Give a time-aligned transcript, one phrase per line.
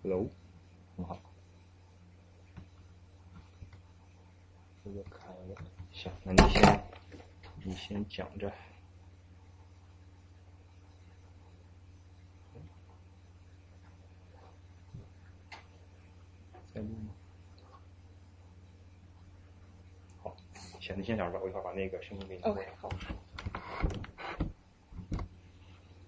[0.00, 0.28] Hello，
[0.96, 1.18] 很好。
[4.84, 5.56] 这个开了，
[5.92, 6.84] 行，那你先，
[7.64, 8.50] 你先讲着。
[16.72, 17.12] 在录吗？
[20.22, 20.36] 好，
[20.80, 22.88] 行，你先讲吧，我一会儿把那个声音给你 OK，好。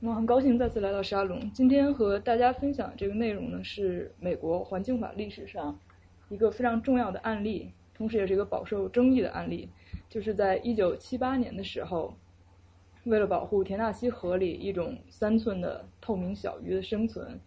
[0.03, 5.79] 那很高兴再次来到沙龙，今天和大家分享的这个内容呢，是美国环境法历史上
[6.31, 9.69] 一个非常重要的案例，同时也是一个饱受争议的案例，
[10.09, 12.15] 就是在一九七八年的时候，
[13.05, 17.39] 为了保护田纳西河里一种三寸的透明小鱼的生存，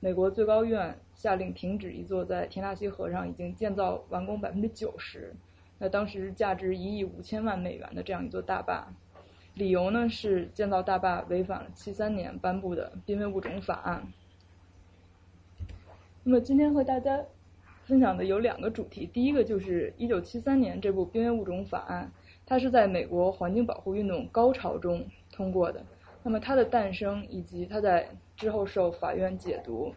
[0.00, 5.34] 美国最高院下令停止一座在田纳西河上已经建造完工百分之九十，
[5.78, 8.94] 那当时价值一亿五千万美元的这样一座大坝。
[9.58, 14.06] 理由呢是建造大坝违反了七三年颁布的濒危物种法案。
[16.22, 17.20] 那么今天和大家
[17.84, 22.12] 分享的有两个主题，第一个就是一九七三年这部濒危物种法案，
[22.46, 25.84] 它是在美国环境保护运动高潮中通过的。
[26.22, 29.92] 那么它的诞生以及它在之后受法院解读、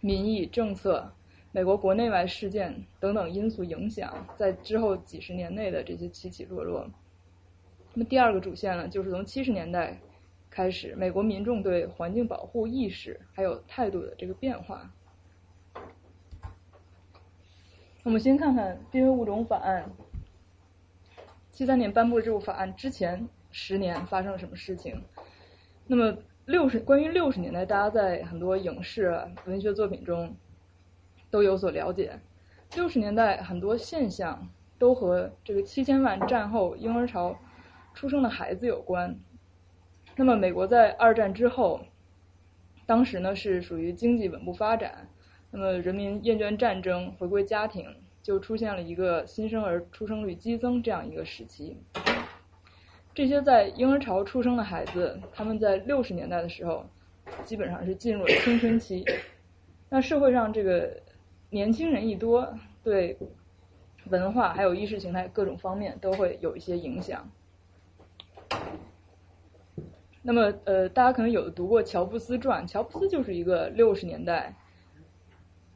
[0.00, 1.10] 民意、政策、
[1.50, 6.88] 美国国内外事件等等因素影响，在之后几十年内的这些起起落落。
[7.98, 9.98] 那么第二个主线呢，就是从七十年代
[10.50, 14.92] 开始，美国民众对环境保护意识还有态度的这个变化。
[18.02, 19.90] 我们先看看濒危物种法案，
[21.50, 25.02] 七三年颁布这部法案之前十年发生了什么事情？
[25.86, 30.36] 那么六十关于六十年代，大家在很多影视、文学作品中
[31.30, 32.20] 都有所了解。
[32.74, 34.46] 六十年代很多现象
[34.78, 37.34] 都和这个七千万战后婴儿潮
[37.96, 39.18] 出生的孩子有关。
[40.16, 41.80] 那么，美国在二战之后，
[42.84, 45.08] 当时呢是属于经济稳步发展，
[45.50, 47.86] 那么人民厌倦战争，回归家庭，
[48.22, 51.76] 就出现了一个新生儿出生率激增这样一个时期。
[53.14, 56.84] 这些在婴儿潮出生的孩子，他们在六十年代的时候，
[57.44, 59.06] 基本上是进入了青春期。
[59.88, 61.02] 那社会上这个
[61.48, 63.16] 年轻人一多，对
[64.10, 67.26] 文化还有意识形态各种方面都会有一些影响。
[70.22, 74.52] 那么，呃，大家可能有读过乔布斯传，乔布斯就是一个六十年代，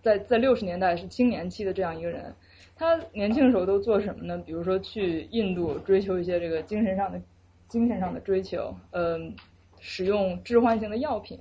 [0.03, 2.35] 在在六十年代是青年期的这样一个人。
[2.75, 4.37] 他年轻的时候都做什么呢？
[4.39, 7.23] 比如说去印度追求一些这个精神上的
[7.69, 9.37] 精神上的追求，嗯、
[9.79, 11.39] 使用致幻性的药品，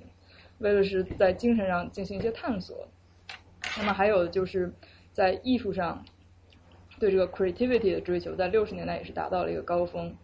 [0.59, 2.87] 为了是在精神上进行一些探索。
[3.77, 4.71] 那么还有就是
[5.11, 6.05] 在艺术上
[6.99, 10.15] 对这个 creativity 的追求，在六十年代也是达到了一个高峰。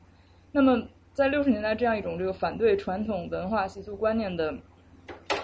[0.55, 0.81] 那么
[1.13, 4.57] 在六十年代这样一种这个反对传统文化习俗观念的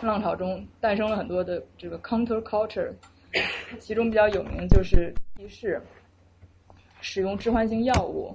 [0.02, 2.90] 浪潮中，诞生了很多的这个 counter culture，
[3.78, 5.82] 其中比较有名就是仪式、
[7.02, 8.34] 使用致幻性药物，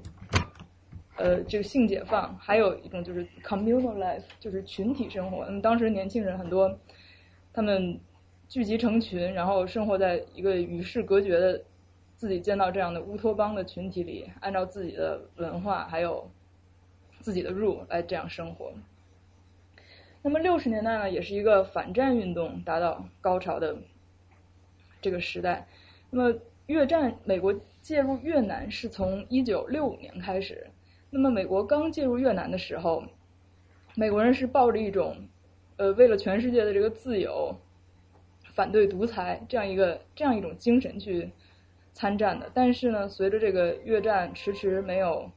[1.17, 5.47] 呃，这个性解放，还有一种就是 communal life，就是群体生活。
[5.47, 6.79] 那么当时年轻人很多，
[7.55, 7.99] 他们
[8.51, 11.59] 聚集成群，然后生活在一个与世隔绝的
[12.17, 16.31] 自己建造这样的乌托邦的群体里，按照自己的文化还有
[17.27, 18.73] 自己的 rule 来这样生活。
[20.23, 23.79] 那么六十年代呢，也是一个反战运动达到高潮的
[25.03, 25.67] 这个时代。
[26.09, 30.69] 那么越战，美国介入越南是从一九六五年开始。
[31.11, 33.03] 那么美国刚介入越南的时候，
[33.97, 35.17] 美国人是抱着一种，
[35.79, 37.57] 呃，为了全世界的这个自由，
[38.55, 41.33] 反对独裁这样一个这样一种精神去
[41.93, 42.49] 参战的。
[42.55, 45.29] 但是呢，随着这个越战迟迟没有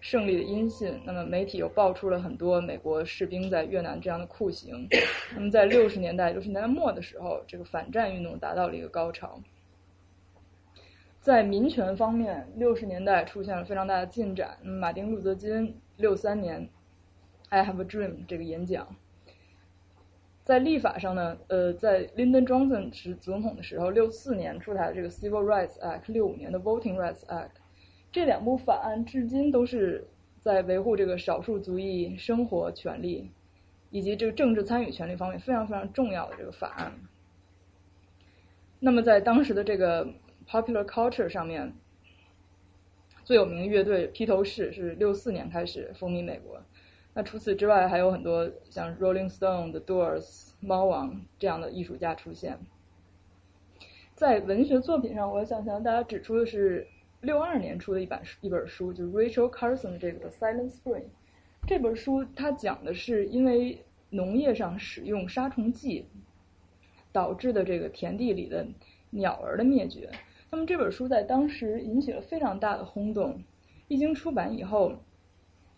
[0.00, 4.88] 胜利的音信，那么媒体又爆出了很多美国士兵在越南这样的酷刑。
[5.34, 9.40] 那么在六十年代、六十年代末的时候，这个反战运动达到了一个高潮。
[11.18, 14.58] 在民权方面，六十年代出现了非常大的进展。
[14.62, 16.68] 那么马丁·路德·金六三年
[17.48, 18.94] “I Have a Dream” 这个演讲，
[20.44, 27.50] 在立法上呢，呃，在 Lyndon Johnson 是总统的时候，六四年出台的这个 Civil Rights Act，六五年的 Voting Rights Act，
[28.16, 30.02] 这两部法案至今都是
[30.40, 33.30] 在维护这个少数族裔生活权利
[33.90, 36.94] 以及这个政治参与权利方面非常非常重要的这个法案。
[38.80, 40.06] 那么在当时的这个
[40.48, 41.74] popular culture 上面，
[43.22, 46.58] 最有名的乐队披头士是六四年开始风靡美国。
[47.12, 52.58] 那除此之外，还有很多像 Rolling Stone、Doors、猫王这样的艺术家出现。
[54.14, 56.88] 在文学作品上，我想向大家指出的是，
[57.26, 61.00] 六二年出的一本一本书，就是 Rachel Carson 的这个《Silent Spring》。
[61.66, 66.06] 这本书它讲的是因为农业上使用杀虫剂
[67.10, 68.64] 导致的这个田地里的
[69.10, 70.08] 鸟儿的灭绝。
[70.52, 73.42] 那么这本书在当时引起了非常大的轰动，
[73.88, 74.94] 一经出版以后，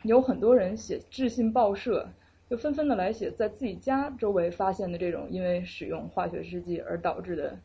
[0.03, 2.11] 有很多人写致信报社，
[2.51, 7.59] 就纷纷的来写在自己家周围发现的这种因为使用化学试剂而导致的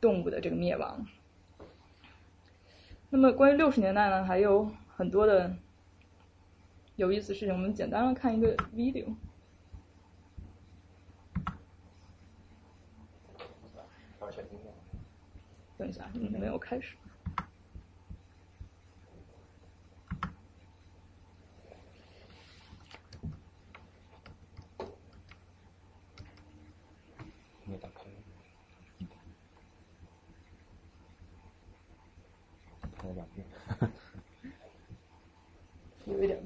[0.00, 1.06] 动物的这个灭亡。
[3.18, 5.56] 那么关于六十年代呢，还有很多的
[6.96, 9.06] 有意思事情，我们简单的看一个 video。
[15.78, 16.94] 等一下，嗯，没有开始。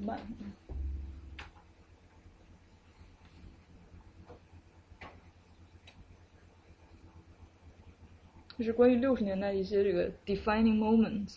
[0.00, 0.18] 慢。
[8.56, 11.36] 这是关于六十年代一些这个 defining moments。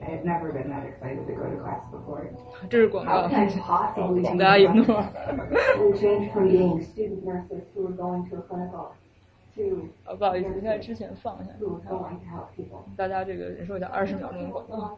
[0.00, 2.30] I have never been that excited to go to class before.
[2.67, 3.29] 这是广告，
[4.23, 4.91] 请大家忍住。
[10.05, 11.53] 啊不好意思，应该之前放一下。
[12.97, 14.97] 大家这个忍受一下二十秒钟广告。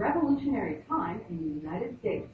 [0.00, 2.26] Revolutionary time in the United States.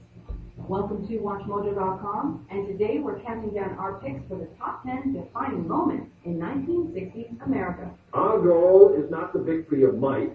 [0.68, 5.66] Welcome to WatchMojo.com, and today we're counting down our picks for the top 10 defining
[5.66, 7.90] moments in 1960s America.
[8.12, 10.30] Our goal is not the victory of might,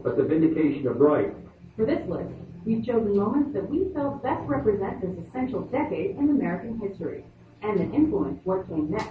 [0.00, 1.34] but the vindication of right.
[1.74, 2.30] For this list,
[2.64, 7.24] we've chosen moments that we felt best represent this essential decade in American history
[7.62, 9.10] and that influence what came next.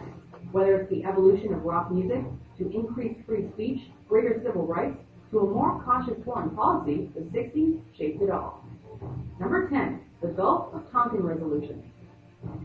[0.54, 2.24] Whether it's the evolution of rock music,
[2.57, 4.98] to increased free speech, greater civil rights,
[5.34, 8.64] to a more cautious foreign policy, the 60s shaped it all.
[9.40, 11.84] Number 10, the Gulf of Tonkin Resolution.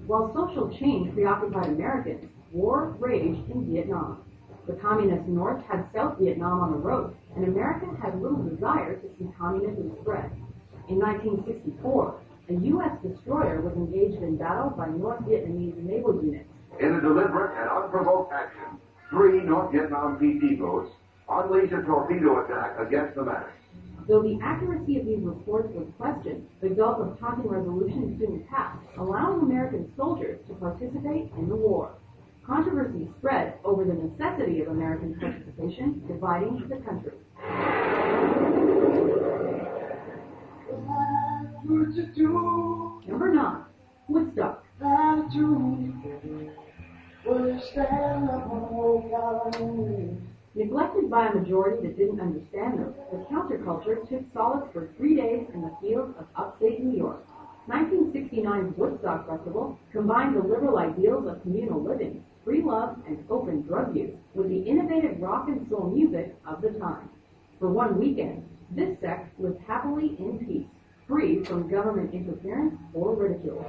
[0.06, 4.22] While social change preoccupied Americans, war raged in Vietnam.
[4.66, 9.08] The communist North had South Vietnam on the ropes, and America had little desire to
[9.18, 10.30] see communism spread.
[10.88, 12.20] In 1964,
[12.50, 12.92] a U.S.
[13.02, 16.48] destroyer was engaged in battle by North Vietnamese naval units.
[16.80, 18.78] In a deliberate and unprovoked action,
[19.08, 20.90] three North Vietnam PT boats
[21.28, 23.52] unleashed a torpedo attack against the mast.
[24.08, 28.78] Though the accuracy of these reports was questioned, the Gulf of Tonkin Resolution soon passed,
[28.96, 31.90] allowing American soldiers to participate in the war.
[32.46, 37.12] Controversy spread over the necessity of American participation, dividing the country.
[43.06, 43.64] Number 9.
[44.08, 44.64] Woodstock.
[50.58, 55.46] Neglected by a majority that didn't understand them, the counterculture took solace for three days
[55.54, 57.24] in the fields of upstate New York.
[57.68, 63.94] 1969's Woodstock Festival combined the liberal ideals of communal living, free love, and open drug
[63.94, 67.08] use with the innovative rock and soul music of the time.
[67.60, 70.66] For one weekend, this sect lived happily in peace,
[71.06, 73.64] free from government interference or ridicule.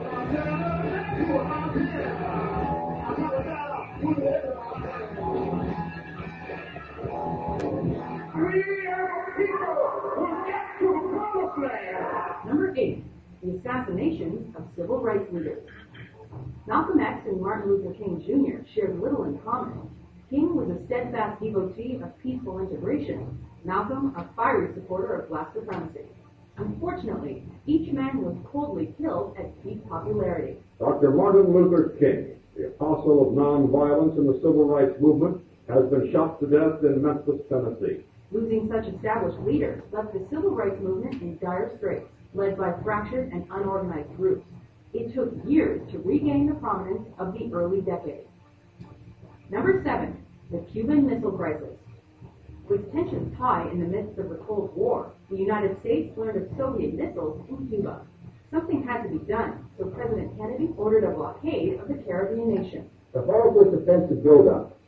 [12.45, 13.03] Number eight,
[13.43, 15.63] the assassinations of civil rights leaders.
[16.67, 18.67] Malcolm X and Martin Luther King Jr.
[18.73, 19.89] shared little in common.
[20.29, 26.05] King was a steadfast devotee of peaceful integration, Malcolm a fiery supporter of black supremacy.
[26.57, 30.57] Unfortunately, each man was coldly killed at peak popularity.
[30.79, 31.11] Dr.
[31.11, 36.39] Martin Luther King, the apostle of nonviolence in the civil rights movement, has been shot
[36.41, 38.03] to death in Memphis, Tennessee.
[38.31, 43.31] Losing such established leaders left the civil rights movement in dire straits, led by fractured
[43.31, 44.45] and unorganized groups.
[44.93, 48.27] It took years to regain the prominence of the early decades.
[49.49, 51.77] Number seven, the Cuban Missile Crisis.
[52.69, 56.49] With tensions high in the midst of the Cold War, the United States learned of
[56.55, 58.01] Soviet missiles in Cuba.
[58.51, 62.89] Something had to be done, so President Kennedy ordered a blockade of the Caribbean nation.
[63.13, 64.78] The this offensive buildup,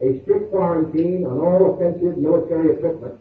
[0.00, 3.14] a strict quarantine on all offensive military equipment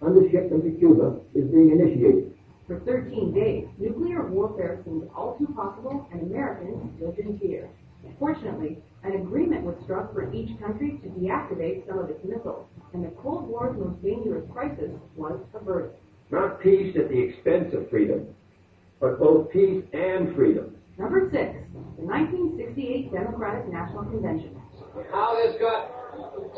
[0.00, 2.34] under shipment to Cuba is being initiated.
[2.66, 7.68] For 13 days, nuclear warfare seemed all too possible, and Americans lived in fear.
[8.18, 13.04] Fortunately, an agreement was struck for each country to deactivate some of its missiles, and
[13.04, 15.92] the Cold War's most dangerous crisis was averted.
[16.30, 18.26] Not peace at the expense of freedom,
[19.00, 20.74] but both peace and freedom.
[20.98, 21.52] Number six,
[21.98, 24.60] the 1968 Democratic National Convention.
[25.10, 25.91] How this got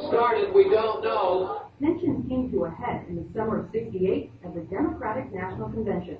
[0.09, 1.71] started, we don't know.
[1.81, 6.19] Tensions came to a head in the summer of 68 at the Democratic National Convention.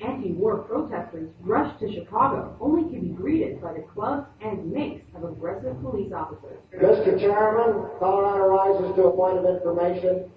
[0.00, 5.24] Anti-war protesters rushed to Chicago only to be greeted by the clubs and makes of
[5.24, 6.58] aggressive police officers.
[6.74, 7.18] Mr.
[7.18, 10.30] Chairman, Colorado rises to a point of information.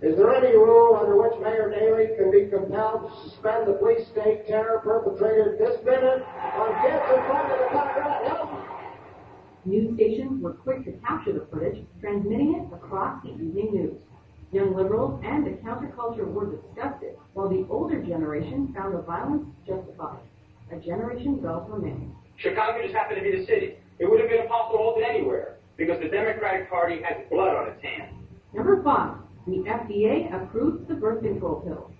[0.00, 4.06] Is there any rule under which Mayor Daley can be compelled to suspend the police
[4.08, 8.61] state terror perpetrated this minute on kids in front of the Colorado Hilton?
[9.64, 13.94] News stations were quick to capture the footage, transmitting it across the evening news.
[14.50, 20.18] Young liberals and the counterculture were disgusted, while the older generation found the violence justified.
[20.72, 22.08] A generation for many.
[22.36, 23.76] Chicago just happened to be the city.
[24.00, 27.54] It would have been impossible to hold it anywhere because the Democratic Party has blood
[27.54, 28.14] on its hands.
[28.52, 29.14] Number five,
[29.46, 31.90] the FDA approves the birth control pill.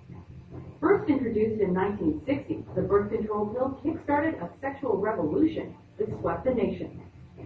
[0.80, 6.54] First introduced in 1960, the birth control pill kickstarted a sexual revolution that swept the
[6.54, 7.00] nation.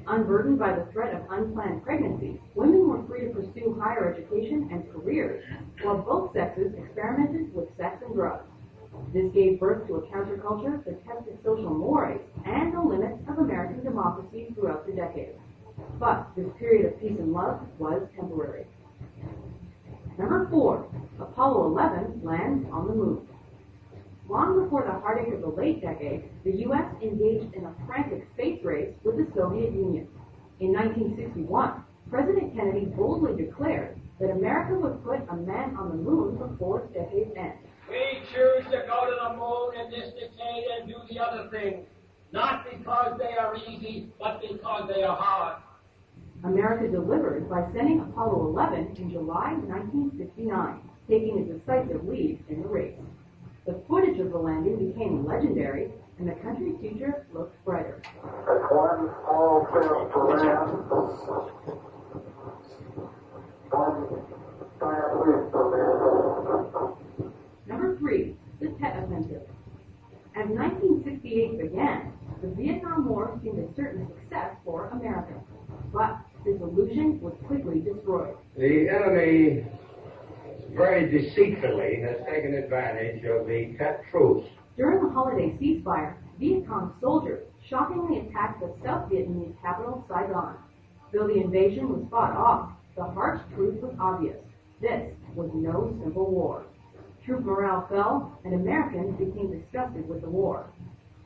[0.07, 4.91] Unburdened by the threat of unplanned pregnancies, women were free to pursue higher education and
[4.93, 5.43] careers,
[5.83, 8.45] while both sexes experimented with sex and drugs.
[9.13, 13.83] This gave birth to a counterculture that tested social mores and the limits of American
[13.85, 15.39] democracy throughout the decades.
[15.99, 18.67] But this period of peace and love was temporary.
[20.19, 20.87] Number four,
[21.21, 23.29] Apollo 11 lands on the moon.
[24.29, 26.85] Long before the heartache of the late decade, the U.S.
[27.01, 30.09] engaged in a frantic space race with the Soviet Union.
[30.59, 36.37] In 1961, President Kennedy boldly declared that America would put a man on the moon
[36.37, 37.53] before its decade's end.
[37.89, 41.87] We choose to go to the moon in this decade and do the other things,
[42.33, 45.63] not because they are easy, but because they are hard.
[46.43, 52.69] America delivered by sending Apollo 11 in July 1969, taking a decisive lead in the
[52.69, 52.95] race.
[53.67, 58.01] The footage of the landing became legendary, and the country's future looked brighter.
[58.71, 60.69] One small step for man,
[63.71, 64.25] one
[64.79, 67.33] giant leap for man.
[67.67, 69.43] Number three, the Tet Offensive.
[70.37, 75.35] As 1968 began, the Vietnam War seemed a certain success for America.
[75.93, 78.37] But this illusion was quickly destroyed.
[78.57, 79.65] The enemy
[80.77, 84.45] very deceitfully has taken advantage of the Tet truce.
[84.77, 90.57] During the holiday ceasefire, Viet Cong soldiers shockingly attacked the South Vietnamese capital, Saigon.
[91.13, 94.37] Though the invasion was fought off, the harsh truth was obvious.
[94.81, 96.67] This was no simple war.
[97.25, 100.67] Troop morale fell, and Americans became disgusted with the war.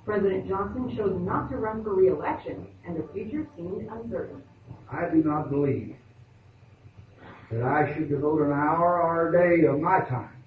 [0.05, 4.43] President Johnson chose not to run for re-election, and the future seemed uncertain.
[4.91, 5.97] I do not believe
[7.51, 10.43] that I should devote an hour or a day of my time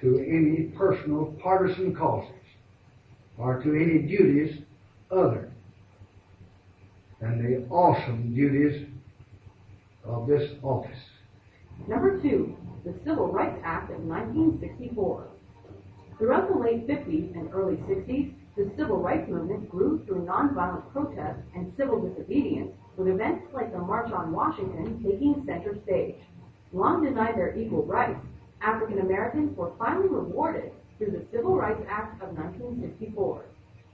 [0.00, 2.34] to any personal partisan causes
[3.36, 4.60] or to any duties
[5.10, 5.50] other
[7.20, 8.86] than the awesome duties
[10.04, 10.98] of this office.
[11.86, 15.28] Number two, the Civil Rights Act of 1964.
[16.18, 21.38] Throughout the late 50s and early 60s, the civil rights movement grew through nonviolent protest
[21.54, 26.16] and civil disobedience, with events like the March on Washington taking center stage.
[26.72, 28.20] Long denied their equal rights,
[28.60, 33.44] African Americans were finally rewarded through the Civil Rights Act of 1964.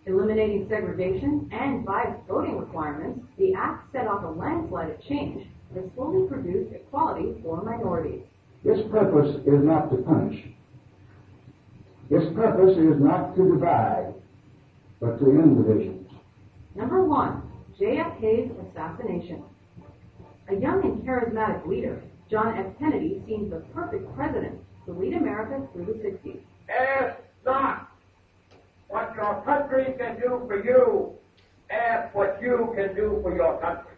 [0.07, 5.85] Eliminating segregation and biased voting requirements, the act set off a landslide of change that
[5.95, 8.23] slowly produced equality for minorities.
[8.65, 10.47] Its purpose is not to punish.
[12.11, 14.15] Its purpose is not to divide,
[15.01, 16.09] but to end divisions.
[16.75, 17.44] Number one,
[17.79, 19.43] JFK's assassination.
[20.49, 22.67] A young and charismatic leader, John F.
[22.79, 26.41] Kennedy seemed the perfect president to lead America through the 60s.
[26.69, 27.91] Ask not
[28.89, 31.13] what your country can do for you.
[31.71, 33.91] Ask what you can do for your country.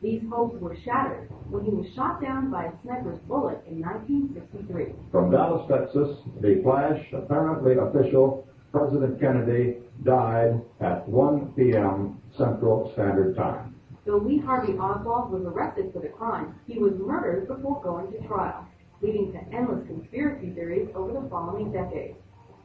[0.00, 4.94] These hopes were shattered when he was shot down by a sniper's bullet in 1963.
[5.10, 12.20] From Dallas, Texas, the flash, apparently official, President Kennedy died at 1 p.m.
[12.36, 13.74] Central Standard Time.
[14.04, 18.26] Though Lee Harvey Oswald was arrested for the crime, he was murdered before going to
[18.28, 18.66] trial,
[19.00, 22.16] leading to endless conspiracy theories over the following decades.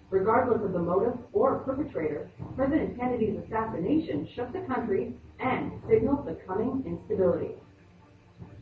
[0.09, 6.37] Regardless of the motive or perpetrator, President Kennedy's assassination shook the country and signaled the
[6.45, 7.55] coming instability.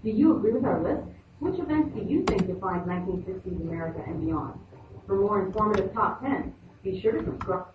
[0.03, 1.07] Do you agree with our list?
[1.39, 4.59] Which events do you think defined 1960s America and beyond?
[5.07, 7.67] For more informative top 10, be sure to subscribe.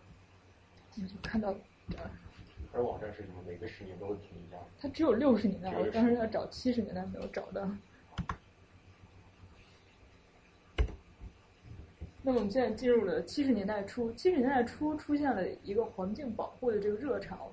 [0.97, 1.55] 我就看到
[1.91, 2.11] 这儿。
[2.73, 3.43] 而网站是什么？
[3.47, 4.57] 每个十年都会停一下。
[4.79, 7.69] 它只有六十年代，我当时要找七十年代没有找到。
[12.23, 17.53] 那么我们现在进入了七十年代初，七十年代初出现了一个环境保护的这个热潮。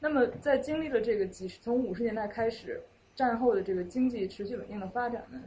[0.00, 2.82] 那么在经历了这个几十从五十年代开始，
[3.14, 5.40] 战后的这个经济持续稳定的发展呢，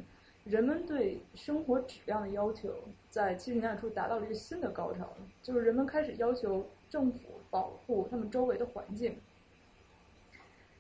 [0.48, 2.74] 人们对生活质量的要求
[3.10, 5.10] 在七十年代初达到了一个新的高潮，
[5.44, 9.18] 就是人们开始要求政府保护他们周围的环境。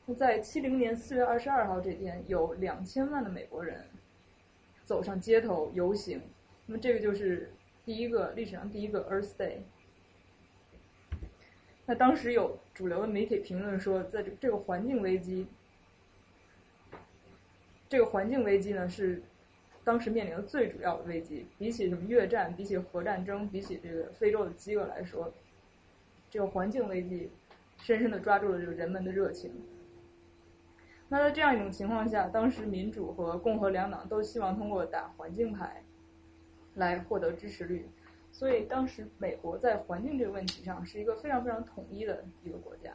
[0.06, 3.86] 那在七零年四月二十二号这天，有两千万的美国人
[4.86, 6.22] 走上街头游行。
[6.66, 7.52] 那么这个就是
[7.84, 9.58] 第一个历史上第一个 Earth Day。
[11.86, 15.48] 那当时有主流的媒体评论说，在这这个环境危机，
[17.90, 19.22] 这个环境危机呢是
[19.88, 21.46] 当时面临的最主要的危机。
[21.58, 25.34] 比起什么越战，比起核战争，比起这个非洲的饥饿来说，
[26.30, 27.32] 这个环境危机
[27.78, 29.50] 深深的抓住了这个人们的热情。
[31.08, 35.82] 那在这样一种情况下，当时民主和共和两党都希望通过打环境牌。
[36.76, 37.90] 来获得支持率，
[38.32, 42.92] 所以当时美国在环境这个问题上是一个非常非常统一的一个国家。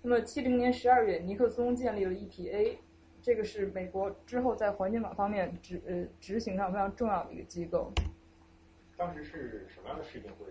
[0.00, 2.76] 那么七零年十二月，尼克松建立了 EPA，
[3.22, 7.92] 这个是美国之后在环境法方面执呃执行上非常重要的一个机构。
[8.96, 10.46] 当时是什么样的事情会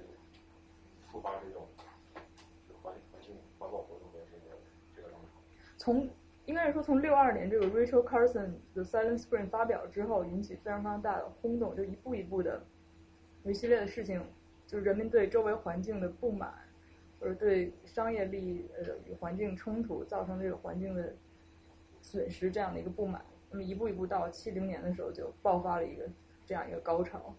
[1.12, 1.68] 触发这种
[2.82, 4.56] 环环境环保活动的这个
[4.96, 5.42] 这个浪潮？
[5.78, 6.10] 从
[6.46, 12.64] 应该是说，从六二年这个 Rachel Carson 的 Silent Spring 发表之后，引起非常非常大的轰动，就一步一步的
[13.44, 14.20] 一系列的事情，
[14.66, 16.52] 就是人民对周围环境的不满，
[17.20, 21.16] 或者对商业利益呃与环境冲突造成这个环境的
[22.10, 26.10] 损失这样的一个不满，那么一步一步到七零年的时候就爆发了一个
[26.44, 27.36] 这样一个高潮。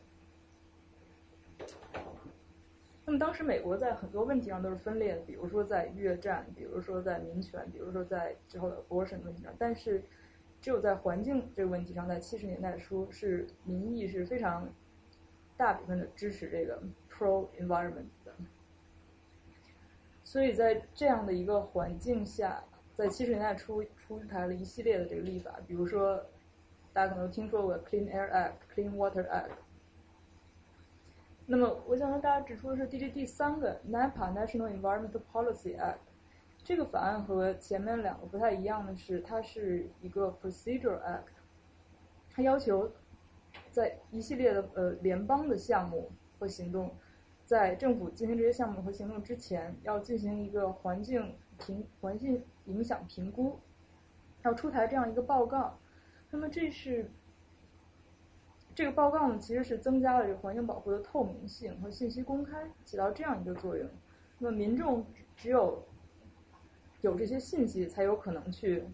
[3.05, 9.53] 那么当时美国在很多问题上都是分裂的，比如说在越战，比如说在民权，比如说在之后的 abortion 问题上。
[9.59, 10.05] 但是，
[10.61, 14.73] 只有在环境这个问题上，在七十年代初是民意是非常
[15.57, 16.81] 大比分的支持这个
[17.13, 18.33] pro environment 的。
[20.23, 22.63] 所以在这样的一个环境下，
[23.01, 26.23] 在七十年代初出台了一系列的这个立法，比如说
[26.93, 29.53] 大家可能听说过 Clean Air Act、Clean Water Act。
[31.47, 35.97] 那么，我想和大家指出的是，第这第三个 NEPA National Environment Policy Act
[36.63, 41.23] 这个法案和前面两个不太一样的是，它是一个 Procedural Act，
[42.31, 42.93] 它要求
[43.71, 46.95] 在一系列的呃联邦的项目和行动，
[47.47, 53.61] 在政府进行这些项目和行动之前，要进行一个环境评环境影响评估，
[54.43, 55.79] 要出台这样一个报告。
[56.31, 57.09] 那么这是。
[58.73, 63.87] 这个报告呢，其实是增加了这个环境保护的透明性和信息公开，起到这样一个作用。
[64.39, 65.05] 那么民众
[65.37, 65.85] 只有
[67.03, 68.85] 有这些信息，才有可能去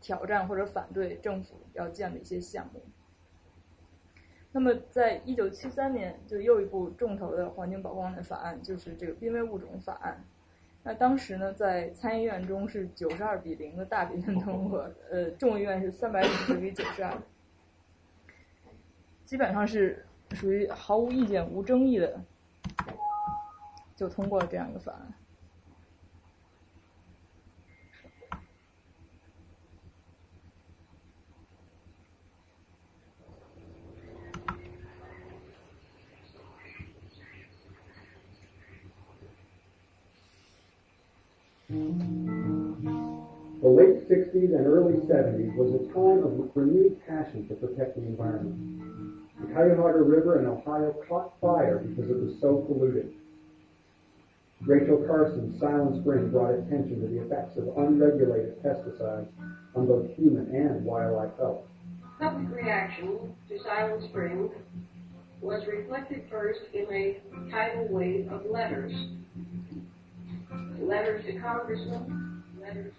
[0.00, 2.80] 挑战或者反对政府要建的一些项目。
[4.52, 10.24] 那么，在一九七三年，就又一部重头的环境保护的法案，就是这个濒危物种法案。
[10.82, 17.14] 那当时呢，在参议院中是九十二比零的大比分通过，呃，众议院是三百五十比九十二。
[19.24, 22.18] 基本上是属于毫无意见、无争议的，
[23.94, 25.12] 就通过了这样一个法案。
[41.70, 48.82] The late 60s and early 70s was a time of renewed passion to protect the environment.
[49.40, 53.12] The Cuyahoga River in Ohio caught fire because it was so polluted.
[54.66, 59.28] Rachel Carson's Silent Spring brought attention to the effects of unregulated pesticides
[59.76, 61.62] on both human and wildlife health.
[62.18, 64.50] Public reaction to Silent Spring
[65.40, 68.92] was reflected first in a tidal wave of letters.
[70.80, 72.42] To congressmen,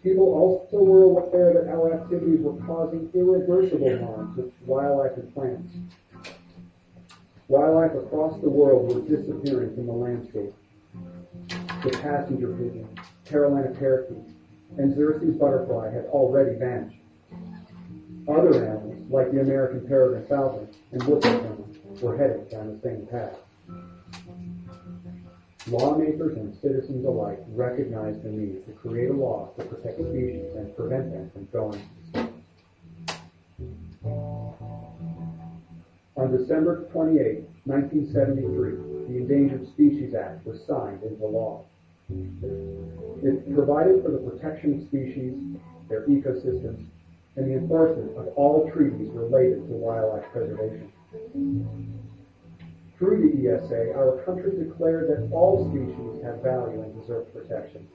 [0.04, 5.74] People also were aware that our activities were causing irreversible harm to wildlife and plants.
[7.48, 10.54] Wildlife across the world were disappearing from the landscape.
[11.84, 12.88] The passenger pigeon,
[13.26, 14.18] Carolina parakeet,
[14.78, 16.98] and Xerxes butterfly had already vanished.
[18.28, 21.56] Other animals, like the American peregrine falcon and woodpecker,
[22.02, 23.38] were headed down the same path.
[25.68, 30.76] Lawmakers and citizens alike recognized the need to create a law to protect species and
[30.76, 31.82] prevent them from going.
[36.18, 38.72] On December 28, 1973,
[39.08, 41.64] the Endangered Species Act was signed into law.
[42.10, 45.36] It provided for the protection of species,
[45.90, 46.86] their ecosystems,
[47.36, 50.92] and the enforcement of all treaties related to wildlife preservation.
[53.01, 57.87] Through the ESA, our country declared that all species have value and deserve protection,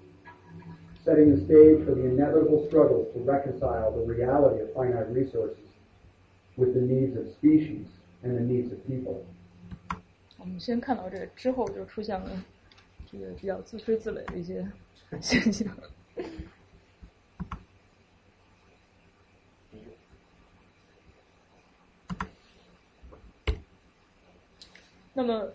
[1.04, 5.58] setting the stage for the inevitable struggles to reconcile the reality of finite resources
[6.56, 7.88] with the needs of species
[8.22, 9.26] and the needs of people.
[10.38, 12.30] 我们先看到这个之后，就出现了
[13.12, 14.67] 这个比较自吹自擂的一些
[15.20, 15.67] 现象。
[25.18, 25.50] 那么，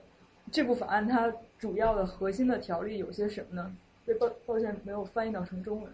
[0.51, 3.77] 这部法案它主要的核心的条例有些什么呢？
[4.03, 5.93] 对，抱抱歉没有翻译到成中文。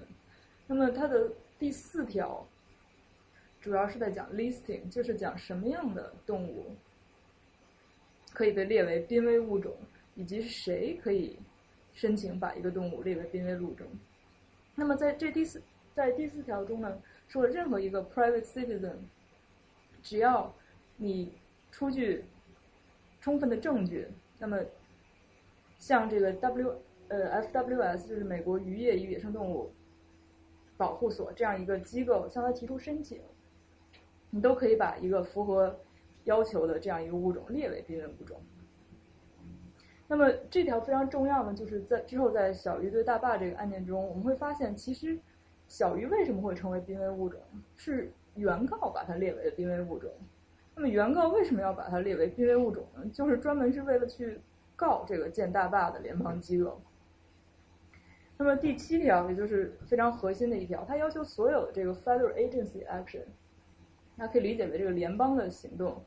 [0.68, 2.48] 那么它的第四条
[3.60, 6.78] 主要是在讲 listing，就是讲什么样的动物
[8.32, 9.76] 可以被列为濒危物种，
[10.16, 11.38] 以及是谁可以
[11.94, 13.86] 申请把一个动物列为濒危物种。
[14.76, 15.62] 那么在这第四
[15.94, 18.96] 在第四条中呢，说任何一个 private citizen，
[20.02, 20.56] 只要
[20.96, 21.34] 你
[21.70, 22.24] 出具
[23.20, 24.60] 充分的证据，那么
[25.78, 26.76] 像这个 W
[27.08, 29.72] 呃 FWS 就是美国渔业与野生动物
[30.76, 33.22] 保护所这样一个机构向他提出申请，
[34.30, 35.80] 你都可以把一个符合
[36.26, 38.40] 要求的这样一个物种列为濒危物种。
[40.08, 45.20] 那么这条非常重要呢，就是在之后在小鱼对大坝这个案件中，我们会发现，其实
[45.68, 47.42] 小鱼为什么会成为濒危物种，
[47.76, 50.10] 是原告把它列为了濒危物种。
[50.80, 53.04] 那么原告为什么要把它列为濒危物种呢？
[53.12, 54.40] 就是专门是为了去
[54.76, 56.80] 告这个建大坝的联邦机构。
[58.38, 63.24] 那么第七条，也就是非常核心的一条，它要求所有的这个 federal agency action，
[64.16, 66.00] 那可以理解为这个联邦的行动，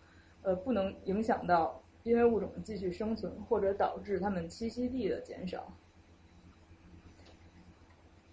[0.43, 5.77] 呃，不能影响到濒危物种的继续生存，或者导致它们栖息地的减少。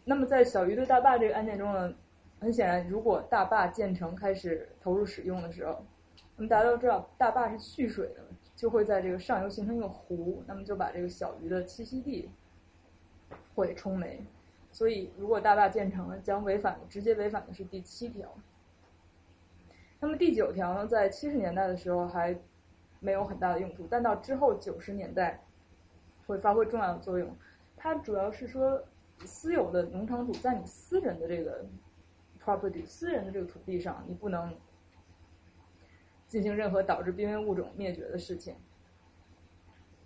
[0.05, 1.91] 那么在小鱼对大坝这个案件中呢，
[2.39, 5.83] 很显然，如果大坝建成开始投入使用的时候，
[6.37, 8.23] 那么大家都知道大坝是蓄水的，
[8.55, 12.31] 就会在这个上游形成一个湖，那么就把这个小鱼的栖息地
[13.53, 14.25] 会冲没。
[14.71, 18.31] 所以，如果大坝建成了，将违反直接违反的是第七条。
[19.99, 22.37] 那么第九条呢，在七十年代的时候还
[22.99, 25.43] 没有很大的用处，但到之后九十年代
[26.27, 27.35] 会发挥重要的作用。
[27.75, 28.83] 它主要是说，
[29.25, 31.65] 私有的农场主在你私人的这个
[32.43, 34.53] property、私人的这个土地上，你不能
[36.27, 38.55] 进行任何导致濒危物种灭绝的事情。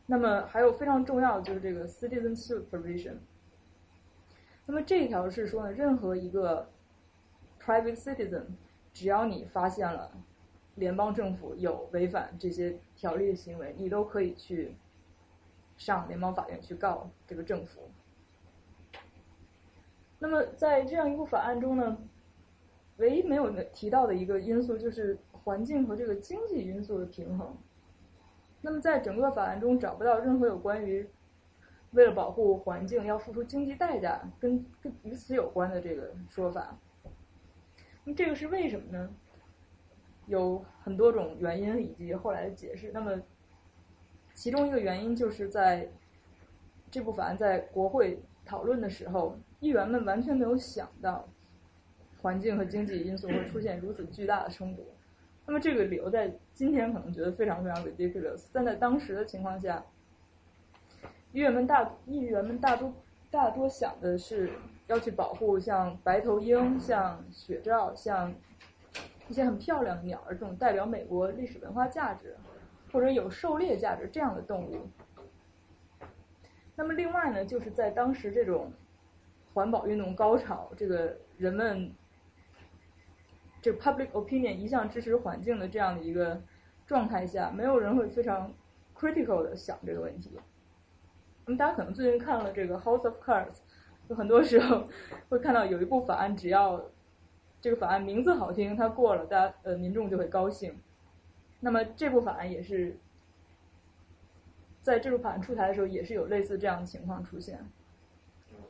[0.05, 3.15] 那么还有非常重要的就是这个 citizenship provision。
[4.65, 6.69] 那么这一条是说呢，任何一个
[7.59, 8.45] private citizen，
[8.93, 10.11] 只要你发现了
[10.75, 14.75] 联邦政府有违反这些条例的行为，你都可以去
[15.77, 17.89] 上联邦法院去告这个政府。
[20.19, 21.97] 那么在这样一部法案中呢，
[22.97, 27.55] 唯一没有提到的一个因素就是环境和这个经济因素的平衡。
[28.61, 31.07] 那么在整个法案中找不到任何有关于
[31.91, 36.77] 为了保护环境要付出经济代价跟跟与此有关的这个说法。
[38.03, 39.09] 那这个是为什么呢？
[40.27, 42.91] 有很多种原因以及后来的解释。
[42.93, 43.19] 那么
[44.33, 45.89] 其中一个原因就是在
[46.89, 51.27] 这部法案在国会讨论的时候，议员们完全没有想到
[52.21, 54.85] 环境和经济因素会出现如此巨大的冲突。
[55.51, 59.83] 那么这个理由在今天可能觉得非常非常 ridiculous，但在当时的情况下，
[61.33, 62.93] 议员们大议员们大多
[63.29, 64.49] 大多想的是
[64.87, 68.33] 要去保护像白头鹰、像雪鹫、像
[69.27, 72.33] 一些很漂亮的鸟儿这种代表美国历史文化价值
[72.93, 74.87] 或者有狩猎价值这样的动物。
[76.77, 78.71] 那么另外呢，就是在当时这种
[79.53, 81.91] 环保运动高潮，这个人们
[83.61, 86.41] 这 public opinion 一向支持环境的这样的一个
[86.87, 88.51] 状态下，没有人会非常
[88.95, 90.31] critical 的想这个问题。
[91.45, 93.57] 那么大家可能最近看了这个 House of Cards，
[94.07, 94.87] 有很多时候
[95.29, 96.83] 会看到有一部法案，只要
[97.59, 100.75] 这个法案名字好听，它过了，大家呃民众就会高兴。
[101.59, 102.97] 那么这部法案也是
[104.81, 107.59] 在这部法案出台的时候，也是有类似这样的情况出现。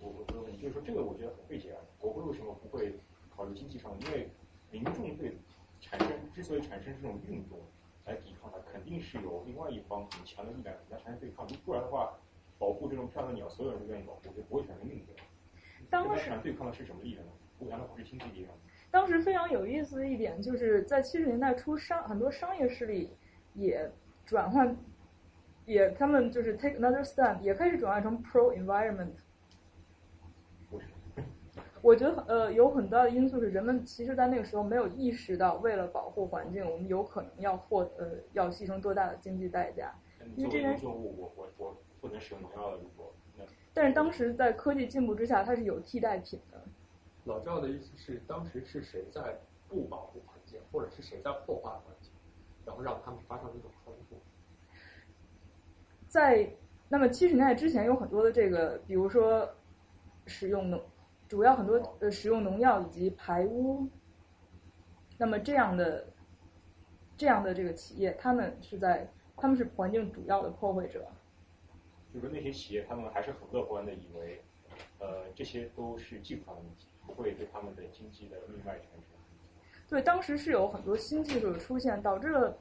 [0.01, 1.79] 我我我问，就是说这个我觉得很费解啊。
[1.97, 2.99] 国会为什么不会
[3.33, 3.91] 考虑经济上？
[3.99, 4.29] 因为
[4.71, 5.37] 民众对
[5.79, 7.59] 产生之所以产生这种运动
[8.05, 11.45] 来抵抗它，肯定是有另外一方很强的力量来产生对抗。
[11.65, 12.13] 不然的话，
[12.57, 15.15] 保护这种漂亮的鸟，所有人都愿意保护，就不会产生运动。
[15.89, 17.31] 当时对抗的是什么力量呢？
[17.59, 18.53] 不难道不是经济力量？
[18.89, 23.11] 当时非常有意思的一点，就是在七十年代初，商很多商业势力
[23.53, 23.89] 也
[24.25, 24.75] 转换，
[25.65, 29.13] 也他们就是 take another stand，也开始转换成 pro environment。
[31.81, 39.93] 我觉得呃有很大的因素是人们其实，在那个时候没有意识到，为了保护环境，我们有可能要获呃要牺牲多大的经济代价。
[40.35, 43.11] 因为这件作物，我我我不能使用农药了，如果
[43.73, 46.61] 但是当时在科技进步之下，它是有替代品的。
[47.25, 52.11] 老赵的意思是，当时是谁在不保护环境，或者是谁在破坏环境，
[52.65, 54.17] 然后让他们发生这种冲突？
[56.07, 56.51] 在
[56.89, 59.49] 那么七十年代之前，有很多的这个，比如说
[60.27, 60.81] 使用农，
[61.31, 63.87] 主要很多呃使用农药以及排污。
[65.17, 66.05] 那么这样的
[67.15, 71.07] 这样的这个企业，他们是在他们是环境主要的破坏者。
[72.13, 74.41] 就是那些企业，他们还是很乐观的，以为
[74.99, 79.01] 呃这些都是技术上的问题，不会对他们的经济的命脉产生。
[79.87, 82.57] 对，当时是有很多新技术的出现，导致了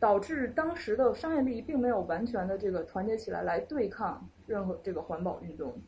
[0.00, 5.80] 导致当时的商业利益并没有完全的这个团结起来来对抗任何这个环保运动。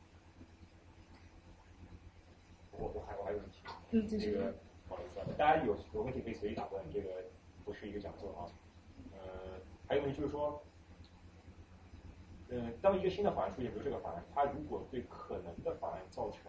[2.79, 3.61] 我我还我还有问题，
[3.93, 4.55] 嗯，这个
[4.89, 7.25] 不好意思啊，大家有有问题可以随意打断，这个
[7.65, 8.47] 不是一个讲座啊。
[9.13, 10.63] 呃，还有问题就是说，
[12.49, 16.41] 呃，当一个新的法案出现，比如这个法案，它如果对可能的法案造成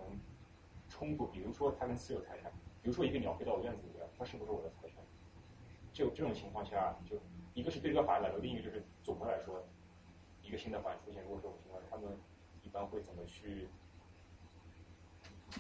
[0.90, 4.98] 冲突，比如说它跟私有财产，比如说一个鸟飞到我院子里边，它是不是我的财产？
[5.94, 7.18] 就这种情况下，就
[7.54, 9.64] 一个是对这个法案来说，另一个就是总的来说，
[10.42, 12.18] 一个新的法案出现，如果这种情况，他们
[12.64, 13.68] 一般会怎么去？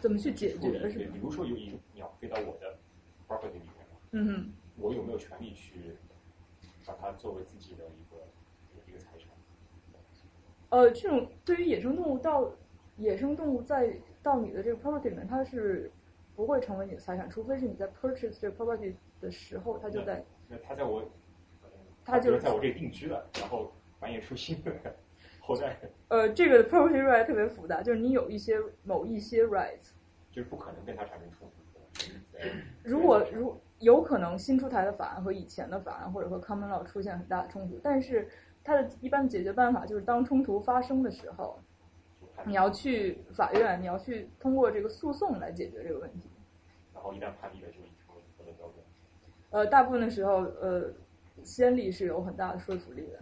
[0.01, 0.79] 怎么去解决？
[0.79, 2.77] 对，比如说有一鸟飞到我的
[3.27, 5.95] property 里面了，嗯哼，我有没有权利去
[6.85, 8.17] 把它作为自己的一个
[8.87, 9.29] 一个财产？
[10.69, 12.51] 呃，这种对于野生动物到
[12.97, 15.91] 野生动物在到你的这个 property 里面，它是
[16.35, 20.23] 不会成为你的财产，除非是你在 purchase 这个 property 的时候，它就在。
[20.47, 21.03] 那它在我，
[22.03, 24.71] 它就是在我这里定居了，然后繁衍出新的
[25.45, 25.77] 后代。
[26.07, 29.91] 呃，这个 property right 特别复杂，就是你有一些某一些 rights，
[30.31, 31.55] 就是不可能跟它产生冲突。
[32.83, 38.27] 如果如有可能新出台的法案和以前的法案或者和 common law 出现很大的冲突，但是
[38.63, 41.59] 它的一般解决办法就是当冲突发生的时候，
[42.43, 46.29] 你要去法院，你要去通过这个诉讼来解决这个问题。
[46.93, 48.75] 然后一旦判例了，就以成为合的标准。
[49.51, 50.91] 呃，大部分的时候，呃，
[51.43, 53.19] 先例是有很大的说服力的。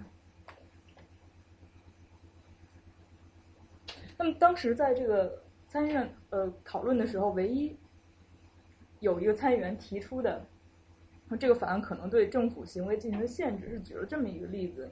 [4.24, 7.76] 那么当时在这个参议院呃讨论的时候，唯一
[9.02, 10.46] 有一个参议员提出的，
[11.38, 14.90] 这个法案可能对政府行为进行限制，是举了这么一个例子，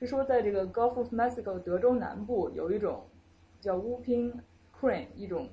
[0.00, 3.06] 是说在这个 Gulf of Mexico 德州南部有一种
[3.60, 4.32] 叫 whooping
[4.76, 5.48] crane 一种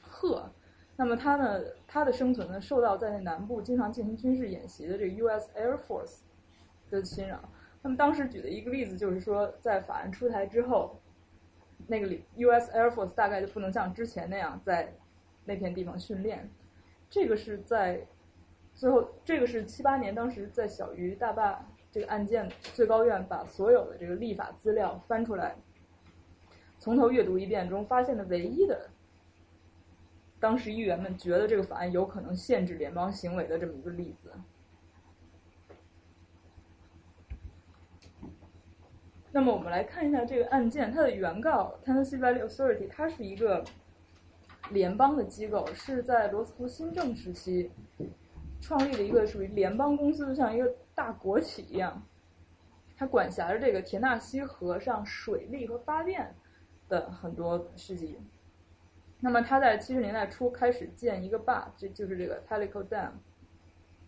[0.00, 0.48] 鹤，
[0.94, 5.50] 那么它呢，它的生存呢受到在那南部经常进行军事演习的这个 U.S.
[5.56, 6.20] Air Force
[6.88, 7.40] 的侵扰。
[7.82, 11.00] 那么当时举的一个例子就是说，在法案出台之后。
[11.88, 12.70] 那个里 U.S.
[12.70, 14.94] Air Force 大概就不能像之前那样在
[15.46, 16.48] 那片地方训练，
[17.08, 18.06] 这个是在
[18.74, 25.56] 最后，这个是七八年，当时在小鱼大坝这个案件，最高院把所有的这个立法资料翻出来，
[26.78, 28.90] 从头阅读一遍中发现的唯一的，
[30.38, 34.30] 当时议员们觉得这个法案有可能限制联邦行为的这么一个例子。
[39.30, 43.62] 那么我们来看一下这个案件，它的原告 Tennessee Valley Authority，它是一个
[44.70, 47.70] 联邦的机构，是在罗斯福新政时期
[48.60, 52.02] 创立的一个属于联邦公司，就像一个大国企一样。
[52.96, 56.34] 它管辖着这个田纳西河上水利和发电
[56.88, 58.18] 的很多事迹。
[59.20, 63.10] 那么它在七十年代初开始建一个坝，这就是这个 Tellico Dam。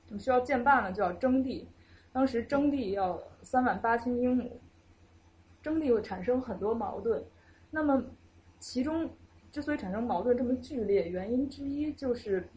[0.08, 1.68] 我们需要建坝呢，就要征地，
[2.10, 4.60] 当时征地要三万八千英亩。
[5.62, 7.22] 征地会产生很多矛盾，
[7.70, 8.02] 那么
[8.58, 9.10] 其中
[9.52, 12.48] 之所以产生矛盾这么剧烈，原因之一就是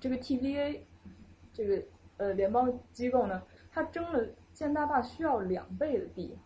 [0.00, 0.80] 这个 TVA
[1.52, 1.82] 这个
[2.16, 6.38] 呃联邦机构呢，它征了建大坝需要两倍的地，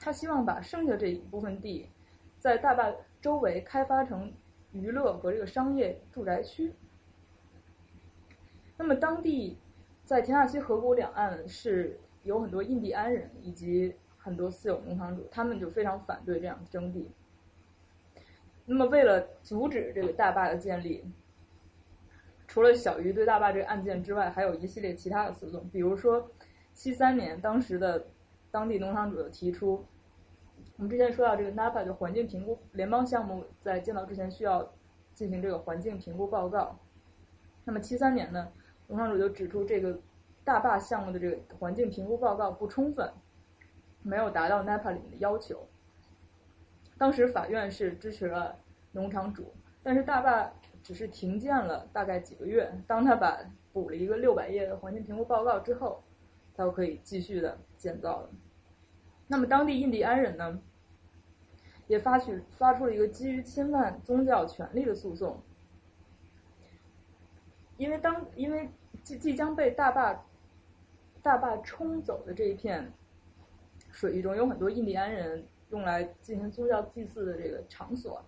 [0.00, 1.88] 他希望把剩下这一部分地
[2.38, 4.32] 在大坝周围开发成
[4.72, 6.72] 娱乐和这个商业住宅区。
[8.76, 9.56] 那么当地
[10.04, 13.94] 在田纳西河谷两岸是有很多印第安人以及。
[14.30, 17.10] 很多私有农场主，他们就非常反对这样征地。
[18.64, 21.04] 那么，为了阻止这个大坝的建立，
[22.46, 25.68] 除了小鱼对大坝这个案件之外，还有一系列其他的诉讼。
[25.70, 26.30] 比如说，
[26.72, 28.06] 七三年，当时的
[28.52, 29.84] 当地农场主就提出，
[30.76, 34.72] 我们之前说到这个 NAPA 就环境评估联邦项目，在建造之前需要
[35.12, 36.78] 进行这个环境评估报告。
[37.64, 38.52] 那么七三年呢，
[38.86, 39.98] 农场主就指出这个
[40.44, 43.12] 大坝项目的这个环境评估报告不充分，
[44.02, 45.68] 没有达到 NEPA 里面的要求。
[46.98, 48.58] 当时法院是支持了
[48.92, 52.70] 农场主，但是大坝只是停建了大概几个月。
[52.86, 53.38] 当他把
[53.72, 56.02] 补了一个六百页的环境评估报告之后，
[56.54, 58.30] 他就可以继续的建造了。
[59.26, 60.60] 那么当地印第安人呢，
[61.86, 65.40] 也发起发出了一个基于侵犯宗教权利的诉讼，
[67.76, 68.68] 因为当因为
[69.02, 70.24] 即即将被大坝
[71.22, 72.92] 大坝冲走的这一片
[73.90, 78.24] 水域中，有很多印第安人用来进行宗教祭祀的这个场所。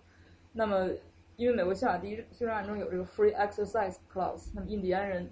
[0.51, 0.89] 那么，
[1.35, 5.31] 因为美国宪法第一修正案中有这个 free exercise clause，那么印第安人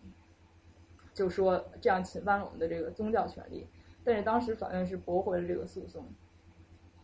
[1.13, 3.67] 就说这样侵犯了我们的这个宗教权利。
[4.03, 6.03] 但是当时法院是驳回了这个诉讼。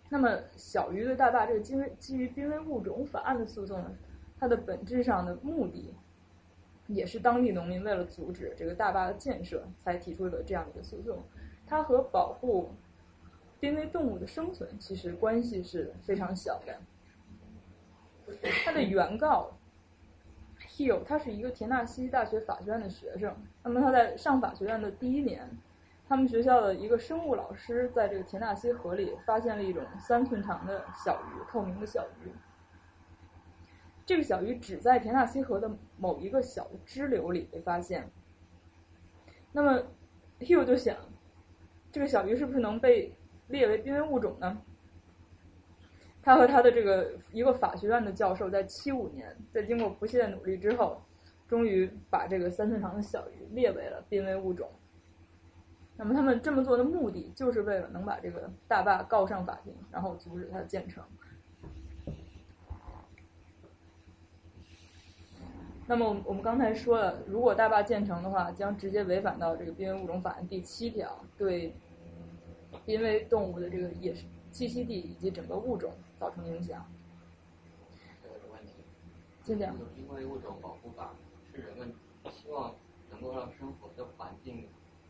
[0.10, 3.96] 那么，小鱼对大坝这个基于基于濒危物种法案的诉讼呢，
[4.40, 5.94] 它的本质上的目的，
[6.88, 11.22] 也是当地农民为了阻止这个大坝的建设才提出的这样一个诉讼。
[11.68, 12.72] 它和保护
[13.60, 16.80] 濒危动物的生存其实关系是非常小的。
[18.64, 19.52] 他的原告
[20.60, 23.36] Hill，他是一个田纳西大学法学院的学生。
[23.64, 25.50] 那么他在上法学院的第一年。
[26.10, 32.32] 他们学校的一个生物老师在这个田纳西河里发现了一种三寸长的小鱼，透明的小鱼。
[34.06, 38.10] 这个小鱼只在田纳西河的某一个小支流里被发现。
[39.52, 39.84] 那么
[40.40, 40.96] ，Hill 就想，
[41.92, 43.14] 这个小鱼是不是能被
[43.48, 44.62] 列为濒危物种呢？
[46.22, 51.02] 他和他的这个一个法学院的教授在七五年，在经过不懈的努力之后，
[51.48, 54.70] 终于把这个三寸长的小鱼列为了濒危物种。
[55.96, 61.04] 那么他们这么做的目的，就是为了能把这个大坝告上法庭，然后阻止它的建成。
[65.88, 71.74] 那么我们刚才说了，如果大坝建成的话，将直接违反到这个《濒危物种法案》第七条，对
[72.88, 74.14] 濒危动物的这个野
[74.54, 76.90] 栖息地以及整个物种造成影响。
[78.24, 78.72] 这个问题，
[79.44, 79.76] 请讲。
[79.94, 81.14] 濒危物种保护法
[81.54, 81.94] 是人们
[82.32, 82.74] 希望
[83.10, 84.70] 能够让生活的环境。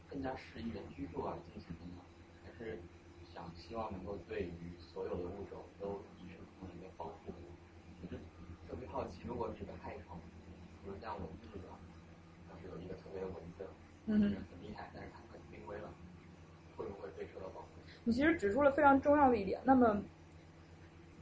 [0.10, 2.00] 更加适宜的居住而进行的吗，
[2.42, 2.80] 还是
[3.28, 7.36] 想希望能够对于所有的物种都以什么样的一个保护？
[8.02, 8.16] 我就
[8.66, 10.16] 特别好奇，如果是个害虫，
[10.82, 11.76] 比如像蚊子这种，
[12.48, 13.68] 要是有一个特别的蚊子，
[14.06, 14.16] 嗯
[14.48, 15.92] 很厉害，但是它很濒危了，
[16.78, 17.84] 会不会被受到保护？
[18.08, 19.60] 你其实指出了非常重要的一点。
[19.65, 20.02] 那么，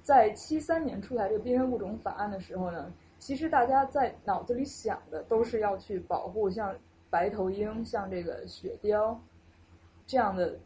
[0.04, 6.74] 在七三年出台这个濒危物种法案的时候呢，其实大家在脑子里想的都是要去保护像。
[7.08, 9.16] 白头鹰像这个雪貂
[10.06, 10.60] 这样的，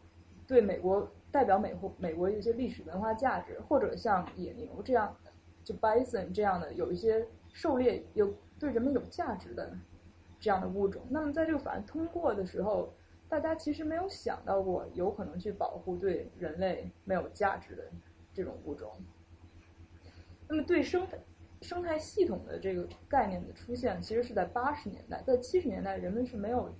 [0.47, 5.15] 对美国代表美国美国一些历史文化价值，或者像野牛这样，
[5.63, 9.71] 就 bison 这样的有一些狩猎有对人们有价值的
[10.39, 11.03] 这样的物种。
[11.07, 12.91] 那么在这个法案通过的时候，
[13.29, 17.83] 大家其实没有想到过有可能去保护对人类没有价值的
[18.33, 18.91] 这种物种。
[20.47, 21.07] 那么对生
[21.61, 26.73] 生态系统的这个概念的出现，其实是在八十年代，在七十年代，人们是没有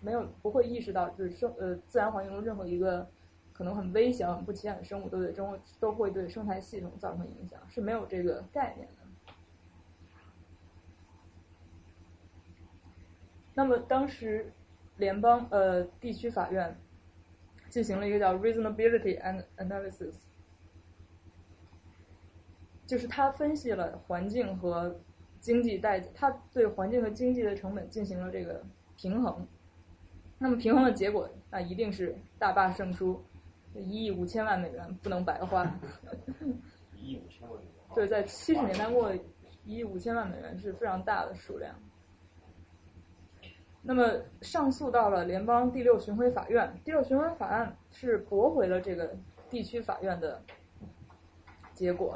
[0.00, 3.10] 没有不会意识到，就是生呃自然环境中任何一个
[3.52, 8.94] 可能很微小、很不起眼的生物，都对中都会对生态系统造成影响，是没有这个概念的。
[13.54, 14.52] 那么当时
[14.98, 16.76] 联邦呃地区法院
[17.70, 20.14] 进行了一个叫 reasonability and analysis。
[22.86, 24.98] 就是他分析了环境和
[25.40, 28.64] 经济代价，他对环境和经济的成本进行了这个
[28.96, 29.46] 平衡。
[30.38, 33.22] 那么平衡的结果，那一定是大坝胜出，
[33.74, 35.64] 一亿五千万美元不能白花。
[36.96, 37.74] 一亿五千万美元。
[37.94, 39.14] 对，在七十年代末，
[39.64, 41.74] 一亿五千万美元是非常大的数量。
[43.82, 44.04] 那么
[44.42, 49.16] 上诉到了联邦第六巡回法院，第六巡回法案是驳回了这个
[49.48, 50.42] 地区法院的
[51.72, 52.14] 结果。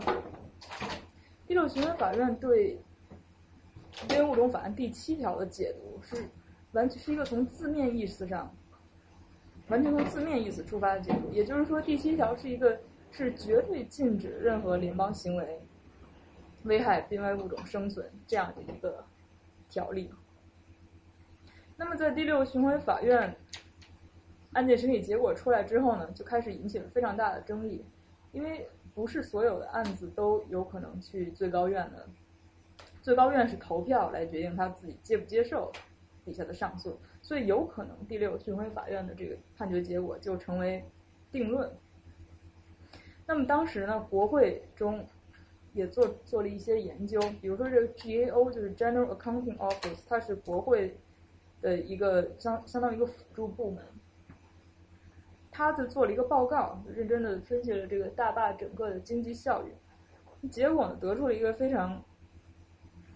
[1.47, 2.77] 第六巡回法院对
[4.09, 6.29] 《濒危物种法案》第七条的解读是
[6.73, 8.55] 完全是一个从字面意思上，
[9.69, 11.31] 完全从字面意思出发的解读。
[11.33, 15.61] 也就是说，第七条是一个是绝对禁止任何联邦行为
[16.65, 19.05] 危害濒危物种生存这样的一个
[19.69, 20.11] 条例。
[21.77, 23.35] 那么，在第六巡回法院
[24.53, 27.85] 案件审理结果出来之后呢，就开始引起了非常大的争议，
[28.33, 28.69] 因为。
[28.95, 32.07] 不是所有的案子都有可能去最高院的，
[33.01, 35.73] 最高院是投票来决定他自己接不接受
[36.27, 40.85] 底下的上诉，所以有可能第六巡回法院的这个判决结果就成为
[41.31, 41.73] 定论。
[43.27, 45.07] 那么当时呢，国会中
[45.73, 50.99] 也做做了一些研究，比如说这个 GAO 就是 General Accounting Office，它是国会
[51.63, 53.83] 的一个相相当于一个辅助部门。
[55.55, 62.03] 他就做了一个报告，认真的分析了这个大坝整个的经济效益，结果呢得出了一个非常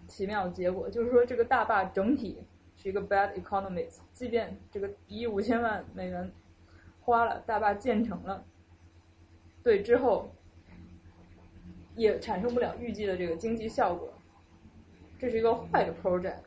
[0.07, 2.43] 奇妙的结果，就是说这个大坝整体
[2.75, 6.31] 是一个 bad economics，即便这个一亿五千万美元
[7.01, 8.45] 花了，大坝建成了，
[9.63, 10.29] 对之后
[11.95, 14.13] 也产生不了预计的这个经济效果，
[15.17, 16.41] 这是一个坏的 project。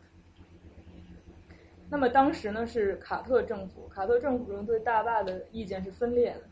[1.90, 6.42] 那么当时呢是卡特政府，卡特政府中对大坝的意见是分裂的。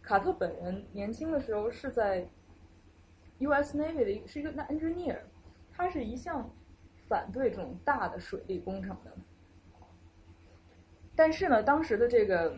[0.00, 2.28] 卡特本人年轻的时候是在
[3.38, 3.76] U.S.
[3.76, 5.18] Navy 的一是一个 engineer，
[5.72, 6.48] 他是一向
[7.08, 9.12] 反对这种大的水利工程的。
[11.16, 12.56] 但是呢，当时的这个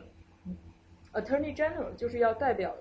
[1.14, 2.76] Attorney General 就是要代表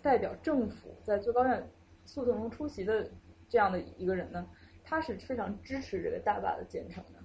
[0.00, 1.68] 代表政府在最高院
[2.04, 3.10] 诉讼中出席的
[3.48, 4.46] 这样的一个人呢，
[4.84, 7.19] 他是非常支持这个大坝的建成的。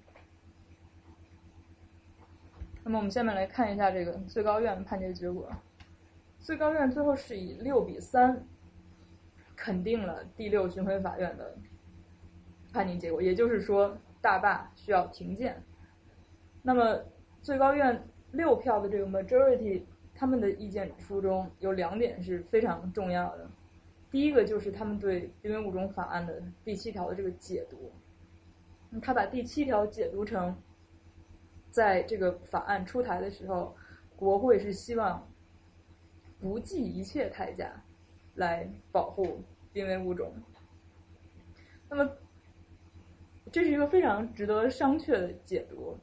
[2.88, 5.50] 那么我们下面来看一下这个最高院判决结果。
[6.40, 8.46] 最高院最后是以六比三
[9.56, 11.56] 肯定了第六巡回法院的
[12.72, 15.60] 判定结果，也就是说大坝需要停建。
[16.62, 17.00] 那么
[17.42, 19.82] 最高院六票的这个 majority，
[20.14, 23.50] 他们的意见书中有两点是非常重要的。
[24.12, 27.92] 第一个就是他们对濒危物种法案的第七条的这个解读，
[29.02, 30.56] 他把第七条解读成。
[31.76, 33.76] 在这个法案出台的时候，
[34.16, 35.30] 国会是希望
[36.40, 37.70] 不计一切代价
[38.36, 40.34] 来保护濒危物种。
[41.90, 42.10] 那么，
[43.52, 46.00] 这是一个非常值得商榷的解读。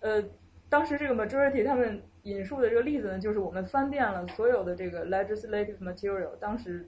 [0.00, 0.22] 呃，
[0.68, 6.86] 当时这个 majority 他们引述的这个例子呢，就是我们翻遍了所有的这个 legislative material，当时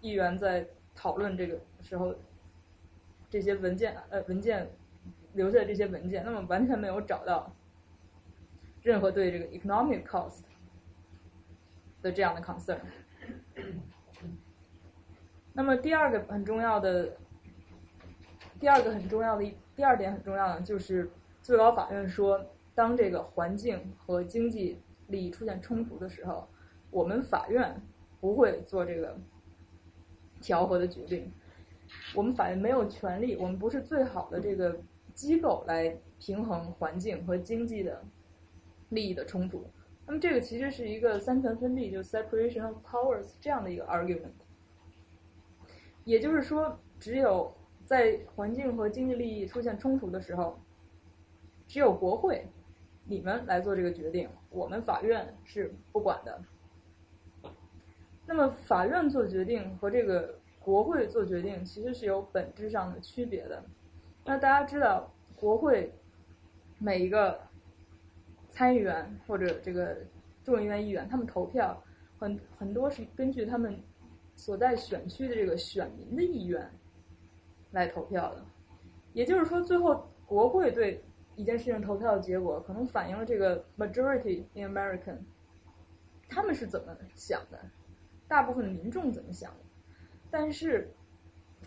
[0.00, 2.14] 议员在讨论这个时候
[3.28, 4.66] 这些文件呃文件。
[5.34, 7.52] 留下这些文件，那么完全没有找到
[8.82, 10.42] 任何对这个 economic cost
[12.02, 12.78] 的这样的 concern。
[15.52, 17.16] 那么第二个很重要的，
[18.58, 21.10] 第二个很重要的一第二点很重要的就是
[21.42, 26.48] 最高法院说，当这个环境和经济利益出现冲突的时候，
[26.90, 27.80] 我们法院
[28.20, 29.16] 不会做这个
[30.40, 31.32] 调和的决定。
[32.14, 34.78] 我们法院没有权利，我们不是最好的这个。
[35.14, 38.04] 机构来平衡环境和经济的
[38.88, 39.64] 利益的冲突，
[40.06, 44.32] 那么这个其实是一个三权分立，就 separation of powers 这样的一个 argument。
[46.04, 47.54] 也就是说，只有
[47.84, 50.58] 在环境和经济利益出现冲突的时候，
[51.66, 52.46] 只有国会
[53.04, 56.42] 你们来做这个决定，我们法院是不管的。
[58.26, 63.64] 那么法院做决定和这个国会做决定其实是有本质上的区别的。
[64.26, 65.92] 那大家知道，国会
[66.78, 67.38] 每一个
[68.48, 69.98] 参议员或者这个
[70.42, 71.78] 众议院议员，他们投票
[72.18, 73.78] 很很多是根据他们
[74.34, 76.66] 所在选区的这个选民的意愿
[77.70, 78.42] 来投票的。
[79.12, 81.04] 也就是说，最后国会对
[81.36, 85.18] 一件事情投票的结果，可能反映了这个 majority in American
[86.30, 87.60] 他们是怎么想的，
[88.26, 89.60] 大部分的民众怎么想的，
[90.30, 90.90] 但是。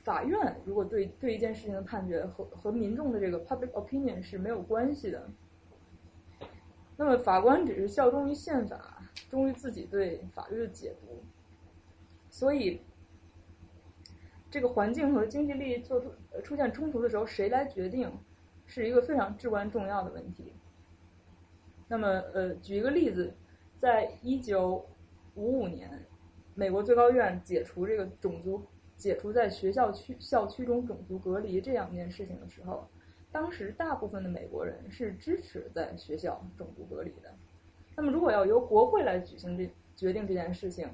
[0.08, 5.30] 法院如果对对一件事情的判决和和民众的这个 public opinion 是没有关系的，
[6.96, 11.22] 那么法官只是效忠于宪法，忠于自己对法律的解读，
[12.30, 12.80] 所以
[14.50, 18.10] 这个环境和经济利益做出出现冲突的时候，谁来决定，
[18.66, 20.54] 是一个非常至关重要的问题。
[21.90, 23.36] 那么，呃，举一个例子，
[23.78, 24.88] 在一九
[25.36, 26.06] 五五年，
[26.56, 28.66] 美国最高院解除这个种族。
[28.98, 32.88] 解除在学校区校区中种族隔离这两件事情的时候，
[33.32, 37.34] 当时大部分的美国人是支持在学校种族隔离的。
[37.96, 40.90] 那么，如果要由国会来举行这决定这件事情，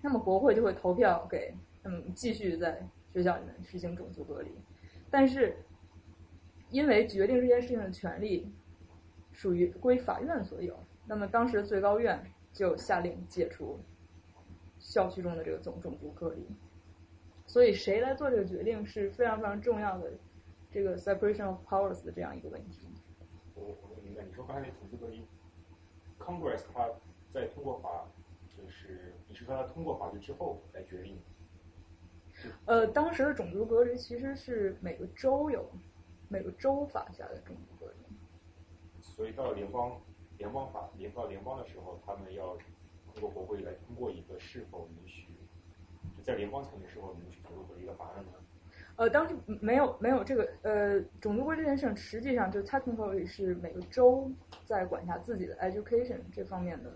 [0.00, 1.54] 那么国会就会投票给
[1.84, 4.50] 嗯继续在学校里面实行种族隔离。
[5.10, 5.56] 但是，
[6.70, 8.50] 因为决定这件事情的权利
[9.32, 13.78] 属于归法院所有，那么当时最高院就下令解除
[14.78, 16.46] 校区中的这个总种族隔离。
[17.50, 20.12] 所以谁来做这个决定是非常非常重要的，
[20.70, 22.86] 这个 separation of powers 的这样一个问题。
[23.56, 25.26] 我我明白你说刚才那种族隔离
[26.16, 26.88] ，Congress 它
[27.34, 28.06] 在通过法，
[28.56, 31.18] 就是你是说它通过法律之后来决定？
[32.66, 35.68] 呃，当时的种族隔离其实是每个州有，
[36.28, 38.14] 每个州法下的种族隔离。
[39.00, 40.00] 所以到了联邦
[40.38, 42.56] 联邦法联到联邦的时候，他们要
[43.12, 45.26] 通过国会来通过一个是否允许。
[46.22, 48.32] 在联邦层面是否允许种族隔离的法案呢？
[48.96, 54.30] 呃，当时没有没有这个呃种族国这件事，实际上就 technically 是每个州
[54.64, 56.92] 在管辖自己的 education 这方面的。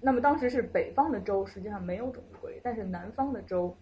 [0.00, 3.74] 那么当时是北方的州实际上没有种族隔离，但是南方的州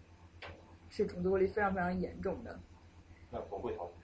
[0.88, 2.58] 是种族隔离非常非常严重的。
[3.30, 3.94] 那国会讨论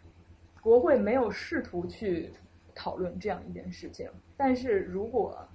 [0.61, 2.33] 国会没有试图去
[2.75, 5.49] 讨论这样一件事情，但是如果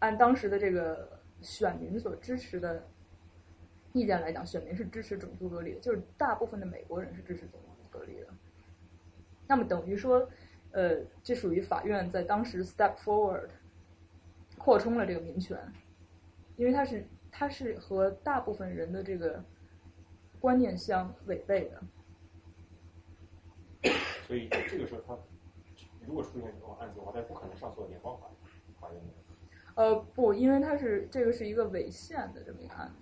[0.00, 1.08] 按当时的这个
[1.40, 2.86] 选民所支持的
[3.92, 8.28] 意见来讲，选民是支持种族隔离的，就是大部分的美国人是支持种族隔离的。
[9.46, 10.28] 那么等于说，
[10.70, 13.48] 呃，这属于法院在当时 step forward
[14.56, 15.58] 扩充了这个民权，
[16.56, 19.44] 因为它是它是和大部分人的这个
[20.40, 21.82] 观念相违背的。
[24.26, 25.18] 所以这个时候他
[26.06, 28.26] 如果出现这种案子的话，他不可能上诉联邦法
[28.80, 29.08] 法院的。
[29.74, 32.94] 呃，不，因为它是这个是一个违宪的这么一个案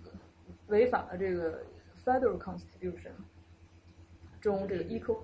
[0.71, 1.63] 违反了这个
[2.03, 3.11] Federal Constitution
[4.39, 5.19] 中这个 equal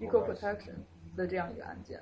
[0.00, 0.74] equal protection
[1.16, 2.00] 的这样一个案件。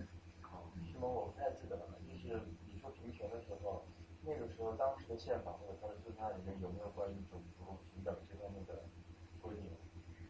[0.92, 3.82] 什么我不太记得了，就是你说平权的时候，
[4.22, 8.84] 那个时候当时的宪法或者它的司法里面有没有关于种族平等这方面的
[9.40, 9.64] 规定？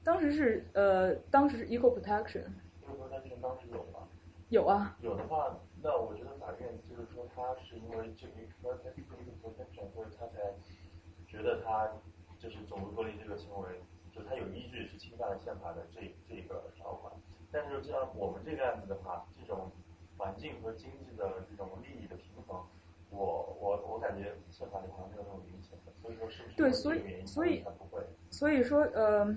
[0.04, 2.44] 当时是呃，当时是 equal protection。
[2.86, 4.08] equal protection 当时有吗？
[4.48, 4.96] 有啊。
[5.00, 8.78] 有的话，那我觉得法院就是说他是因为这个 equal
[9.42, 10.54] protection，所以他才
[11.26, 11.90] 觉得他
[12.41, 13.68] 就是种族隔离这个行为，
[14.11, 17.12] 就它有依据是侵犯了宪法的这这个条款。
[17.53, 19.70] 但是像我们这个案子的话，这种
[20.16, 22.64] 环境和经济的这种利益的平衡，
[23.11, 28.03] 我我我感觉宪法里好像没有那么明显的，所以说是不是对，所以所以他不会？
[28.30, 29.36] 所以说呃，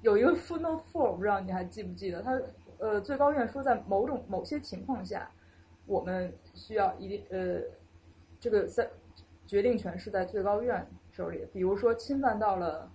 [0.00, 2.40] 有一个 footnote four，我不知道你还记不记得，他
[2.78, 5.30] 呃最高院说在某种某些情况下，
[5.86, 7.60] 我们需要一定呃
[8.38, 8.88] 这个在
[9.46, 12.90] 决定权是在最高院手里，比如说侵犯到了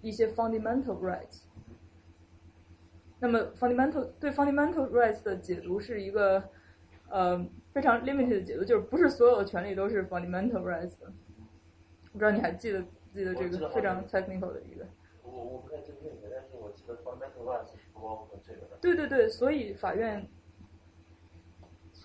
[0.00, 1.42] 一些 fundamental rights。
[3.20, 6.42] 那么 fundamental 对 fundamental rights 的解读是一个
[7.10, 11.12] 呃非常 limited 的解读，就是不是所有的权利都是 fundamental rights 的。
[12.12, 12.82] 不知道你还记得
[13.12, 14.86] 记得这个非常 technical 的一个。
[15.22, 18.78] 我我不太记得那个，但是我记得 fundamental rights 是不包括这个的。
[18.80, 20.26] 对对对，所以法院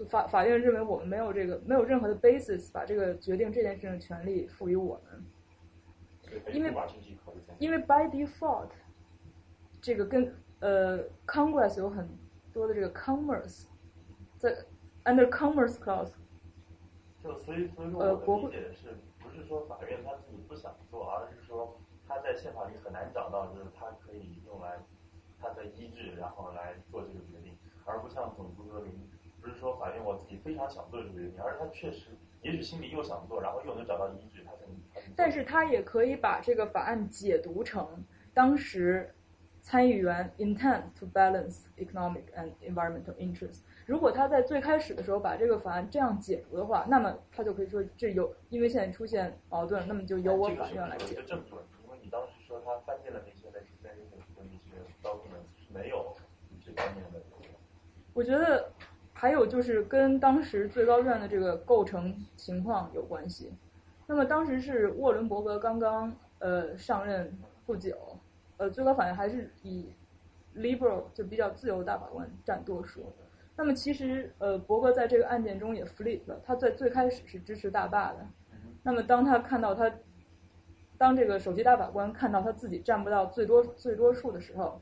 [0.07, 5.25] 法法院认为我们没有这个没有任何的 basis 把这个决定这件事情的权利赋予我们，
[6.53, 6.73] 因为
[7.57, 8.69] 因为 by default
[9.81, 12.09] 这个跟呃 Congress 有很
[12.53, 13.65] 多的这个 commerce
[14.37, 14.65] 在
[15.05, 16.13] under commerce clause
[17.21, 21.77] 就所以所以说呃我的理解的是，不是说法院他自己不想做，而是说
[22.07, 24.79] 他在宪法里很难找到，就是他可以用来
[25.37, 29.17] 他的依据，然后来做这个决定，而不像种族隔离，不
[29.49, 32.07] 是说反映我自己非常想做这个决定，而是他确实
[32.41, 34.59] 也许心里又想做，然后又能找到依据，他才
[35.15, 39.13] 但是他也可以把这个法案解读成当时
[39.61, 43.61] 参议员 intent to balance economic and environmental interests。
[43.85, 51.15] 如果他在最开始的时候把这个法案这样解读的话，那么他就可以说这有因为现在出现矛盾，那么就由我法院来解读。
[51.15, 51.51] 这个是有一个证据，
[51.85, 56.15] 因为你当时说他翻建了那些 legislation 和那些 documents 是没有
[56.63, 57.19] 这方面的。
[58.13, 58.69] 我觉得
[59.19, 63.51] 还有就是跟当时最高院的这个构成情况有关系。
[64.07, 67.29] 那么当时是沃伦伯格刚刚呃上任
[67.65, 67.97] 不久，
[68.55, 69.89] 呃最高法院还是以
[70.55, 73.11] liberal 就比较自由大法官占多数。
[73.57, 78.25] 那么其实呃伯格在这个案件中也 flip 了，他在最开始是支持大坝的。
[78.83, 79.91] 那么当他看到他
[80.97, 84.79] 当这个首席大法官看到他自己占不到最多最多数的时候，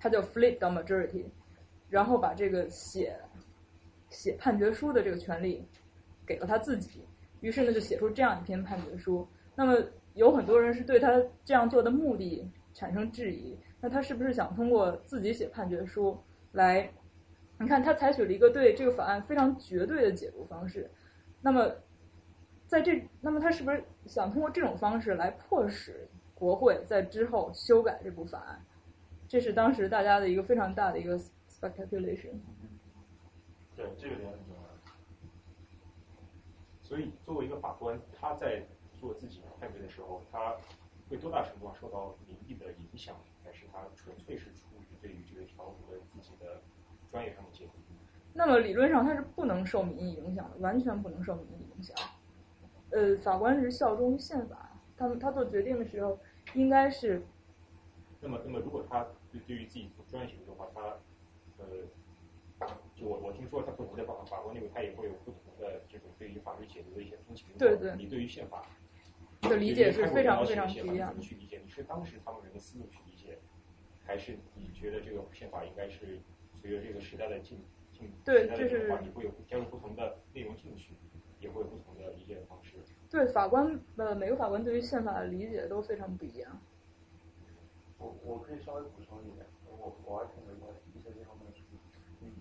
[0.00, 1.26] 他就 flip 到 majority。
[1.90, 3.16] 然后把这个写
[4.10, 5.66] 写判决书的这个权利
[6.26, 7.02] 给了他自己，
[7.40, 9.26] 于是呢就写出这样一篇判决书。
[9.54, 9.82] 那么
[10.14, 16.18] 有很多人是对他这样做的目的产生质疑，那他是不是想通过自己写判决书
[16.52, 16.90] 来？
[17.58, 20.90] 你看他采取了一个对这个法案非常绝对的解读方式，
[21.40, 21.72] 那么
[22.66, 28.62] 在这，那么他是不是想通过这种方式来迫使国会在之后修改这部法案？
[29.26, 31.18] 这是当时大家的一个非常大的一个。
[31.60, 32.40] speculation。
[33.76, 34.62] 对，这个点很重要。
[36.82, 40.56] 所以，作为一个法官，他在做自己的判决的时候，他
[41.08, 46.62] 会多大程度上受到民意的影响，还是他纯粹是出于对于这个条文的自己的
[47.10, 47.72] 专业上的解读？
[48.34, 51.96] 那么理论上他是不能受民意影响的，完全不能受民意影响。
[52.90, 56.18] 呃，法官是效忠于宪法，他们他做决定的时候
[56.54, 57.22] 应该是。
[58.20, 60.96] 那么，那么如果他对对于自己做专业解读的话，他
[61.58, 67.46] 呃，就我我听说他不同的法法官内部他也会有不同的这种对于法律解读的一些风情。
[67.58, 67.94] 对对。
[67.96, 68.64] 你对于宪法
[69.42, 71.10] 的理解是非常非常不一样。
[71.10, 71.60] 怎么去理解？
[71.64, 73.38] 你是当时他们人的思路去理解，
[74.04, 76.18] 还是你觉得这个宪法应该是
[76.54, 77.58] 随着这个时代的进
[77.92, 80.94] 进对时代的这是变化，你会有加入不同的内容进去，
[81.38, 82.74] 也会有不同的理解的方式。
[83.10, 86.60] 对法官呃每个法官对于宪法的理解都非常不一样。
[87.98, 91.37] 我我可以稍微补充一点，我我还看了一下一些地方。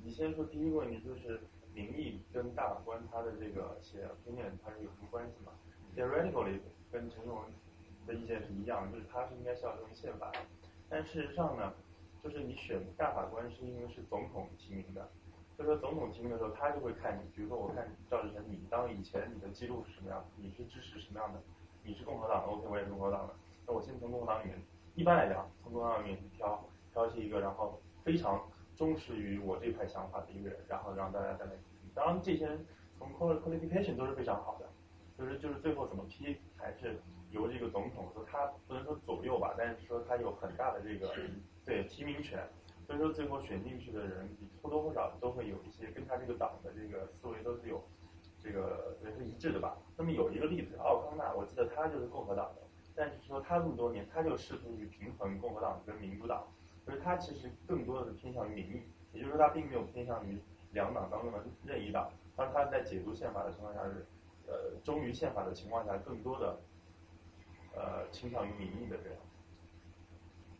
[0.07, 1.41] 你先说第一个问题，就是
[1.73, 5.51] 民意跟大法官他的这个写 opinion 它是有什么关系吗
[5.97, 7.43] ？Theoretically 跟陈勇
[8.07, 10.31] 的意见是一样，就是他是应该效忠于宪法。
[10.87, 11.73] 但事实上呢，
[12.23, 15.09] 就是你选大法官是因为是总统提名的，
[15.57, 21.41] 所以说总统提名的时候，他就会看你，比如说我看赵志成，你当以前你的记录是什么样，你是支持什么样的，
[21.83, 23.35] 你是共和党的，OK，我也是共和党的，
[23.67, 24.57] 那我先从共和党里面，
[24.95, 28.41] 一般来讲，从共和党里面去挑挑起一个，然后非常
[28.77, 31.51] 忠实于我这派想法的一个人，然后让大家在那。
[31.93, 32.65] 当然，这些人
[32.97, 34.69] 从 quali- qualification 都是非常好的，
[35.17, 36.99] 就是就是最后怎么批，还是
[37.31, 41.11] 由这个总统说他不能说左右吧，但是说他有很大的这个
[41.65, 42.47] 对提名权。
[42.85, 44.29] 所以说最后选进去的人，
[44.61, 47.83] 或多或少都会有一些跟他这个党的这个思维都是有
[48.39, 49.77] 这个也是一致的吧。
[49.97, 52.61] 那么有一个例子，奥康纳，我记得他就是共和党的，
[52.95, 56.47] 但是说他这么多年，他就试图去平衡共和党跟民主党，
[56.87, 58.81] 就是他其实更多的是偏向于民意，
[59.11, 60.39] 也就是说他并没有偏向于
[60.71, 62.09] 两党当中的任意党。
[62.35, 64.05] 当他在解读宪法的情况下是，
[64.47, 66.57] 呃，忠于宪法的情况下，更多的
[67.75, 69.19] 呃倾向于民意的这样。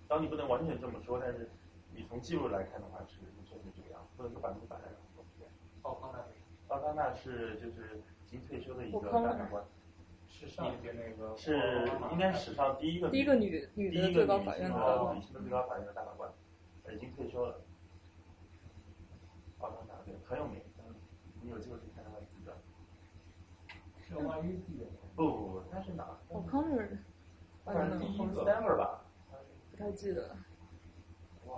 [0.08, 1.50] 当你不能完全这么说，但是
[1.96, 3.16] 你从记录来看的话是
[3.46, 5.54] 确实这个样，不能说百分之百来说是这样。
[5.84, 6.20] 奥康纳
[6.68, 9.64] 奥康纳是就是已经退休的一个大法官，
[10.40, 16.32] 是上一届那个是应该是史上第一个第一个女女的最高法院的的女性的最高法院的大法官，
[16.84, 17.60] 呃已经退休了。
[19.58, 20.94] 奥康纳对很有名，嗯
[21.42, 22.54] 你有机会去看他的资料。
[24.00, 24.86] 是万一地的
[25.16, 26.06] 不不不，他是哪？
[26.30, 27.00] 我康那儿
[27.66, 29.06] 他是第一个 Stanford 吧？
[29.72, 30.38] 不太记得了，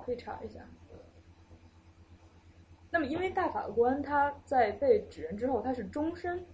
[0.06, 0.62] 可以查一下。
[2.90, 6.46] 那么，因为大法官他在被指认之后，他是终身，对，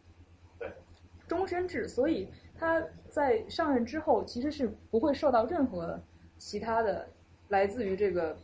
[1.28, 6.00] 终身制，所以他在上任之后其实是不会受到任何
[6.38, 7.08] 其他的
[7.50, 8.38] 来自于这个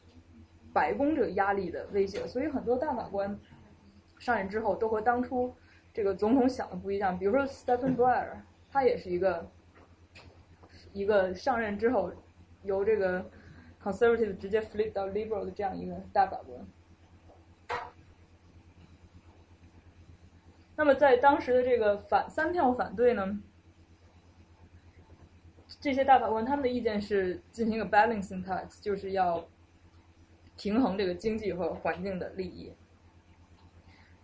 [0.74, 3.40] 白宫这个压力的威胁，所以很多大法官
[4.20, 5.54] 上任之后都和当初
[5.94, 7.18] 这个总统想的不一样。
[7.18, 8.38] 比如说 Stephen Breyer，
[8.72, 9.50] 他也是一个
[10.94, 12.12] 一个上任之后
[12.64, 13.30] 由这个
[13.84, 16.66] conservative 直接 flip 到 liberal 的这样一个大法官。
[20.76, 23.40] 那么在当时的这个反三票反对呢，
[25.80, 29.48] 这些大法官他们的意见是进行一个 balancing tax，就是要
[30.58, 32.74] 平衡这个经济和环境的利益。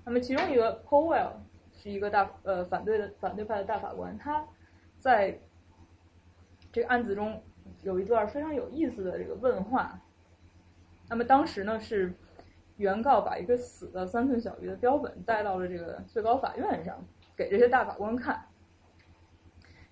[0.03, 1.33] 那么其中一个 Powell
[1.73, 4.47] 是一个大呃反对的反对派的大法官，他
[4.97, 5.39] 在
[6.71, 7.43] 这个案子中
[7.83, 9.99] 有一段非常有意思的这个问话。
[11.09, 12.13] 那么当时呢是
[12.77, 17.03] 原告把一个死的三寸小鱼的标本带到了这个最高法院上，
[17.35, 18.43] 给这些大法官看。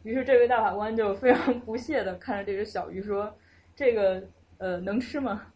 [0.04, 3.36] 于是这位大法官就非常不屑的看着这只小鱼说
[3.76, 4.24] ：“这个
[4.60, 5.48] 呃能吃吗？”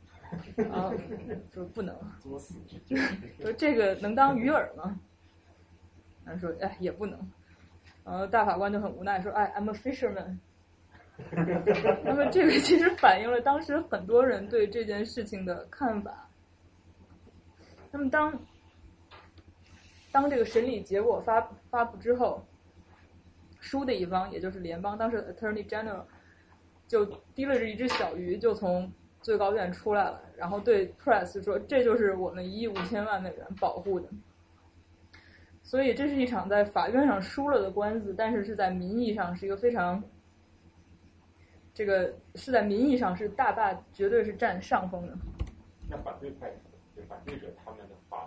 [0.71, 0.91] 啊，
[1.53, 1.95] 说不能。
[3.39, 4.99] 说这个能当鱼饵吗？
[6.25, 7.19] 然后说哎也不能。
[8.03, 10.38] 然后大法官就很无奈说：“哎，I'm a fisherman。
[12.03, 16.28] ”那么这个其实反映了当时很多人对这件事情的看法。
[17.91, 18.39] 那么当
[20.11, 22.45] 当这个审理结果发发布之后，
[23.59, 26.03] 输的一方也就是联邦当时 Attorney General
[26.87, 34.07] 就提了着一只小鱼就从最高院出来了，然后对 Press 说：“这就是我们一亿五千万美元保护的。”
[35.61, 40.01] 所以这是一场在法院上输了的官司，但是是在民意上是一个非常
[41.73, 45.15] 这个是在民意上是大大绝对是占上风的。
[45.87, 46.51] 那反对派
[46.95, 47.47] 对反对者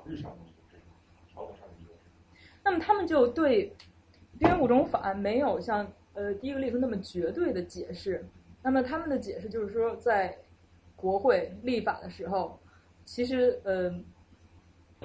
[0.06, 0.94] 律上的理由是什么？
[1.28, 1.94] 条文上的？
[2.64, 3.74] 那么他们就对
[4.38, 8.24] 边缘物种法案没有像呃第一个例子那么绝对的解释。
[8.62, 10.38] 那么他们的解释就是说，在
[10.94, 12.60] 国会立法的时候，
[13.04, 13.92] 其实呃，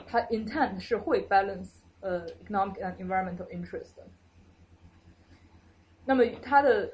[0.06, 4.06] 它 intent 是会 balance 呃 economic and environmental interest 的。
[6.06, 6.94] 那么他的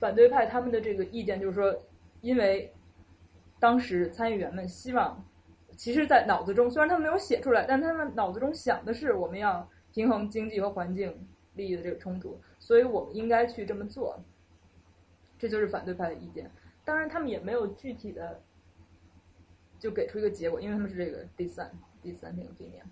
[0.00, 1.84] 反对派他们的这个意见就是说，
[2.20, 2.72] 因为
[3.60, 5.24] 当时参议员们希望，
[5.78, 11.24] 其实，在脑子中虽然他们没有写出来，但他们脑子中想的是我们要平衡经济和环境
[11.54, 14.18] 利益的这个冲突，所以我们应该去这么做。
[15.38, 16.50] 这就是反对派的意见。
[16.84, 18.42] 当然，他们也没有具体的
[19.78, 21.70] 就给出一个结果，因为他们是这个 dissent
[22.02, 22.82] dissenting opinion。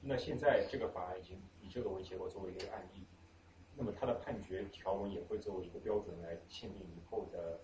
[0.00, 3.06] 那现在这个法案已经以这个为结果作为一个案例，
[3.76, 7.60] 那么他的判决条文也会作为一个标准来限定以后的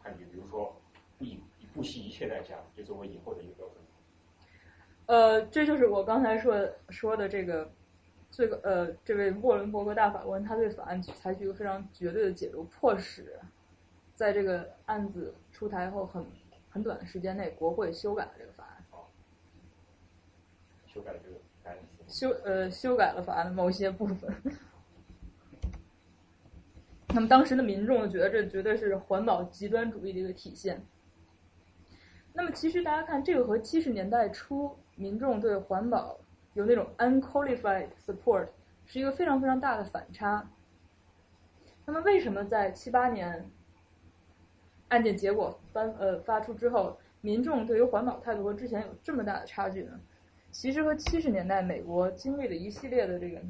[0.00, 0.80] 判决，比如说
[1.18, 1.40] 不以
[1.74, 3.76] 不惜一切代价，就作为以后的一个标准。
[5.06, 7.70] 呃，这就是我刚才说说的这个
[8.30, 13.38] 最呃，这位沃伦伯格大法官他对法案采取一个非常绝对的解读，迫使
[14.14, 16.24] 在这个案子出台后很
[16.68, 18.84] 很短的时间内，国会修改了这个法案。
[20.86, 21.78] 修改了这个法案。
[22.06, 24.30] 修呃修改了法案的某些部分。
[27.14, 30.84] 那么当时的民众觉得这绝对是环保极端主义的一个体现。
[32.38, 36.16] 那么其实大家看，这个和七十年代初民众对环保
[36.54, 38.46] 有那种 unqualified support
[38.86, 40.48] 是一个非常非常大的反差。
[41.84, 43.50] 那么为什么在七八年
[44.86, 49.98] 案件结果发呃发出之后，民众对于环保态度和之前有这么大的差距呢？
[50.52, 53.42] 其实和七十年代美国经历的一系列的这个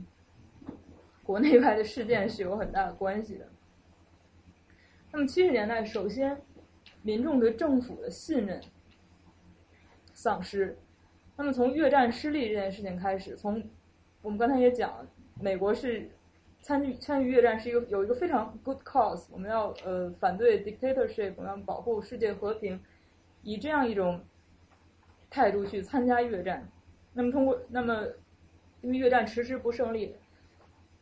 [1.22, 3.46] 国内外的事件是有很大的关系的。
[5.12, 6.40] 那么七十年代，首先
[7.02, 8.58] 民众对政府的信任
[10.18, 10.76] 丧失。
[11.36, 13.62] 那么从越战失利这件事情开始，从
[14.20, 15.06] 我们刚才也讲，
[15.40, 16.10] 美国是
[16.60, 22.80] 参与参与越战是一个有一个非常 good cause，我们要呃反对 dictatorship，我们要保护世界和平，
[23.42, 24.20] 以这样一种
[25.30, 26.68] 态度去参加越战。
[27.12, 28.04] 那么通过那么
[28.80, 30.16] 因为越战迟迟不胜利，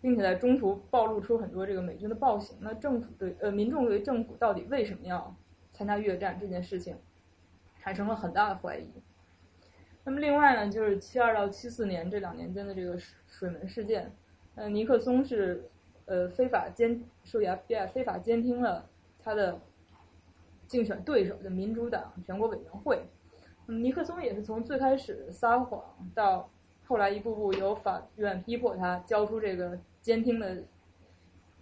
[0.03, 5.35] 并且在中途暴露出很多这个美军的暴行，那政府对呃民众对政府到底为什么要
[5.73, 6.95] 参加越战这件事情
[7.81, 8.91] 产生了很大的怀疑。
[10.09, 12.97] 那么另外呢，就是七二到七四年这两年间的这个
[13.27, 14.15] 水门事件，
[14.55, 15.69] 呃，尼克松是
[16.05, 18.89] 呃非法监受 FBI 非法监听了
[19.19, 19.61] 他的
[20.69, 23.03] 竞选对手的民主党全国委员会。
[23.67, 25.83] 嗯尼克松也是从最开始撒谎，
[26.15, 26.49] 到
[26.87, 30.63] 后来一步步由法院逼迫他交出这个监听的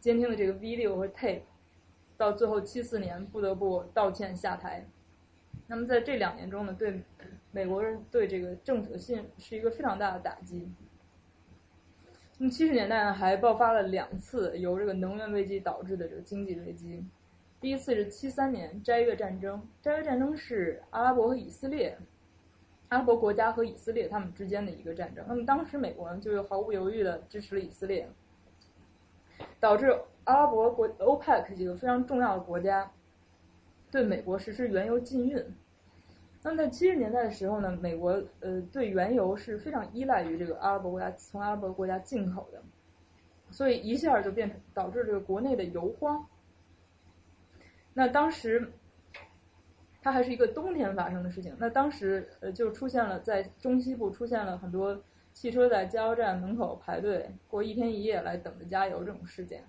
[0.01, 1.41] 监听的这个 video 和 tape，
[2.19, 4.87] 到最后七四年不得不道歉下台。
[5.67, 7.03] 那么在这两年中呢，对
[7.51, 10.71] 美国人对这个政府的信是一个非常大的打击。
[12.37, 17.05] 那么七十年代呢，还爆发了两次由这个能源危机导致的这个经济危机。
[17.61, 21.97] 第一次是七三年斋月战争，斋月战争是阿拉伯和以色列，
[22.89, 25.25] 阿拉伯国家和以色列他们之间的一个战争。
[25.27, 28.07] 那么当时美国人就毫无犹豫的支持了以色列，
[29.59, 32.91] 导致阿拉伯国 OPEC 几个非常重要的国家
[33.95, 35.41] 对美国实施原油禁运。
[36.43, 42.61] 那么在七十年代的时候呢，美国呃对原油是非常依赖于这个阿拉伯国家从阿拉伯国家进口的，
[43.53, 46.27] 所以一下就变成导致这个国内的油荒。
[47.93, 48.69] 那当时，
[50.03, 51.55] 它还是一个冬天发生的事情。
[51.61, 55.01] 那当时呃就出现了在中西部出现了很多
[55.33, 59.63] 汽车在加油站门口排队过一天一夜来等着加油这种事件，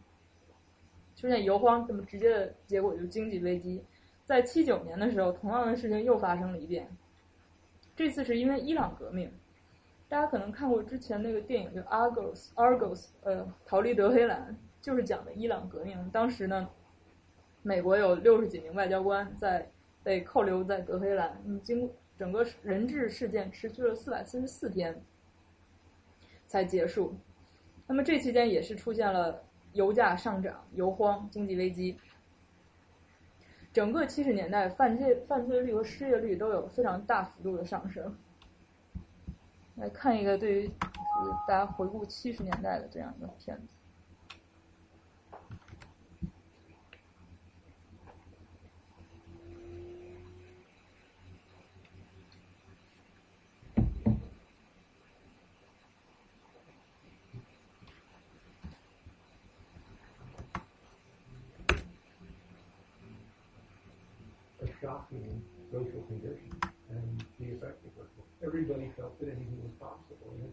[1.15, 3.83] 出现油荒，这么直接的结果就经济危机。
[4.25, 6.89] 在七九年的时候，同样的事情又发生了一遍。
[7.95, 9.31] 这次是因为伊朗革命，
[10.09, 16.09] 大家可能看过之前那个电影叫《Argos》，Argos，呃，逃离德黑兰，就是讲的伊朗革命。
[16.11, 16.69] 当时呢。
[17.67, 19.67] 美国有六十几名外交官在
[20.03, 25.01] 被扣留在德黑兰，嗯，经整个人质事件持续了四百四十四天
[26.45, 27.15] 才结束。
[27.87, 29.41] 那么这期间也是出现了
[29.73, 31.97] 油价上涨、油荒、经济危机。
[33.75, 38.15] 整个七十年代，犯罪犯罪率和失业率都有非常大幅度的上升。
[39.75, 40.71] 来看一个对于
[41.45, 43.73] 大家回顾七十年代的这样一个片子。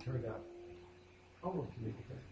[0.05, 0.43] Turned out
[1.43, 2.29] almost to be the same.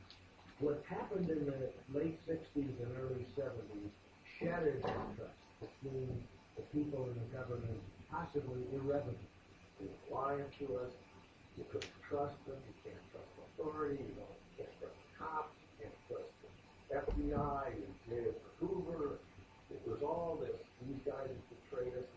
[0.59, 3.91] What happened in the late 60s and early 70s
[4.39, 6.09] shattered that trust between
[6.57, 9.31] the people and the government, possibly irrevocably.
[9.81, 10.93] They lying to us.
[11.57, 12.59] You couldn't trust them.
[12.69, 14.03] You can't trust authority.
[14.05, 15.55] You don't, can't trust the cops.
[15.57, 16.49] You can't trust the
[17.09, 17.65] FBI.
[17.79, 19.17] You did for Hoover.
[19.71, 20.59] It was all this.
[20.85, 22.10] These guys betrayed us.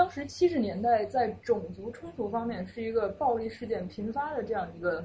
[0.00, 5.04] 当时七十年代在种族冲突方面是一个暴力事件频发的这样一个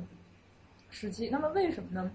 [0.90, 1.28] 时期。
[1.28, 2.10] 那么为什么呢？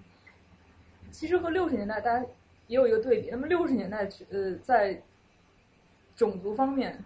[1.11, 2.25] 其实和六十年代大家
[2.65, 3.29] 也有一个对比。
[3.29, 4.99] 那么六十年代呃在
[6.15, 6.97] 种族方面，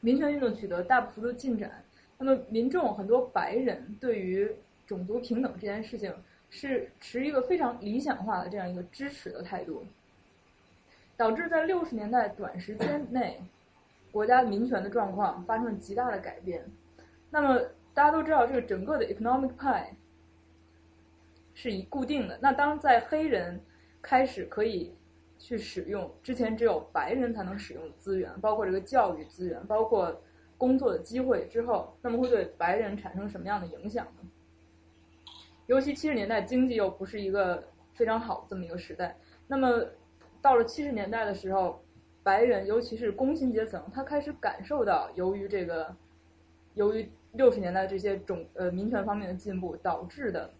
[0.00, 1.84] 民权运动取得大幅度进展。
[2.16, 4.50] 那么民众很多白人对于
[4.86, 6.10] 种族平等这件事情
[6.48, 9.84] 是持一个非常理想化的这样一个支持的态度，
[11.18, 13.38] 导致在六十年代短时间内，
[14.14, 16.64] 国家民权的状况发生了极大的改变。
[17.30, 17.60] 那么
[17.92, 19.88] 大家都知道，这个整个的 economic pie
[21.52, 22.38] 是以固定的。
[22.40, 23.60] 那当在黑人
[24.00, 24.94] 开始可以
[25.36, 30.22] 去使用之前只有白人才能使用的资源，包括这个教育资源，包括
[30.56, 34.30] 工作的机会之后，那么会对白人产生什么样的影响呢？
[35.66, 39.16] 尤其七十年代经济又不是一个非常好的这么一个时代，
[39.48, 39.84] 那么
[40.40, 41.83] 到了七十年代的时候，
[42.24, 45.94] 白人尤其是工薪阶层，他开始感受到由于这个，
[46.72, 50.50] 由于六十年代这些种呃民权方面的进步导致的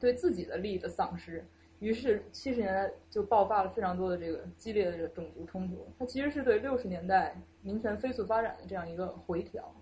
[0.00, 1.44] 对自己的利益的丧失，
[1.80, 9.74] 于是七十年代就爆发了非常多的这个激烈的这个种族冲突，它其实是对六十年代民权飞速发展的这样一个回调。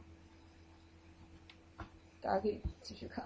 [2.20, 3.24] 大家可以继续看。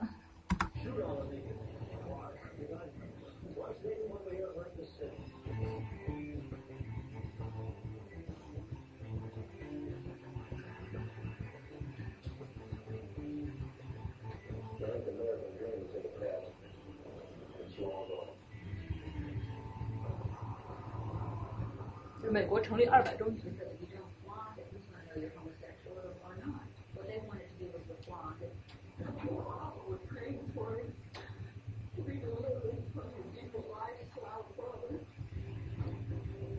[22.30, 23.40] 美国成立二百周年。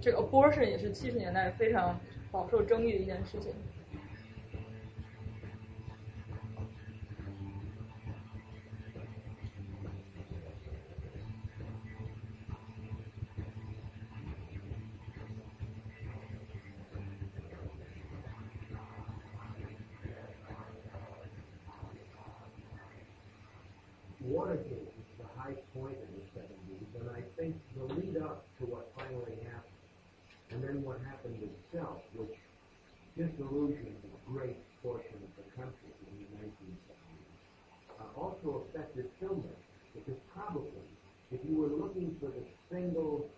[0.01, 1.97] 这个 abortion 也是七十年代非常
[2.32, 3.53] 饱受争议的一件事情。
[31.70, 32.37] itself, which
[33.16, 37.41] disillusioned a great portion of the country in the 1970s,
[38.01, 40.87] uh, also affected filmmaking, because probably
[41.33, 43.29] if you were looking for the single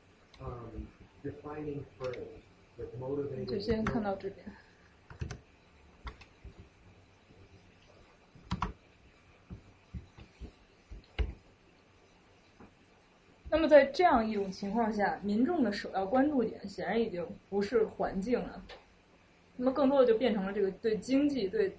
[0.44, 0.86] um,
[1.22, 2.42] defining phrase
[2.76, 4.44] that 就 motivated 先看到这边。
[13.53, 18.65] 那么在这样一种情况下，民众的首要关注点显然已经不是环境了，
[19.57, 21.77] 那么更多的就变成了这个对经济、对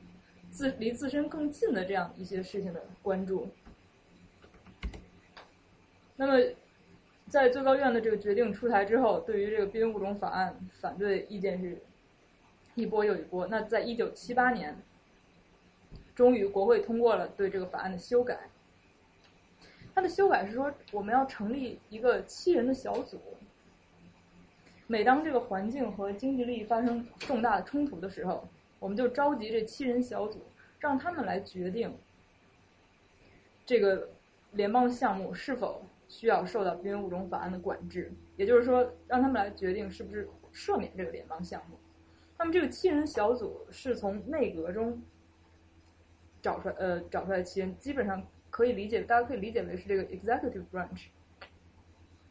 [0.53, 3.49] 自离自身更近的这样一些事情的关注。
[6.15, 6.39] 那么，
[7.27, 11.83] 在最高院的这个决定出台之后，对于这个濒危物种法案反对意见是
[12.77, 13.49] 一波又一波。
[13.49, 14.81] 那在一九七八年，
[16.15, 18.39] 终于国会通过了对这个法案的修改。
[19.95, 23.21] 它的修改是说，我们要成立一个七人的小组。
[24.89, 28.47] 每当这个环境和经济利益发生重大的冲突的时候，
[28.81, 30.43] 我们就召集这七人小组，
[30.81, 31.97] 让他们来决定
[33.65, 34.11] 这个
[34.51, 38.13] 联邦项目是否需要受到濒危物种法案的管制。
[38.37, 41.79] 也就是说，让他们来决定是不是赦免这个联邦项目。
[42.37, 45.01] 那么，这个七人小组是从内阁中
[46.43, 48.21] 找出来，呃，找出来七人，基本上。
[48.55, 51.07] 可以理解，大家可以理解为是这个 executive branch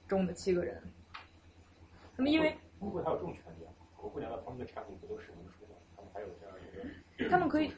[0.07, 0.81] 中的七个人。
[2.15, 5.75] 那么，因为如果他有这种权利啊，国会难道他们的产品不都是文书吗？
[5.97, 6.55] 他们还有这样
[7.17, 7.73] 一个他们可以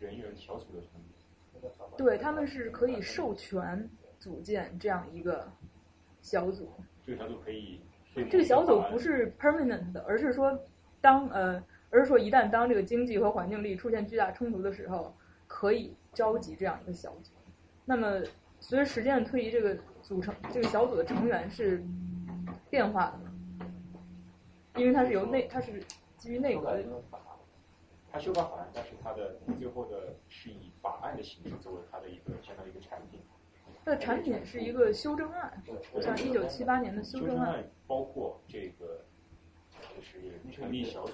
[0.00, 1.70] 人员小组的权利。
[1.96, 5.48] 对，他们是可以授权组建这样一个
[6.22, 6.68] 小组。
[7.06, 7.80] 这个小组可以。
[8.16, 10.58] 这个小组不是 permanent 的，而是说，
[11.00, 15.16] 当呃，而是说一旦当这个经济和环境利益出现巨大冲突的时候，
[15.46, 17.30] 可以召集这样一个小组。
[17.88, 18.20] 那么，
[18.60, 21.82] 随着时间的推移，这个组成这个小组的成员是
[22.68, 23.64] 变化的，
[24.80, 25.82] 因为它是由内，它是
[26.18, 26.84] 基于内阁的。
[28.10, 33.20] 他修改法案，但是它的最后的是以法案的形式作为它的一个相当于一个产品。
[33.84, 35.62] 它的产品是一个修正案，
[36.00, 39.04] 像一九七八年的修正案，包括这个
[39.94, 41.12] 就是成立小组。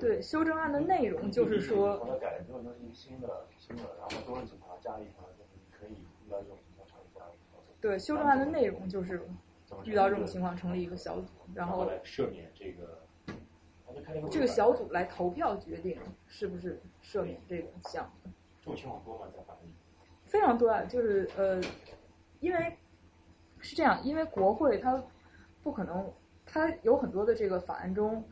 [0.00, 1.98] 对，修正案的内容就是说。
[1.98, 5.28] 它改了之后就是一个新的新的，然后多人警察加一条。
[6.38, 7.78] 可以遇到这种情况成立一个小组。
[7.80, 9.22] 对，修正案的内容就是
[9.84, 13.02] 遇到这种情况成立一个小组，然后赦免这个
[14.30, 18.30] 这个小组来投票决定是不是赦免这个项目。
[18.60, 19.26] 这种情况多吗？
[19.36, 19.68] 在法律？
[20.24, 21.60] 非常多啊，就是呃，
[22.40, 22.78] 因为
[23.58, 25.02] 是这样，因为国会它
[25.62, 26.10] 不可能，
[26.46, 28.24] 它有很多的这个法案中，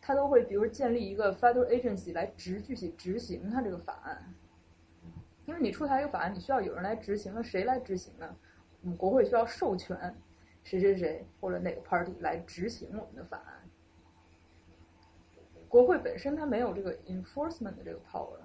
[0.00, 4.34] 它都会比如建立一个 federal agency 来执具体执行它这个法案。
[5.46, 8.36] 因为你出台一个法案，你需要有人来执行，那谁来执行呢？
[8.82, 9.96] 我们国会需要授权
[10.62, 13.62] 谁谁谁或者哪个 party 来执行我们的法案。
[15.68, 18.38] 国会本身它没有这个 enforcement 的这个 power。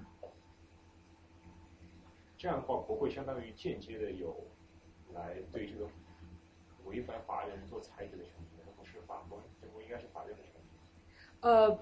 [2.38, 4.36] 这样的话，国会相当于间接的有
[5.14, 5.88] 来对这个
[6.86, 10.58] 违反法律人做裁决的权利，而不是法官，这不应该是法院的权利。
[11.42, 11.80] 呃，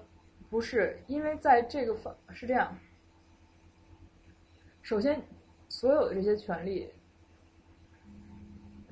[0.50, 2.76] 不是，因为在这个法是这样。
[4.90, 5.22] 首先，
[5.68, 6.90] 所有的这些权利，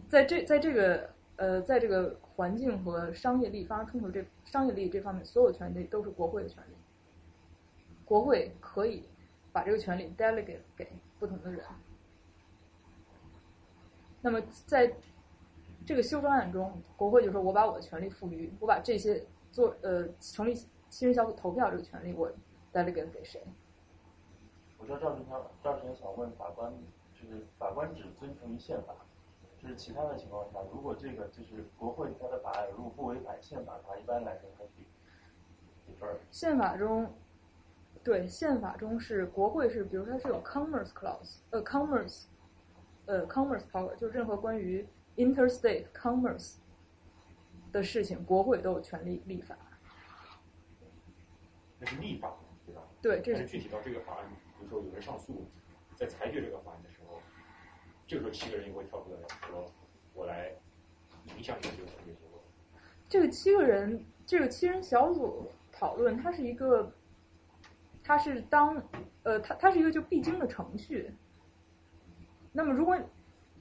[0.08, 6.76] 在这在这个呃，在这个环境和商业利益发生冲突这商业利益这方面，所有权利都是国会的权利。
[8.04, 9.02] 国会可以
[9.50, 10.88] 把这个权利 delegate 给
[11.18, 11.64] 不同的人。
[14.20, 14.94] 那么在
[15.84, 19.20] 这个修正案中，国会就说：“我把我的权利赋予，我把这些
[19.50, 20.54] 做呃成立
[20.90, 22.30] 新人小组投票这个权利，我
[22.72, 23.42] delegate 给谁？”
[24.90, 26.72] 我知道赵先生，赵先生想问法官，
[27.12, 28.94] 就是法官只遵从于宪法，
[29.58, 34.70] 就是其他的情况下，如果这个就是国会它的法案如果不违反宪法的话，一般来说它是
[35.86, 36.16] 一分儿。
[36.30, 37.12] 宪法中，
[38.02, 42.24] 对宪法中是国会是，比如它是有 commerce clause，呃 commerce，
[43.04, 46.56] 呃 commerce power，就是任何关于 interstate commerce
[47.72, 49.54] 的事情，国会都有权利立法。
[51.78, 52.34] 那是立法，
[52.64, 52.82] 对吧？
[53.02, 54.24] 对，这是具体到这个法案，
[54.68, 55.46] 说有人上诉，
[55.96, 57.20] 在裁决这个法案的时候，
[58.06, 59.64] 这个时候七个人又会跳出来说
[60.14, 60.52] ：“我来
[61.36, 62.42] 影响你的这个裁决结果。
[63.08, 66.92] 这个七个人，这个七人小组讨论，它是一个，
[68.02, 68.82] 它是当，
[69.22, 71.12] 呃，它它是一个就必经的程序。
[72.52, 72.98] 那么，如果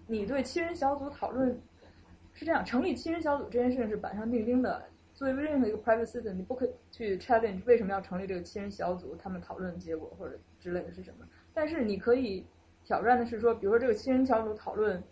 [0.05, 1.61] 你对七人小组讨论
[2.33, 4.89] 是这样，成立七人小组这件事情是板上钉钉的。
[5.17, 11.27] 作为任何一个 private citizen，你不可以去 challenge 为什么要成立这个七人小组，他们讨论的结果或者之类的是什么。
[11.55, 12.45] 但是你可以
[12.83, 15.03] 挑战的是说，比如说这个七人小组讨论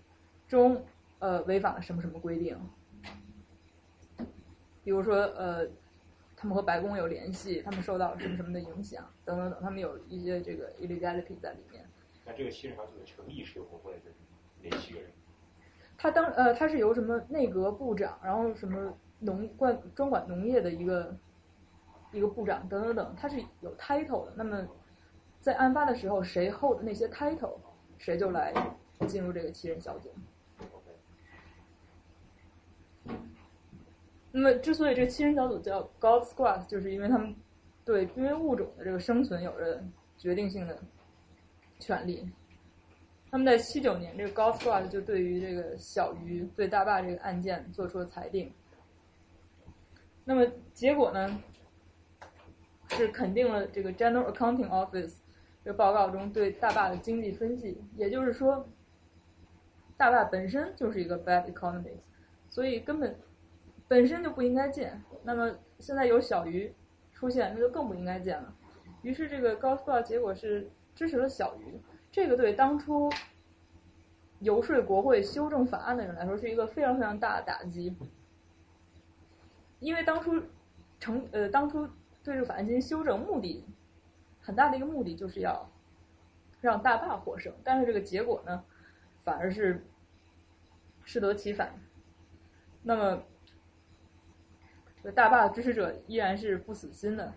[0.48, 0.86] 中，
[1.18, 2.56] 呃，违反了什么什么规定。
[4.84, 5.68] 比如说，呃，
[6.38, 11.84] 他们和白宫有联系，他们受到什么什么的影响，等等等，他们有一些这个 illegality 在里面。
[12.24, 14.12] 那这个七人小组的成立是由国会的
[14.62, 15.10] 哪七个人？
[15.98, 18.96] 他当呃，他是由什么内阁部长，然后什么
[19.26, 21.18] 农管专管农业的一个
[22.12, 24.34] 一个部长等等等，他是有 title 的。
[24.36, 24.66] 那么
[25.42, 27.58] 在案发的时候，谁 hold 那些 title，
[27.98, 28.54] 谁就来
[29.08, 30.10] 进入这个七人小组。
[34.32, 37.34] 那么，之所以这七人小组叫 God Squad，就是因为他们
[37.84, 39.82] 对濒危物种的这个生存有着
[40.18, 40.78] 决定性的
[41.80, 42.30] 权利。
[43.32, 48.52] 他们在七九年，这个 God Squad 就对于这个小鱼对大坝这个案件做出了裁定。
[50.26, 51.42] 那么结果呢，
[52.90, 55.20] 是肯定了这个 General Accounting Office
[55.64, 58.68] 这个报告中对大坝的经济分析，也就是说，
[59.96, 61.98] 大坝本身就是一个 bad economy，
[62.50, 63.18] 所以根本。
[63.88, 66.74] 本身就不应该建，那么现在有小鱼
[67.14, 68.52] 出现，那就更不应该建了。
[69.04, 71.80] 于是这个高斯报结果是支持了小鱼，
[72.12, 73.08] 这个对当初
[74.40, 77.96] 游说国会修正法案的人来说是一个非常非常大的打击，
[79.86, 80.42] 因为当初
[81.00, 81.88] 成呃当初
[82.24, 83.64] 对这个法案进行修正，目的
[84.42, 85.70] 很大的一个目的就是要
[86.60, 88.64] 让大坝获胜，但是这个结果呢，
[89.22, 89.86] 反而是
[91.04, 91.74] 适得其反。
[92.84, 93.24] 那么。
[94.98, 97.32] 这个大坝的支持者依然是不死心的，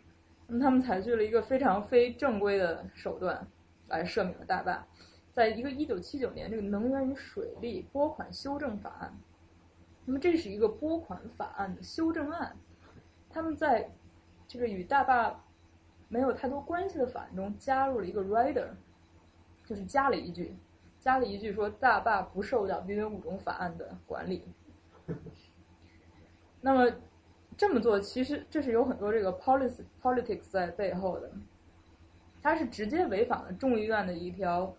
[0.47, 3.47] 那么他们采取了一个非常非正规的手段
[3.89, 4.87] 来赦免了大坝，
[5.35, 9.15] 在一个一九七九年这个能源与水利拨款修正法案，
[10.09, 12.57] 那么这是一个拨款法案的修正案，
[13.29, 13.93] 他们在
[14.47, 15.45] 这个与大坝
[16.09, 18.69] 没有太多关系的法案中加入了一个 rider，
[19.67, 20.57] 就是加了一句，
[20.99, 24.43] 加了一句说大坝不受到濒危物种法案的管理，
[26.63, 26.91] 那么。
[27.57, 31.29] 这么做其实这是有很多这个 policy politics 在背后的，
[32.41, 34.73] 它是直接违反了众议院的一条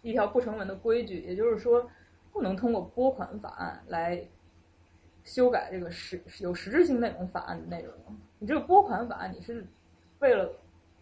[0.00, 1.90] 一条不成文的规矩，也就是说，
[2.32, 4.26] 不能通过拨款法案来
[5.22, 7.94] 修改这个实有实质性内容法案的内容。
[8.38, 9.66] 你这个拨款法案，你是
[10.18, 10.50] 为了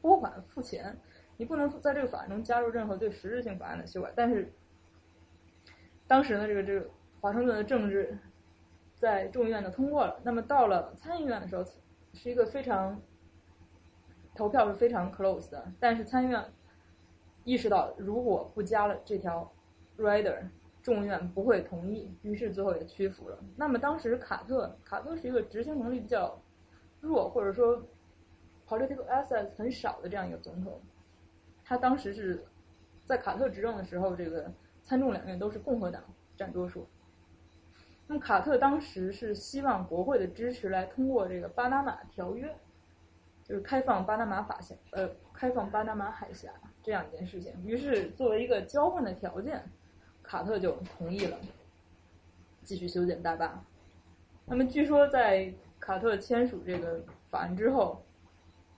[0.02, 0.96] 拨款付钱，
[1.36, 4.12] 你不能在这个法案中加入任何对实质性法案的修改。
[4.14, 4.52] 但是
[6.06, 8.18] 当时呢，这个这个华盛顿的政治。
[8.96, 11.64] 在众议院的通过了，那么到了参议院的时候，
[12.12, 13.00] 是一个非常
[14.34, 16.44] 投票是非常 close 的，但是参议院
[17.44, 19.50] 意识到如果不加了这条
[19.96, 20.42] rider，
[20.82, 23.38] 众院不会同意，于是最后也屈服了。
[23.56, 26.40] 那么当时卡特，卡特是一个执行能力比较
[27.00, 27.82] 弱，或者说
[28.66, 30.80] political assets 很少的这样一个总统。
[31.64, 32.44] 他当时是
[33.04, 34.52] 在卡特执政的时候，这个
[34.82, 36.02] 参众两院都是共和党
[36.36, 36.86] 占多数。
[38.06, 42.52] 那么卡特当时是希望国会的支持来通过这个巴拿马条约，
[43.44, 46.50] 就是开放巴拿马法峡，呃，开放巴拿马海峡
[46.82, 47.54] 这样一件事情。
[47.64, 49.62] 于是作为一个交换的条件，
[50.30, 51.36] 卡特就同意了
[52.62, 53.60] 继续修建大坝。
[54.46, 58.00] 那么据说在卡特签署这个法案之后，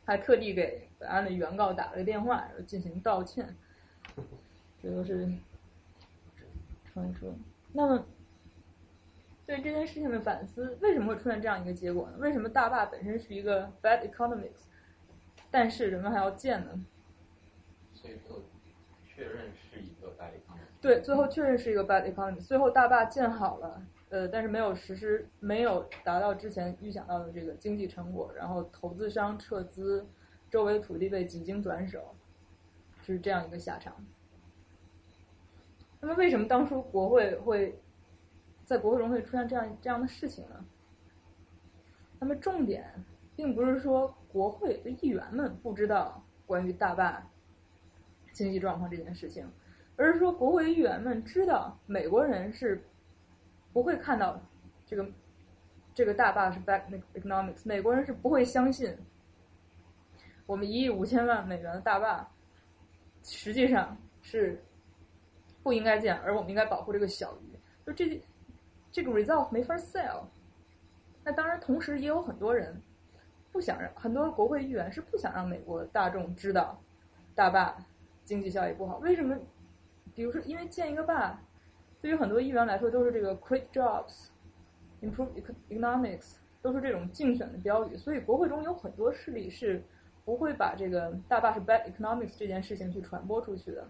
[0.07, 3.55] 还特地给本案的原告打了个电话，然后进行道歉。
[4.83, 5.31] 这都是
[6.91, 7.35] 传说。
[7.75, 8.07] 那么。
[9.45, 12.17] 对这件事情的反思，为什么会出现这样一个结果呢？
[12.19, 14.63] 为什么大坝本身是一个 bad economics，
[15.51, 16.87] 但是人们还要建呢？
[17.93, 18.41] 所以最后
[19.05, 19.92] 确认是一。
[20.83, 22.41] 对，最后确认是一个 bad economy。
[22.41, 30.05] 最后大坝建好了，呃，但是没有实施，没有达到之前预想到的这个经济成果，然后投资商撤资，
[30.51, 32.15] 周围土地被几经转手，
[33.01, 33.95] 是这样一个下场。
[36.01, 37.79] 那么为什么当初国会会？
[38.65, 40.65] 在国会中会出现这样这样的事情呢？
[42.21, 43.05] 那么重点
[43.37, 47.29] 并不是说国会的议员们不知道关于大坝
[48.33, 49.47] 经济状况这件事情，
[50.03, 52.83] 而是说国会议员们知道美国人是
[53.73, 54.41] 不会看到
[54.85, 55.07] 这个
[55.95, 56.83] 这个大坝是 bad
[57.15, 58.93] economics，美国人是不会相信
[60.47, 62.29] 我们一亿五千万美元的大坝
[63.23, 64.61] 实际上是
[65.63, 68.21] 不应该建，而我们应该保护这个小鱼，就这。
[68.95, 70.23] 这个 result 没法 sell，
[71.25, 72.79] 那当然，同时也有很多人
[73.51, 76.79] 不想让很多国会议员是不想让美国大众知道
[77.35, 77.75] 大坝
[78.23, 78.99] 经济效益不好。
[78.99, 79.35] 为什么？
[80.15, 81.39] 比如说，因为建一个坝，
[82.01, 85.29] 对于很多议员来说都是这个 quick jobs，improve
[85.69, 87.97] economics，都是这种竞选的标语。
[87.97, 89.83] 所以国会中有很多势力是
[90.25, 93.87] 不会把这个大坝是 bad economics 这件事情去传播出去的。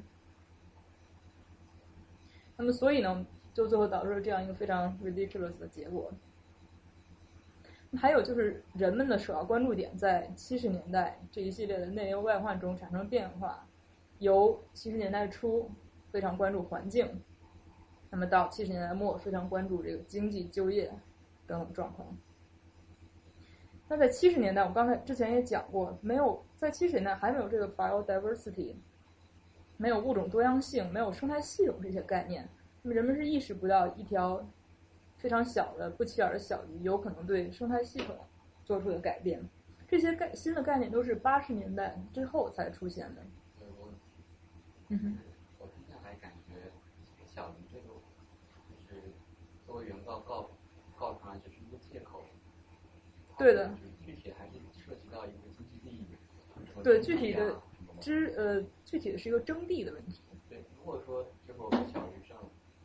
[2.57, 3.27] 那么，所以呢？
[3.55, 6.11] 就最后导致了这样一个非常 ridiculous 的结果。
[7.99, 13.67] 还有就是人们的首要关注点在七十年代这一系列的内忧外患中产生变化，
[14.21, 15.71] 由七十年代初
[16.13, 17.21] 非常关注环境，
[18.11, 20.93] 那么到七十年代末非常关注这个经济、就业
[21.47, 22.15] 等等状况。
[23.89, 28.77] 那在七十年代，我刚才之前也讲过，没有在七十年代还没有这个 biodiversity，
[29.79, 32.49] 没有物种多样性，没有生态系统这些概念。
[32.83, 34.47] 那么人们是意识不到一条
[35.17, 38.17] 非常小的不起眼的小鱼有可能对生态系统
[38.65, 39.43] 做出的改变。
[39.89, 43.23] 这些概新的概念都是八十年代之后才出现的。
[44.89, 45.19] 嗯哼。
[45.59, 46.55] 我听下来感觉
[47.27, 47.89] 小鱼这个
[48.89, 49.13] 就是
[49.85, 50.51] 原告告
[50.97, 52.23] 告上来只是一个借口。
[53.39, 53.71] 对的。
[54.05, 56.07] 具体还是涉及到一个经济利益。
[56.83, 57.61] 对具体的
[58.01, 60.23] 之呃具体的是一个征地的问题。
[60.49, 62.37] 对，如果说最后小学生。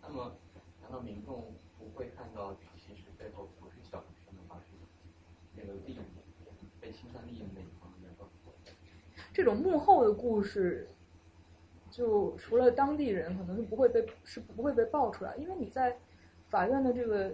[0.02, 0.36] 那么，
[0.82, 4.68] 难道民众不会看到，其实背后不是小学生的话，是
[5.54, 6.00] 那个利益
[6.80, 8.26] 被侵犯利益的那一方面吗？
[9.34, 10.88] 这种幕后的故事，
[11.92, 16.00] 就除了当地人，可能是不会被是不会被爆出来，因为你在
[16.49, 17.32] 法院的这个，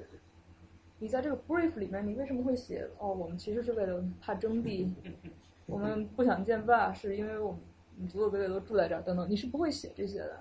[1.00, 3.14] 你在这个 brief 里面，你为什么会写哦？
[3.14, 4.94] 我们其实是为了怕征地，
[5.66, 10.40] 我们不想建坝，是因为我们祖祖辈辈都住在这儿等等，你是不会写这些的。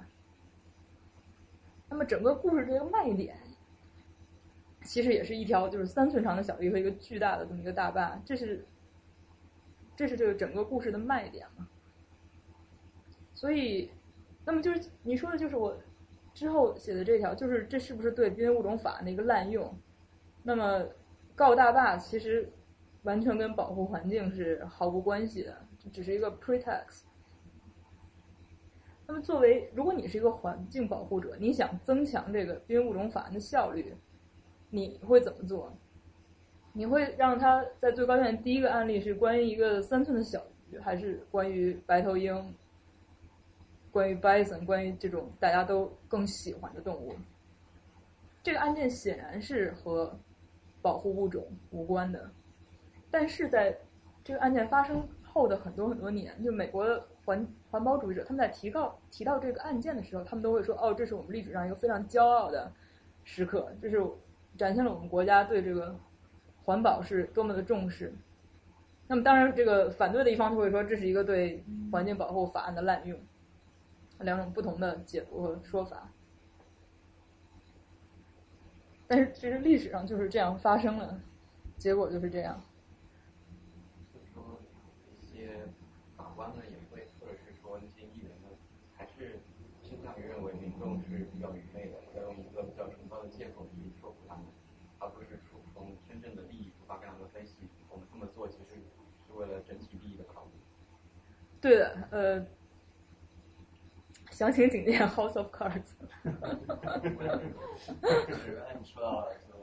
[1.88, 3.36] 那么整个故事这个卖点，
[4.82, 8.64] 其实也是一条就是三寸长的小鱼和一个巨大的这么一个大坝，这是，
[9.94, 11.68] 这是这个整个故事的卖点嘛。
[13.34, 13.90] 所以，
[14.44, 15.76] 那么就是你说的就是我
[16.34, 19.74] 之后写的这条，就是这是不是对濒危物种法的一个滥用？
[20.42, 20.84] 那么
[21.34, 22.50] 告大坝其实
[23.02, 25.56] 完全跟保护环境是毫无关系的，
[25.92, 27.02] 只是一个 pretext。
[29.06, 33.94] 那么，作为如果你是一个环境保护者，你想增强这个濒危物种法案的效率，
[34.70, 35.72] 你会怎么做？
[36.72, 42.54] 你会让他在最高院第一个案例是关于一个三寸的小鱼，还是关于白头鹰、
[43.92, 47.14] 关于 bison、关于这种大家都更喜欢的动物？
[48.42, 50.18] 这个案件显然是和
[50.80, 52.28] 保护物种无关的，
[53.12, 53.78] 但是在
[54.24, 57.06] 这个案件发生后的很多很多年，就美国的。
[57.24, 62.68] 环环保主义者，他们在提到提到这个案件的时候，他们都会说：“哦，这是我们历史上一个非常骄傲的
[63.22, 64.04] 时刻，这是
[64.58, 65.94] 展现了我们国家对这个
[66.64, 68.12] 环保是多么的重视。”
[69.06, 73.16] 那么当然，这个反对的一方就会说这是一个对环境保护法案的滥用，
[74.22, 76.10] 两种不同的解读和说法。
[79.06, 81.20] 但是其实历史上就是这样发生了，
[81.76, 82.58] 结果就是这样。
[84.32, 84.58] 说
[85.20, 85.66] 一些
[86.16, 88.48] 法官呢也会，或者是说那些议员呢，
[88.96, 89.40] 还是
[89.82, 94.44] 倾向于认为民众是比较愚昧的，要用一个比较崇高的借口去说服他们，
[94.98, 98.80] 而不是说从真正的利益出发跟他们分析，我们这么做其实
[99.26, 100.50] 是为了整体利益的考虑。
[101.60, 102.46] 对的，呃，
[104.42, 105.94] 详情请见《House of Cards》
[108.26, 109.54] 就是按你说到就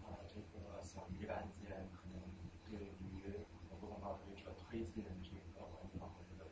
[0.00, 2.16] 啊、这个小鱼案件可能
[2.64, 6.48] 对于我不同保持者推进这个环境保护这个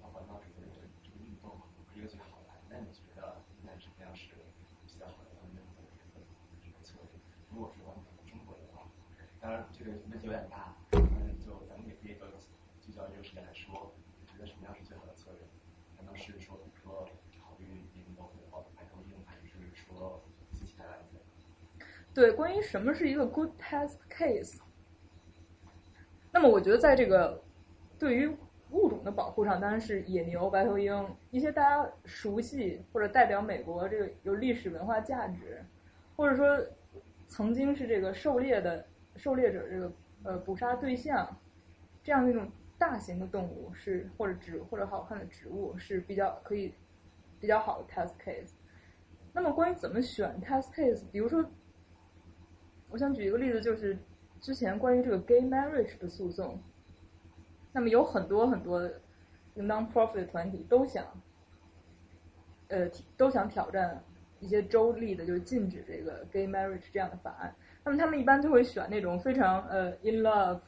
[0.00, 2.56] 啊环保主义的这个运动不是一个最好的。
[2.72, 4.32] 那你觉得应该什么样是
[4.88, 5.60] 比较好的他们的
[6.64, 7.20] 这个策略？
[7.52, 8.88] 如果是我们中国的话，
[9.36, 12.24] 当然这个问题有点大，嗯，就咱们也可以都
[12.80, 15.44] 聚焦这个时间来说，你觉得什么样是最好的策略？
[16.00, 17.04] 难道是说，比如说
[17.36, 20.24] 考虑民动或者白头鹰，还是说
[20.54, 21.20] 其他的案件？
[22.20, 24.58] 对，关于什么是一个 good test case，
[26.30, 27.42] 那么我觉得在这个
[27.98, 28.28] 对于
[28.72, 35.64] 物种的保护上，当然是野牛、白头鹰一些大家熟悉或者代表美国这个有历史文化价值，
[36.14, 36.62] 或者说
[37.26, 38.86] 曾经是这个狩猎的
[39.16, 39.92] 狩猎者这个
[40.24, 41.26] 呃捕杀对象，
[42.02, 46.74] 这样的一种大型的动物是或者植或者好看的植物是比较可以
[47.40, 48.52] 比较好的 test case。
[49.32, 51.42] 那么关于怎么选 test case，比如说。
[52.90, 53.96] 我想举一个例子，就是
[54.40, 56.60] 之前关于这个 gay marriage 的诉讼。
[57.72, 58.82] 那么有很多很多
[59.54, 61.04] non-profit 团体都想，
[62.66, 64.02] 呃，都想挑战
[64.40, 67.54] 一些州立的，就是禁止这个 gay marriage 这样的法案。
[67.84, 70.60] 那么他们一般就会选那种非常呃 in love，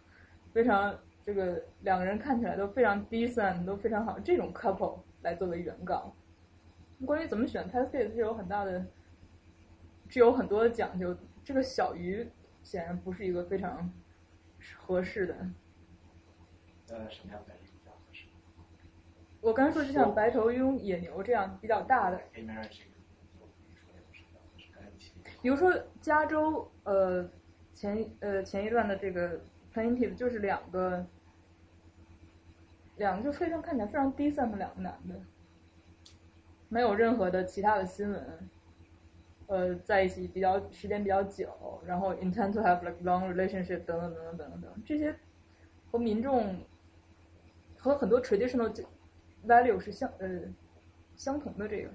[0.52, 0.96] 非常
[1.26, 6.14] 这个两个人看起来都非常 decent，都非常好这种 couple 来作为原告。
[7.04, 8.86] 关于怎么选 test case 是有很大的，
[10.08, 11.16] 是有很多的讲究。
[11.44, 12.30] 这个小鱼
[12.62, 13.92] 显然不是一个非常
[14.76, 15.34] 合适的。
[16.88, 18.26] 呃，什么样的鱼比较合适？
[19.40, 22.20] 我刚才说，就像白头鹰、野牛这样比较大的。
[25.40, 27.28] 比如说，加州呃
[27.72, 29.40] 前呃前一段的这个
[29.74, 31.04] plaintiff 就是两个，
[32.96, 35.20] 两个就非常看起来非常 decent 的两个男的，
[36.68, 38.48] 没有任何的其他的新闻。
[39.52, 41.46] 呃，在一起比较时间比较久，
[41.84, 45.14] 然后 intend to have like long relationship 等等等等等等等，这些
[45.90, 46.56] 和民众
[47.76, 48.72] 和很多 traditional
[49.46, 50.40] value 是相呃
[51.16, 51.90] 相同的这个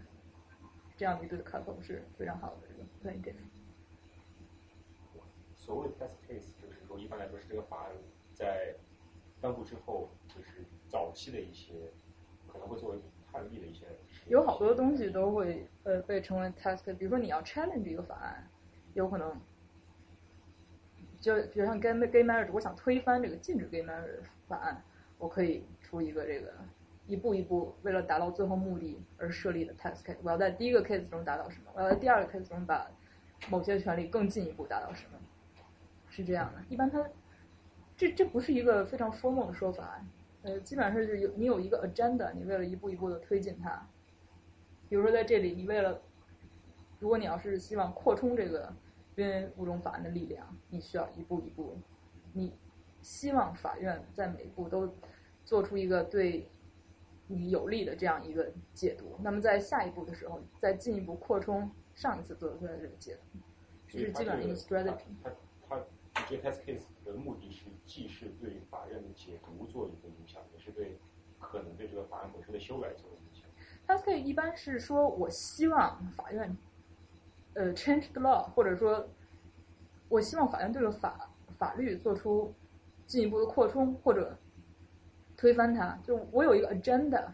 [0.95, 5.21] 这样的一对 couple 是非常好的这个 p l a n t i v e。
[5.55, 7.91] 所谓的 test case 就是说，一般来说是这个法案
[8.35, 8.75] 在
[9.41, 11.73] 颁布之后，就是早期的一些
[12.47, 12.99] 可能会作为
[13.31, 13.87] 判例的一些。
[14.27, 18.47] 有好多东西都会呃被称为 test，比如说你要 challenge 一个法案，
[18.93, 19.39] 有可能
[21.19, 24.81] 就比如像 gay gay marriage，我想推翻这个禁止 gay marriage 法案，
[25.17, 26.53] 我可以出一个这个
[27.05, 30.17] 一步一步为了达到最后目的而设立的 test case。
[30.21, 31.71] 我要在第一个 case 中达到什么？
[31.73, 32.89] 我要在第二个 case 中把
[33.49, 35.17] 某些权利更进一步达到什么？
[36.09, 36.61] 是这样的。
[36.69, 37.05] 一般它
[37.95, 40.01] 这这不是一个非常 formal 的说法，
[40.41, 43.87] 呃，基本上是有你有一个 agenda，你为了一步一步的推进它。
[44.89, 46.01] 比如说，在这里，你为了，
[46.99, 48.73] 如果你要是希望扩充这个
[49.15, 51.77] 因为物种法案的力量，你需要一步一步，
[52.33, 52.53] 你
[53.01, 54.93] 希望法院在每一步都
[55.43, 56.47] 做出一个对
[57.27, 59.17] 你有利的这样一个解读。
[59.21, 63.39] 那么在下一步的时候，再进一步扩充上一次做出来的这个解读，
[63.87, 65.01] 这是基本上一个 strategy。
[65.23, 65.31] 它
[66.13, 70.97] 它这 test case 的目的是，既是对法院的解读做一个影响，也是对
[71.39, 73.09] 可能对这个法案本身的修改做
[73.87, 73.97] 影响。
[73.97, 76.57] 它可以一般是说，我希望法院，
[77.53, 79.07] 呃，change the law，或者说，
[80.09, 82.53] 我希望法院对这个法法律做出
[83.05, 84.37] 进一步的扩充或者
[85.37, 85.97] 推翻它。
[86.03, 87.31] 就我有一个 agenda，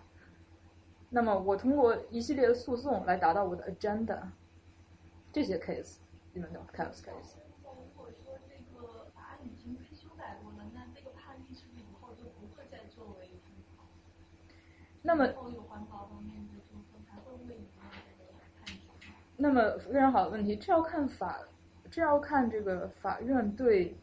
[1.10, 4.20] 那么我通过一系列的诉讼来达到我的 agenda。
[5.32, 5.98] 这些 case
[6.32, 7.02] 你们叫 case。
[7.64, 13.30] 如果说这个法案已经被修改过了，那这个判例是不是以后就不会再作为？
[15.02, 15.26] 那么。
[15.26, 19.10] 有环保方面的纠纷，还会不会影响这个判决？
[19.44, 21.38] 那么非常好的问题，这要看法，
[21.91, 23.94] 这要看这个法院对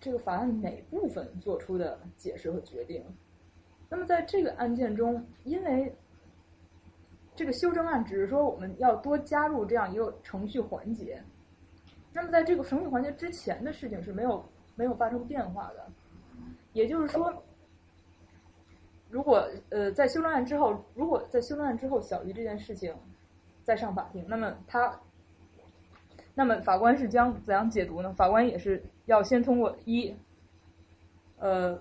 [0.00, 3.04] 这个法案哪部分做出的解释和决定。
[3.90, 5.94] 那么在这个案件中，因为
[7.36, 11.22] 这个修正案只是说我们要多加入这样一个程序环节，
[12.10, 14.42] 那么在这个程序环节之前的事情是没有
[14.76, 15.86] 没有发生变化的。
[16.72, 17.30] 也就是说，
[19.10, 22.96] 如果呃在修正案之后，如果在修正案之后小于这件事情
[23.64, 25.00] 再上法庭，那么他，
[26.34, 28.12] 那么法官是将怎样解读呢？
[28.12, 30.14] 法官也是要先通过一，
[31.38, 31.80] 呃，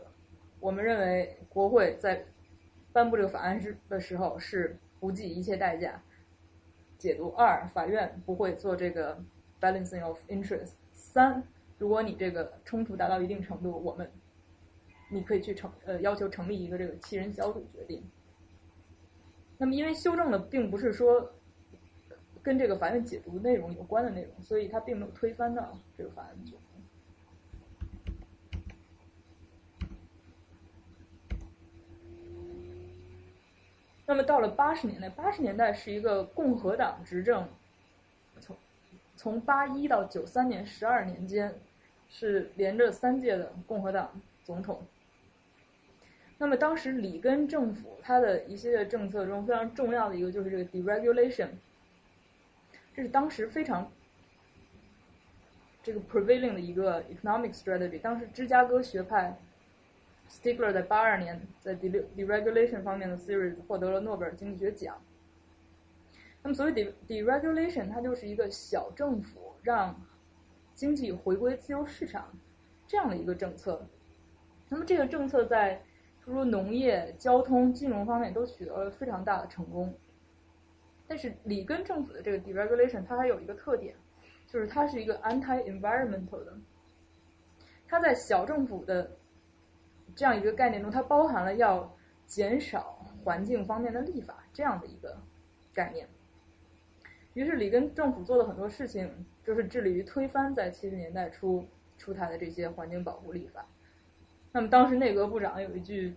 [0.61, 2.25] 我们认为国会在
[2.93, 6.01] 颁布这个法案时的时候是不计一切代价
[6.97, 9.21] 解读；二，法院不会做这个
[9.59, 11.43] balancing of interest；三，
[11.77, 14.09] 如果你这个冲突达到一定程度，我们
[15.11, 18.09] 你可以去成呃要求成立一个这个七人小组决定。
[19.57, 21.33] 那么因为修正的并不是说
[22.43, 26.29] 跟这个法院解读内容有关的内容，所以它并没有推翻到这个法案。
[34.05, 37.47] 那么到了八十年代，八十年代是一个共和党执政，
[38.41, 38.55] 从
[39.15, 41.55] 从八一到九三年十二年间，
[42.09, 44.11] 是连着三届的共和党
[44.43, 44.81] 总统。
[46.37, 51.47] 那么当时里根政府它的一系列政策中非常重要的一个就是这个 deregulation，
[52.95, 53.91] 这是当时非常
[55.81, 57.99] 这个 prevailing 的一个 economic strategy。
[57.99, 59.37] 当时芝加哥学派
[60.29, 64.95] Stigler 在八二年在 deregulation 方面的 series 获得了诺贝尔经济学奖。
[66.41, 69.99] 那么所谓 de deregulation，它就是一个小政府让
[70.73, 72.31] 经济回归自由市场
[72.85, 73.85] 这样的一个政策。
[74.69, 75.81] 那么这个政策在
[76.23, 79.93] 诸如农业、交通、金融方面都取得了非常大的成功。
[81.13, 83.95] 但是里根政府的这个 deregulation 它还有一个特点，
[84.47, 86.57] 就是它是一个 anti-environmental 的。
[87.87, 89.11] 它在小政府的
[90.15, 91.95] 这样一个概念中，它包含了要
[92.25, 95.15] 减少环境方面的立法这样的一个
[95.71, 96.07] 概念。
[97.35, 99.07] 于是里根政府做了很多事情，
[99.43, 101.63] 就是致力于推翻在七十年代初
[101.99, 103.63] 出台的这些环境保护立法。
[104.51, 106.15] 那么当时内阁部长有一句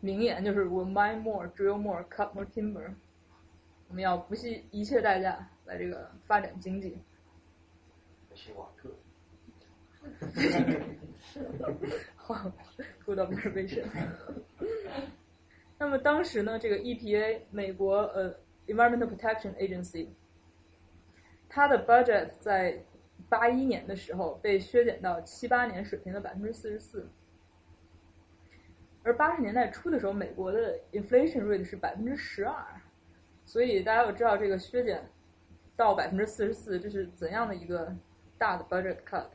[0.00, 2.94] 名言，就是 "We mine more, drill more, cut more timber"，
[3.94, 6.98] 我们要不惜一切代价来这个发展经济。
[8.34, 8.90] 是瓦特。
[12.16, 12.50] 好
[13.06, 13.84] ，good observation。
[15.78, 18.34] 那么当时呢，这个 EPA 美国呃
[18.66, 20.08] Environmental Protection Agency，
[21.48, 22.84] 它的 budget 在
[23.28, 27.08] 八一年的时候被削减到七八年水平的百分之四十四。
[29.04, 32.66] 而八十年代初的时候，美国的 inflation rate 是百分之十二，
[33.44, 35.08] 所以大家要知道这个削减
[35.76, 37.94] 到百分之四十四，这是怎样的一个
[38.38, 39.26] 大的 budget cut。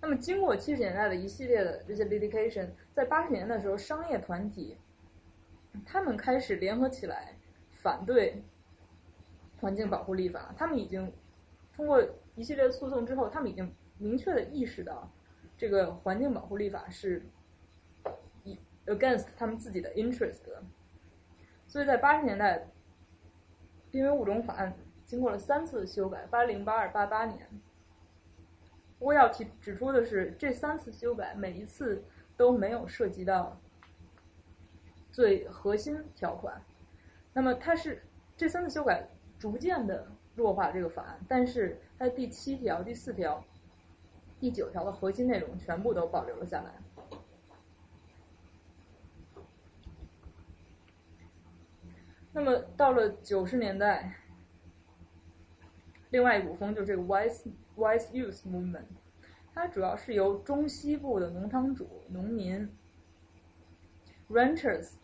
[0.00, 4.76] 那么经过七十年代的一系列的这些 litigation，在八十年的时候，商业团体
[5.84, 7.34] 他们开始联合起来
[7.70, 8.42] 反对
[9.60, 10.54] 环境保护立法。
[10.56, 11.12] 他们已经
[11.74, 12.02] 通过
[12.34, 15.10] 一系列诉讼之后，他们已经明确的意识到
[15.56, 17.22] 这个环境保护立法是。
[18.86, 20.62] against 他们自己的 interest，的
[21.74, 22.56] 所以在八十年代，
[23.90, 24.72] 《濒危物种法案》
[25.04, 27.48] 经过了三次修改，八零、八二、八八年。
[28.96, 32.04] 不过要提指出的是，这三次修改每一次
[32.36, 33.60] 都没有涉及到
[35.10, 36.62] 最核心条款。
[37.32, 38.04] 那么它是
[38.36, 40.06] 这三次修改逐渐的
[40.36, 43.44] 弱化这个法案，但是它第七条、第四条、
[44.38, 46.83] 第九条的核心内容全部都保留了下来。
[52.36, 54.12] 那么到了九十年代，
[56.10, 57.46] 另外一股风就是这个 wise
[57.76, 58.86] wise youth movement，
[59.54, 62.68] 它主要是由中西部的农场主、农民
[64.28, 64.94] ranchers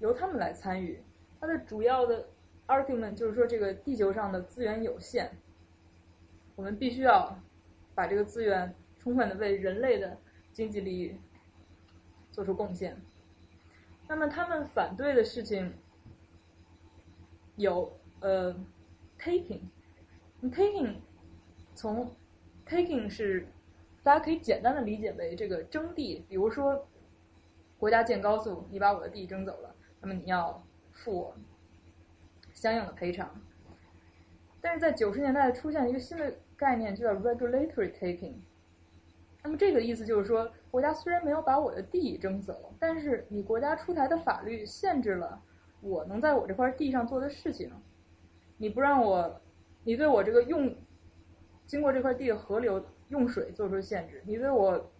[0.00, 1.00] 由他们来参与。
[1.38, 2.28] 它的主要的
[2.66, 5.30] argument 就是说，这个地球上的资源有限，
[6.56, 7.38] 我们必须要
[7.94, 10.18] 把这个资源充分的为人类的
[10.52, 11.16] 经济利益
[12.32, 13.00] 做出贡献。
[14.08, 15.72] 那么他们反对的事情。
[17.60, 18.54] 有呃
[19.18, 20.94] ，taking，taking，
[21.74, 22.10] 从
[22.66, 23.46] taking 是
[24.02, 26.88] 大家可以简单的理解为这个征地，比如说
[27.78, 30.62] 国家建高速，你把我的地征走了，那么你要
[30.92, 31.34] 付我
[32.54, 33.30] 相应的赔偿。
[34.60, 38.34] 但是在九十年代出现一个新的概念，就叫 regulatory taking。
[39.42, 45.42] 那么这个意思就是说，国家虽然没有把我的地征走，但是你国家出台的法律限制了。
[45.80, 47.70] 我能在我这块地上做的事情，
[48.58, 49.40] 你不让我，
[49.84, 50.74] 你对我这个用
[51.66, 54.90] 经过这块地的河流用水做出限制，你对我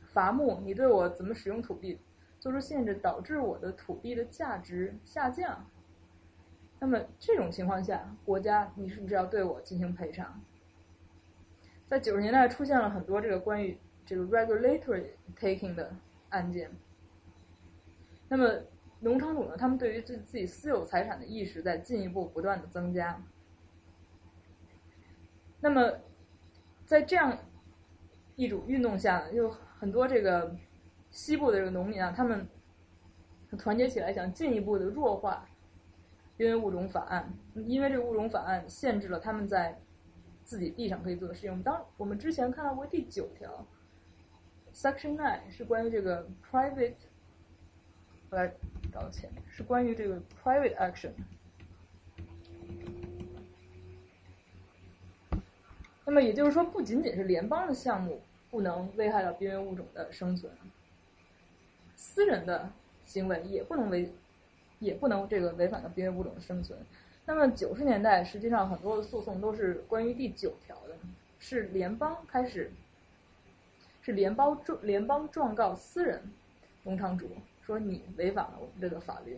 [0.00, 1.98] 伐木，你对我怎么使用土地
[2.38, 5.66] 做出限制，导致我的土地的价值下降。
[6.78, 10.42] 那么这种情况下，国家你是不是要对我进行赔偿？
[11.86, 15.04] 在九十年代出现了很多这个关于这个 regulatory
[15.38, 15.94] taking 的
[16.30, 16.70] 案件。
[18.28, 18.60] 那么
[19.00, 23.22] 农场主呢，他们对于自自己私有财产的意识在进一步不断的增加。
[25.60, 25.92] 那么
[26.84, 27.36] 在这样
[28.36, 30.54] 一种运动下，就很多这个
[31.10, 32.46] 西部的这个农民啊，他们
[33.58, 35.48] 团结起来，想进一步的弱化
[36.36, 39.80] 因为物种法案，因为这个物种法案限制了他们在
[40.44, 41.62] 自己地上可以做的事情。
[41.62, 43.66] 当我们之前看到过第九条
[44.72, 46.96] ，Section Nine 是关于这个 private，
[48.30, 48.54] 来
[48.92, 51.10] 道歉，是关于这个 private action。
[56.04, 60.52] 那么也就是说，不仅仅是联邦的项目不能危害到濒危物种的生存，
[61.96, 62.70] 私人的
[63.04, 64.08] 行为也不能违，
[64.78, 66.78] 也不能这个违反到濒危物种的生存。
[67.24, 70.96] 那么九十年代，实际上很多的诉讼都是关于第九条的，
[71.40, 72.70] 是联邦开始，
[74.00, 76.22] 是联邦状联邦状告私人
[76.84, 77.28] 农场主，
[77.66, 79.36] 说你违反了我们这个法律。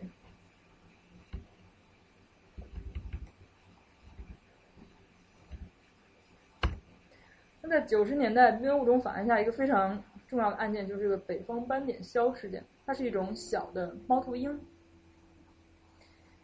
[7.63, 12.63] 那在九十年代濒危物种法案下，一个非常重要的案件就是这个北方斑点鸮事件。
[12.85, 14.61] 它是一种小的猫头鹰。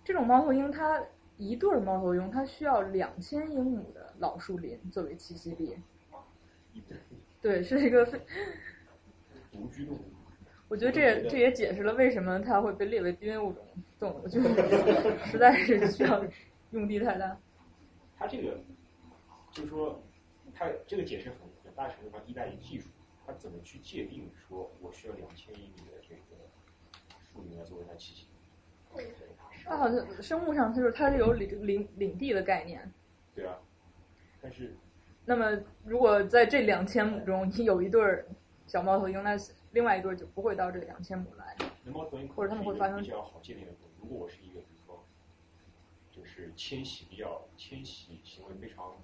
[0.02, 1.02] 这种猫头鹰，它
[1.36, 5.76] 一对猫头鹰，它需要两千英亩的老树林作为栖息地。
[7.42, 8.18] 对，是一个非
[9.52, 10.13] 独居动物。
[10.74, 13.64] 我觉得这也这也解释了为什么它会被列为濒危物种
[13.96, 14.48] 动物，就是
[15.30, 16.20] 实在是需要
[16.72, 17.38] 用地太大。
[18.18, 18.58] 它这个
[19.52, 20.02] 就是说。
[20.56, 22.86] 它这个解释很很大程度上依赖于技术，
[23.26, 26.20] 它怎么去界定说我需要两千英里的这个
[27.24, 28.28] 树林来作为它栖息
[28.94, 29.02] 地？
[29.64, 32.88] 它好像生物上就是它是有领领领地的概念。
[33.34, 33.58] 对啊，
[34.40, 34.72] 但是
[35.24, 38.00] 那么如果在这两千亩中你有一对
[38.68, 39.36] 小猫头鹰，那
[39.74, 41.54] 另外一对就不会到这两千亩来。
[41.84, 43.72] 猫头鹰或者他们会发生比较好界定的。
[44.00, 45.04] 如果我是一个比如说
[46.10, 48.96] 就是迁徙比较迁徙行为非常。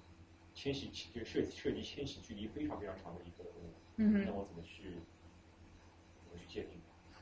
[0.53, 4.95] 迁徙就涉涉及迁徙距离非常非常长的一个动物，嗯那我怎么去
[6.25, 6.71] 怎么去界定？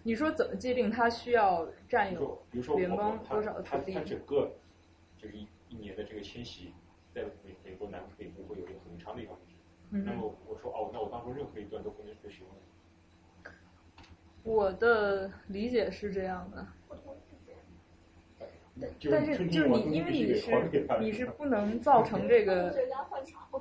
[0.02, 3.94] 你说怎么界定它需要占有比如说联邦多少它土地？
[3.94, 4.52] 它整个
[5.16, 6.74] 就是一一年的这个迁徙，
[7.14, 9.40] 在美美国南北部会有一个很长的一条路。
[9.92, 12.50] 嗯那么我说哦，那我当中任何一段都不能被使用。
[14.50, 16.66] 我的理解是这样的。
[19.12, 20.52] 但是就是你，因为你是
[21.00, 22.74] 你是不能造成这个，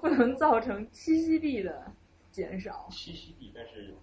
[0.01, 1.93] 不能造成栖息地的
[2.31, 2.89] 减少。
[2.91, 3.95] 栖息地，但是，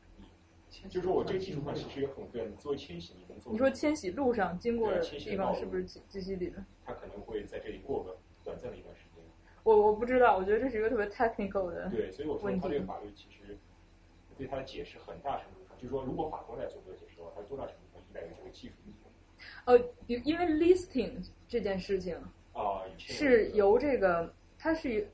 [0.88, 3.52] 就是说我这个技术上其实有很多，你作为迁徙，你能做。
[3.52, 6.64] 你说迁徙路上经过的地方是不是栖栖息地的？
[6.86, 9.24] 它可能会在这里过个短暂的一段时间。
[9.64, 12.62] 我我不知道，我觉得这是一个特别 technical 的对，所以我说问题。
[12.62, 13.58] 它这个法律其实
[14.38, 18.74] 对它的解释很大程度上，就是说如果法国来做这个解释的话，它多大程度上依赖于这个技术。
[19.66, 19.78] 呃，
[20.08, 21.12] 因因为 listing
[21.48, 22.16] 这件事情
[22.54, 25.08] 啊，是由这个，它是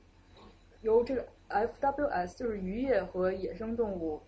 [0.82, 4.22] 由这个 FWS，就是渔业和野生动物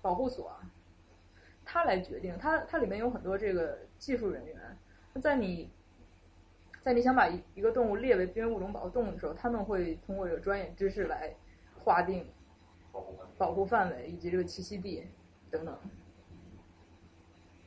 [0.00, 0.54] 保护所，
[1.64, 2.36] 它来决定。
[2.38, 4.56] 它它里面有很多这个技术人员。
[5.20, 5.70] 在你，
[6.80, 11.34] 在你想把一一个动物列为濒危物种保护动物的时候，他们会通过这个专业知识来
[11.78, 12.26] 划定
[13.36, 15.06] 保护范围以及这个栖息地
[15.52, 15.78] 等等。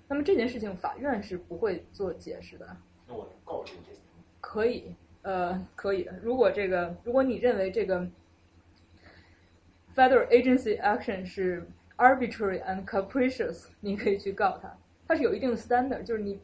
[0.08, 2.76] 那么这件事情，法院是不会做解释的。
[3.08, 3.80] 那我能告这个？
[4.42, 6.20] 可以，呃，可以的。
[6.22, 8.08] 如果这个，如果你认为这个
[9.96, 11.68] federal agency action 是
[11.98, 14.78] arbitrary and capricious，你可以去告他。
[15.08, 16.40] 它是有一定的 standard，就是你，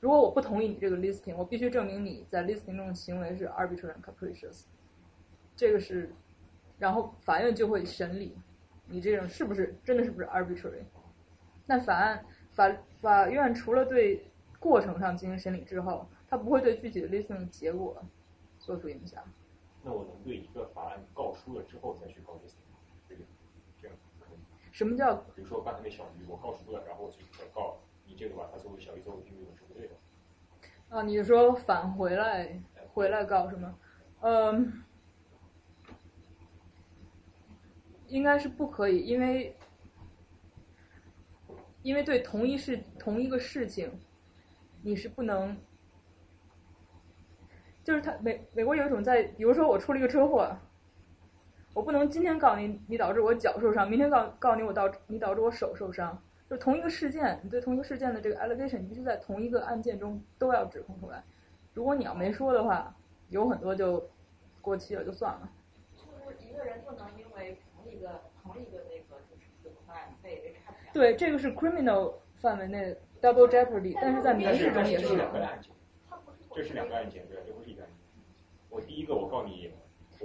[0.00, 4.64] 如果我不同意你这个 listing，我必须证明你在 listing 中的行为是 arbitrary and capricious。
[5.56, 6.12] 这个是，
[6.78, 8.36] 然后法院就会审理
[8.90, 10.82] 你这种是不是真的是不是 arbitrary。
[11.66, 12.24] 那法案。
[12.52, 12.68] 法
[13.00, 18.04] 法院除了对过程上进行审理之后，他不会对具体的 listing 结果
[18.58, 19.22] 做出影响。
[19.84, 22.78] 那我能对一个法案告输了之后再去告 listing 吗？
[23.08, 23.22] 这个
[23.80, 24.38] 这样可以？
[24.72, 25.14] 什么叫？
[25.36, 29.94] 比如说刚才那小鱼，我告输了，然后我去再告你这个把它作为小鱼作为定义是不对的。
[30.88, 32.60] 啊，你说返回来
[32.92, 33.78] 回来告是吗？
[34.22, 34.82] 嗯，
[38.10, 39.56] 应该是不可以，因为。
[41.82, 43.90] 因为对同一事同一个事情，
[44.82, 45.56] 你是不能，
[47.82, 50.54] 就是他美美国有一种在，比如说我出了一个车祸，
[51.72, 61.24] 我不能今天告你，你导致我脚受伤，明天告告你我导你导致我手受伤，就同一个事件，你对同一个事件的这个 allegation，你必须在同一个案件中都要指控出来。
[61.72, 62.94] 如果你要没说的话，
[63.30, 64.06] 有很多就
[64.60, 65.50] 过期了，就算了。
[65.96, 69.46] 是不是一个人不能因为同一个同一个那个就是
[70.92, 75.72] 对，这个是 criminal 范围内 double jeopardy，但是在民事中也这是是两个案件，
[76.54, 77.96] 这是两个案件，对，这不是一个案件。
[78.68, 79.70] 我第一个我告你，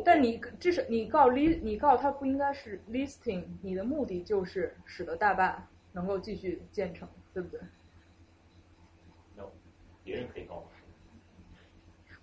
[0.03, 7.59] 但你至少你告 list，你告他不应该是 listing，你的目的就是使得大坝能够继续建成，对不对
[9.35, 9.43] ？no，
[10.03, 10.65] 别人可以告我。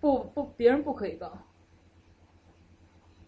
[0.01, 1.33] 不不，别人不可以告。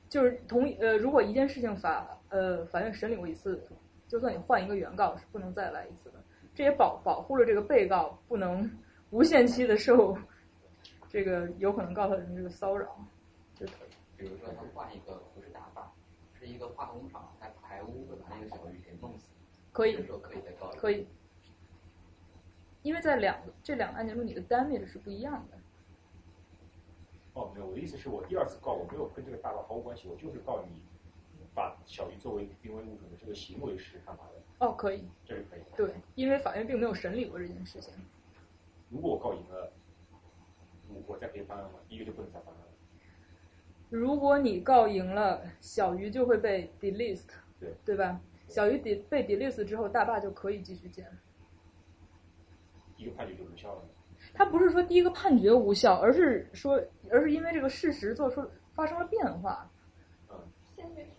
[0.09, 3.66] 就是同呃，如果一件事情法呃法院审理过一次，
[4.15, 6.23] 就算你换一个原告是不能再来一次的。
[6.55, 8.70] 这也保保护了这个被告不能
[9.11, 10.16] 无限期的受
[11.09, 12.97] 这个有可能告他的人这个骚扰。
[13.57, 13.66] 就
[14.16, 15.91] 比如说他换一个不是大坝，
[16.39, 19.27] 是一个化工厂，在排污会把那个小鱼给弄死，
[19.73, 21.09] 可以可以再告一个可以，
[22.82, 25.59] 因为在两这两个案件中，你的 damage 是不一样的。
[27.32, 30.70] 哦，没有，我的意思是我第二次告我没有跟这个大佬毫无关系，我就是告你
[31.55, 35.66] 把小鱼作为濒危物种的这个行为是干嘛的，哦，可以，这是可以的。
[35.76, 37.94] 对，因为法院并没有审理过这件事情。
[38.90, 39.72] 如果我告赢了，
[40.89, 41.78] 我我再可以翻案吗？
[41.89, 42.68] 第一个就不能再翻案了。
[43.90, 47.28] 如果你告赢了，小鱼就会被 delist，
[47.60, 48.20] 对对吧？
[48.48, 51.06] 小鱼 de 被 delist 之后，大坝就可以继续建。
[52.97, 53.82] 一个判决就无效了。
[54.32, 58.44] 他不是说第一个判决无效，而是说，而是因为这个事实做出
[58.74, 59.70] 发生了变化。
[60.76, 61.14] 先决条件。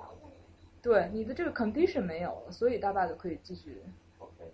[0.86, 3.82] 对，你的这个 condition 没有了，所以大坝就可以继续
[4.20, 4.54] OK，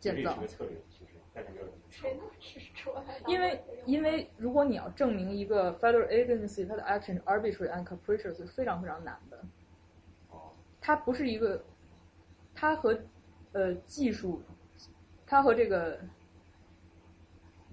[0.00, 0.40] 建造这也是。
[0.40, 3.02] 个策略，其实但是没有人谁能指出来？
[3.28, 9.40] 因为因为如果你要证明一个 federal agency 它的 action arbitrary and capricious 是非常非常难的。
[10.80, 11.64] 它不是一个，
[12.52, 12.98] 它和
[13.52, 14.42] 呃技术，
[15.24, 16.00] 它和这个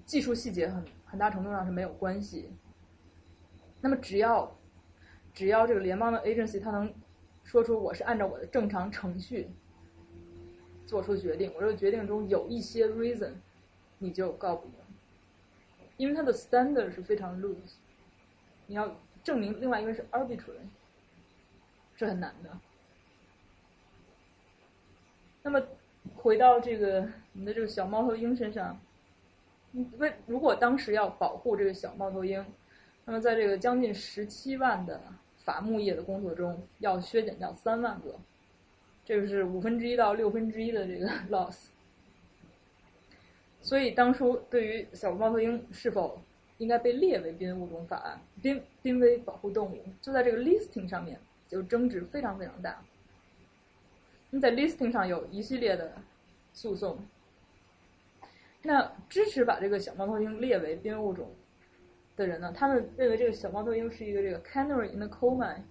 [0.04, 2.48] 技术细节很很大程度上是没有关系。
[3.80, 4.56] 那么只要
[5.34, 6.94] 只要这个联邦的 agency 它能
[7.50, 9.48] 说出我是按照我的正常程序
[10.86, 13.32] 做出决定，我这个决定中有一些 reason，
[13.98, 14.74] 你就告不赢，
[15.96, 17.74] 因为它的 standard 是非常 loose，
[18.68, 20.62] 你要证明另外一个是 arbitrary，
[21.96, 22.56] 是很难的。
[25.42, 25.60] 那么
[26.14, 28.80] 回到这个你的这个小猫头鹰身上，
[29.72, 32.46] 嗯为如果当时要保护这个小猫头鹰，
[33.04, 35.02] 那么在这个将近十七万的
[35.44, 38.14] 伐木业的工作中，要削减掉三万个，
[39.04, 41.66] 这个是五分之一到六分之一的这个 loss。
[43.62, 46.18] 所以当初对于小猫头鹰是否
[46.58, 51.18] 应该被列为濒危物种法案、濒濒危保护动物，就在这个 listing 上面
[51.48, 52.82] 就争执非常非常大。
[54.30, 55.92] 那在 listing 上有一系列的
[56.52, 56.98] 诉讼，
[58.62, 61.30] 那支持把这个小猫头鹰列为濒危物种
[62.20, 65.62] 的人呢，他们认为这个小猫头鹰是一个这个 canary in the coal mine，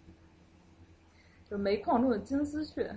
[1.46, 2.92] 就是煤矿中的金丝雀。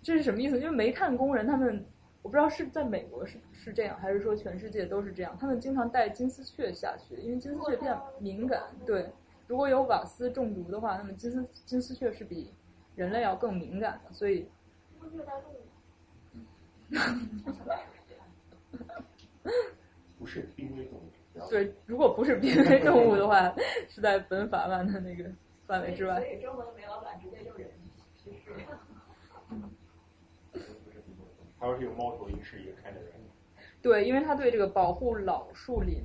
[0.00, 0.58] 这是什么意思？
[0.58, 1.84] 因为煤炭工人他们，
[2.22, 5.36] 我不知道是在美国是是这样，还是说全世界都是这样。
[5.38, 8.62] 他们经常带金丝雀下去，因为金丝雀比较敏感。
[8.86, 9.12] 对，
[9.46, 12.54] 如果有瓦斯中毒的话，那么金丝金丝雀是比
[12.96, 14.48] 人类要更敏感的，所以
[15.12, 15.58] 虐待动物。
[20.18, 21.02] 不是濒危动物。
[21.52, 23.54] 对，如果不是濒危动物的话，
[23.90, 25.30] 是在本法案的那个
[25.66, 26.16] 范围之外。
[26.16, 27.68] 所以中国的煤老板直接就人
[28.16, 28.52] 去世。
[31.60, 33.12] 他说这个猫头鹰是一个看的人，
[33.82, 36.02] 对，因为它对这个保护老树林，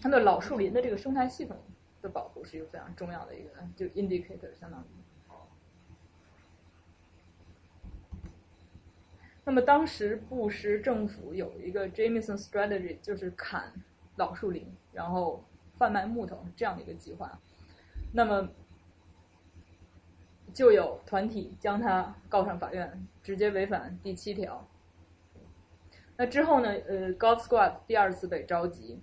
[0.00, 1.54] 它对老树林的这个生态系统
[2.00, 4.86] 的保护是一个非常重要的一个，就 indicator 相当于。
[9.44, 13.72] 那么当时布什政府有一个 Jameson strategy，就是砍
[14.16, 15.44] 老树林，然后
[15.78, 17.38] 贩卖木头这样的一个计划。
[18.12, 18.48] 那么
[20.52, 24.66] 就有团体将他告上法院，直接违反第七条。
[26.16, 26.70] 那之后呢？
[26.88, 29.02] 呃，God Squad 第二次被召集，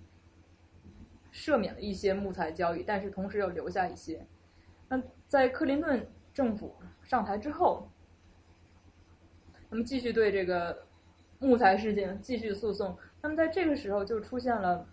[1.32, 4.26] 赦免了一些木材交易，但是同时又留下一些。
[4.88, 6.74] 那在克林顿政府
[7.04, 7.88] 上台之后，
[9.70, 10.86] 那么继续对这个
[11.38, 12.98] 木材事件继续诉讼。
[13.22, 14.84] 那么在这个时候就出现了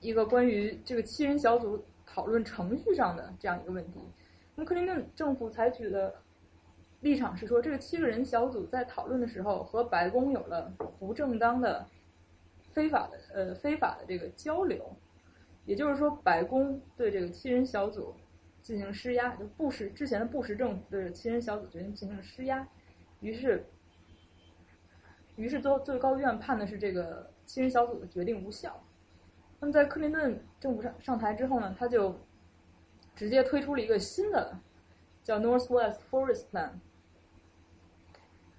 [0.00, 4.00] 一个关于这个七人小组讨论程序上的这样一个问题。
[4.54, 6.14] 那么克林顿政府采取的
[7.00, 11.86] 立场是说，这个七个人小组在讨论的时候和白宫有了不正当的、
[12.72, 14.96] 非法的呃非法的这个交流，
[15.66, 18.14] 也就是说，白宫对这个七人小组
[18.62, 22.66] 进行施压，就布什之前的布什政府对这七人小组决定进行施压，
[23.20, 23.66] 于是，
[25.36, 28.82] 于是最最高院判的是这个七人小组的决定无效。
[29.66, 32.16] 那么在克林顿政府上上台之后呢，他就
[33.16, 34.56] 直接推出了一个新的
[35.24, 36.70] 叫 Northwest Forest Plan。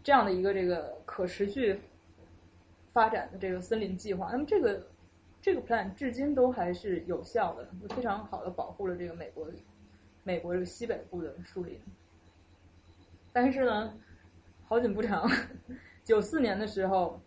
[0.03, 1.79] 这样的一个这个可持续
[2.91, 4.27] 发展的这个森林计划。
[4.33, 4.85] 那么这个
[5.41, 7.65] 这个 plan 至今都还是有效的，
[7.95, 9.47] 非常好的保护了这个美国
[10.23, 11.79] 美国这个西北部的树林。
[13.31, 13.93] 但是呢，
[14.65, 15.25] 好景不长，
[16.03, 17.21] 九四年的时候，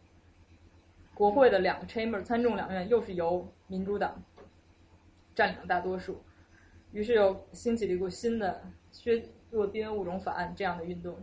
[1.14, 4.20] 国会的两个 chamber 参众两院又是由民主党
[5.34, 6.20] 占领了大多数，
[6.92, 8.60] 于是又兴起了一股新的
[8.90, 11.16] 削弱濒危物种法案这样的运动。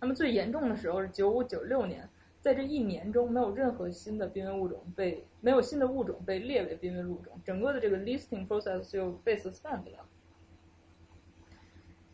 [0.00, 2.08] 那么最严重的时候是九五九六年，
[2.40, 10.06] 在这一年中没有任何新的濒危物种被没有新的物种被列为濒危物种，整个的这个 listing process 就被 suspend 了。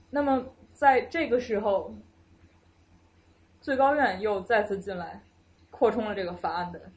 [0.09, 1.95] 那么在这个时候，
[3.61, 5.23] 最高院又再次进来，
[5.71, 6.91] 扩充了这个法案的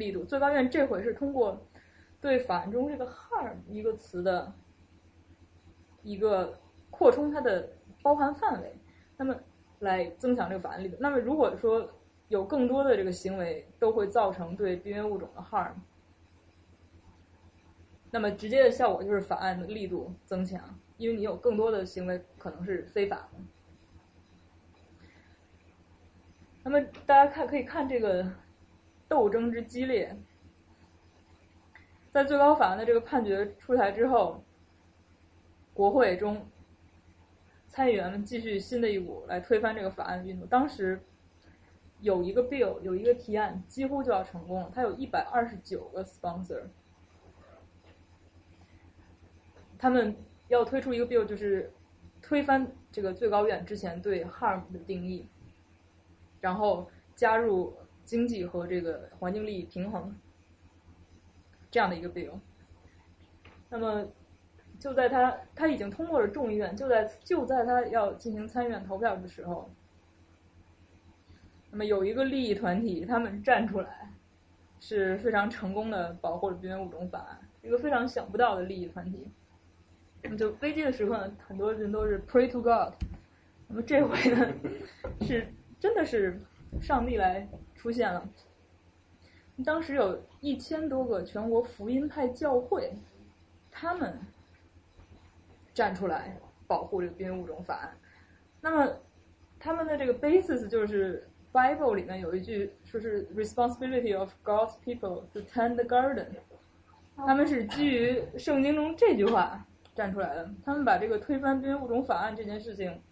[0.00, 0.24] 力度。
[0.24, 1.64] 最高院这回是通过
[2.20, 4.52] 对法案中这个 “harm” 一个词的
[6.02, 6.58] 一个
[6.90, 7.68] 扩充它的
[8.02, 8.74] 包含范围，
[9.16, 9.36] 那么
[9.78, 10.96] 来增强这个法案力度。
[10.98, 11.88] 那么如果说
[12.26, 15.74] 有更多的这个行为都会造成对边缘物种的 harm，
[18.10, 20.60] 那么直接的效果就是法案的力度增强。
[20.96, 23.38] 因为你有更多的行为可能是非法的。
[26.62, 28.30] 那么大家看，可以看这个
[29.10, 30.16] 斗争之激烈。
[32.10, 34.42] 在最高法院的这个判决出台之后，
[35.74, 36.48] 国会中
[37.66, 40.48] 参议员们继续新的一股来推翻这个法案的运动。
[40.48, 41.02] 当时
[42.00, 46.62] 有一个 bill，有一个提案几乎就要成功了，它有一百二十九个 sponsor，
[49.76, 50.16] 他们。
[50.50, 51.72] 要推出一个 bill，就是
[52.20, 55.28] 推翻这个最高院之前对 harm 的定义，
[56.40, 57.72] 然后加入
[58.04, 60.14] 经济和这个环境利益平衡
[61.70, 62.38] 这样的一个 bill。
[63.68, 64.06] 那么
[64.78, 69.70] 就在他他已经通过了众议院，就在就在他要进行参议院投票的时候，
[71.70, 74.10] 那么有一个利益团体他们站出来，
[74.80, 79.28] 是非常成功的保护了边缘物种法案，一个非常想不到的利益团体。
[80.22, 82.92] 那么就危机的时刻呢，很多人都是 pray to God。
[83.68, 84.52] 那么这回呢，
[85.22, 85.46] 是
[85.78, 86.40] 真的是
[86.80, 87.46] 上帝来
[87.80, 88.22] 出现了。
[89.64, 92.92] 当时有一千多个全国福音派教会，
[93.70, 94.18] 他们
[95.72, 96.36] 站出来
[96.66, 97.96] 保护这个濒危物种法案。
[98.60, 98.92] 那么
[99.58, 106.26] 他们的这个 basis 就是 Bible 里面有一句说是 responsibility of God's people to tend the garden。
[107.16, 109.66] 他们是基于圣经中这句话。
[109.92, 113.02] 站出来的，他们把这个推翻濒危物种法案这件事情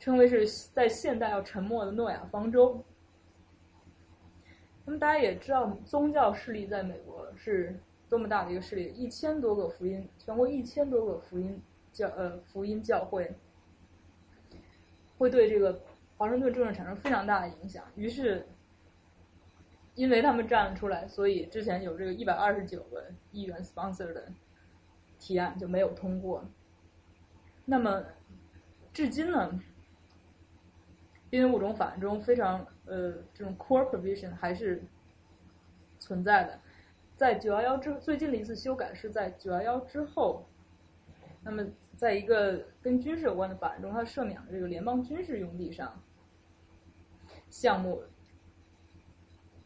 [0.00, 2.84] 称为是在现代要沉没的诺亚方舟。
[4.84, 7.78] 那么大家也知道，宗教势力在美国是
[8.08, 11.62] 多么大的一个势力，一千多个福音，全国一千多个福音
[11.92, 13.34] 教呃福音教会，
[15.18, 15.80] 会对这个
[16.16, 17.84] 华盛顿政治产生非常大的影响。
[17.94, 18.46] 于是，
[19.94, 24.32] 因为他们站了出来，所以之前有这个一百二十九个议员 sponsor 的。
[25.22, 26.42] 提案就没有通过。
[27.66, 28.02] 那么，
[28.90, 29.60] 至今呢，
[31.28, 34.82] 因为物种法案中非常呃这种 core provision 还是
[35.98, 36.60] 存在的。
[37.16, 40.44] 在九幺幺之最近的一次修改是在九幺幺之后。
[41.42, 41.64] 那么，
[41.96, 45.98] 在一个跟军事有关的法案中，它赦免了这个联邦军事用地上
[47.48, 48.02] 项目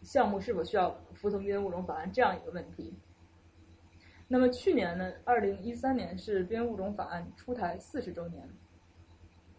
[0.01, 2.97] 项目是否需要服从边缘物种法案这样一个问题。
[4.29, 8.49] 那么去年呢，二零一三年是边缘物种法案出台四十周年。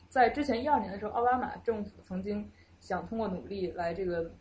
[0.07, 2.49] 在之前一二年的时候，奥巴马政府曾经
[2.85, 4.31] 想通过努力来这个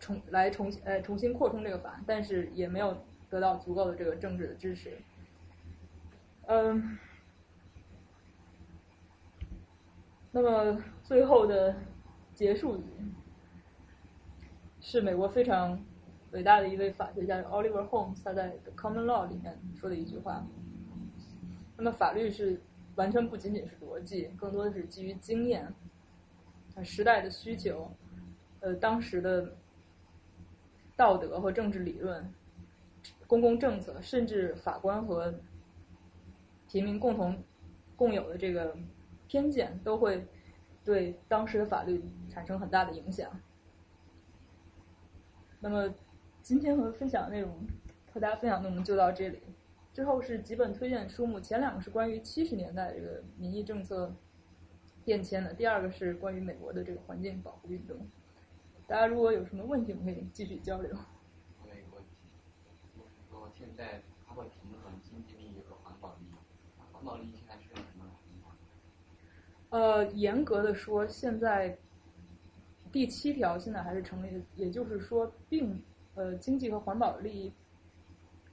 [0.00, 4.98] 重来重呃重新扩充这个法，但是也没有得到足够的这个政治的支持。
[6.46, 6.98] 嗯，
[10.32, 11.76] 那么最后的
[12.34, 12.82] 结束语
[14.80, 15.80] 是美国非常。
[16.32, 20.42] 伟大的一位法学家 Oliver Holmes，他在《Common Law》里面说的一句话。
[21.76, 22.58] 那么法律是
[22.94, 25.70] 完全不仅仅是逻辑，更多的是基于经验、
[26.84, 27.90] 时代的需求、
[28.60, 29.56] 呃当时的
[30.96, 32.32] 道德和政治理论、
[33.26, 35.34] 公共政策，甚至法官和
[36.68, 37.42] 平民共同
[37.96, 38.76] 共有的这个
[39.26, 40.26] 偏见，都会
[40.84, 43.30] 对当时的法律产生很大的影响。
[45.60, 45.92] 那么。
[46.44, 47.56] 今天和分享的内容
[48.12, 49.40] 和大家分享内容就到这里，
[49.92, 54.12] 之后是几本推荐书目，前两个是关于七十年代这个民意政策
[55.04, 57.96] 变迁的，第二个是关于美国的这个环境保护运动。
[58.86, 60.90] 大家如果有什么问题，我们可以继续交流。
[61.64, 62.10] 没问题，
[62.96, 66.34] 就是说现在它会平衡经济利益和环保利益，
[66.92, 68.04] 环保利益现在是用什么
[69.70, 69.78] 来？
[69.78, 71.78] 呃，严格的说，现在
[72.90, 75.82] 第七条现在还是成立的，也就是说，并
[76.14, 77.52] 呃经济和环保利益，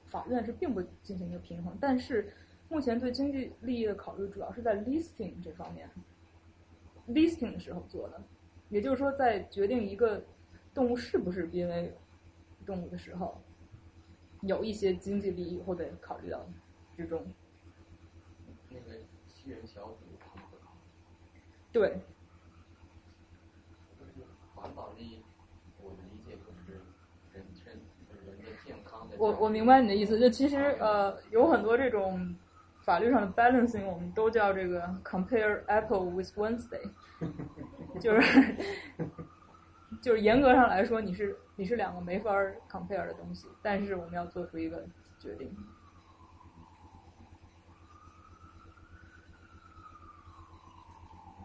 [0.05, 1.77] 法院是并不进行一个平衡。
[1.81, 2.31] 但是
[2.69, 5.89] 目前对经济利益的考虑主要是在 listing 这方面
[7.09, 8.21] ，listing 的时候做的，
[8.69, 10.23] 也就是说，在决定一个
[10.73, 11.93] 动物是不是濒危
[12.65, 13.41] 动物的时候，
[14.41, 16.45] 有一些经济利益会被考虑到
[16.95, 17.25] 之中。
[18.69, 20.71] 那个七人小组他们会考
[21.33, 21.41] 虑。
[21.71, 21.99] 对，
[24.55, 25.23] 环保利益，
[25.81, 26.79] 我的理解就是
[27.33, 27.73] 人身
[28.25, 29.15] 人的健康的。
[29.17, 32.35] 我我明白你的意思，就其实呃有很多这种
[32.89, 36.89] 法律上的 balancing，我们都叫这个 compare apple with Wednesday，
[38.01, 38.55] 就是
[40.01, 42.33] 就是严格上来说，你是你是两个没法
[42.67, 44.83] compare 的东西，但是我们要做出一个
[45.19, 45.55] 决定。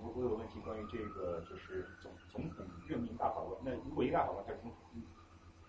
[0.01, 3.61] 我我有个问题关于这个，就是总总统任命大法官。
[3.63, 5.03] 那如果一个大法官他是总统，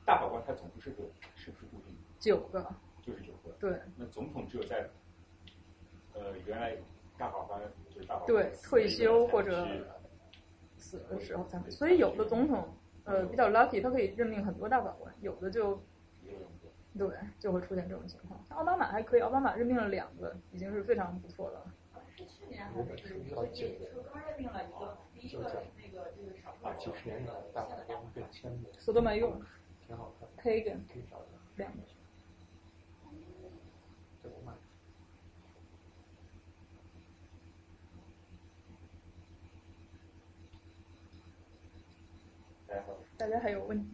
[0.06, 1.04] 大法官他总共是个
[1.36, 2.02] 是不是固定的？
[2.18, 2.66] 九个。
[3.02, 3.52] 就是九个。
[3.60, 3.82] 对。
[3.98, 4.90] 那总统只有在
[6.16, 6.76] 呃原来
[7.18, 9.68] 大法官就是大法官对退休或者
[10.78, 11.70] 死的时候才会。
[11.70, 12.68] 所以有的总统
[13.04, 15.82] 呃比较 lucky，他可以任命很多大法官，有的就
[16.98, 17.10] 对
[17.40, 18.42] 就会出现这种情况。
[18.48, 21.66] 像奥巴马还可以，奥巴马任命了两个，已经是非常不错了。
[22.18, 23.16] 是去年还是就是
[24.14, 26.66] 刚任命了一个第一个那个就是少数。
[26.66, 28.70] 啊，九十年代大法官被签的。
[28.80, 29.38] 索多玛用。
[29.86, 30.30] 挺好看。
[30.42, 30.80] Kagan。
[31.58, 31.78] 两个。
[34.24, 34.56] 这不慢。
[43.26, 43.90] 大家还有问题？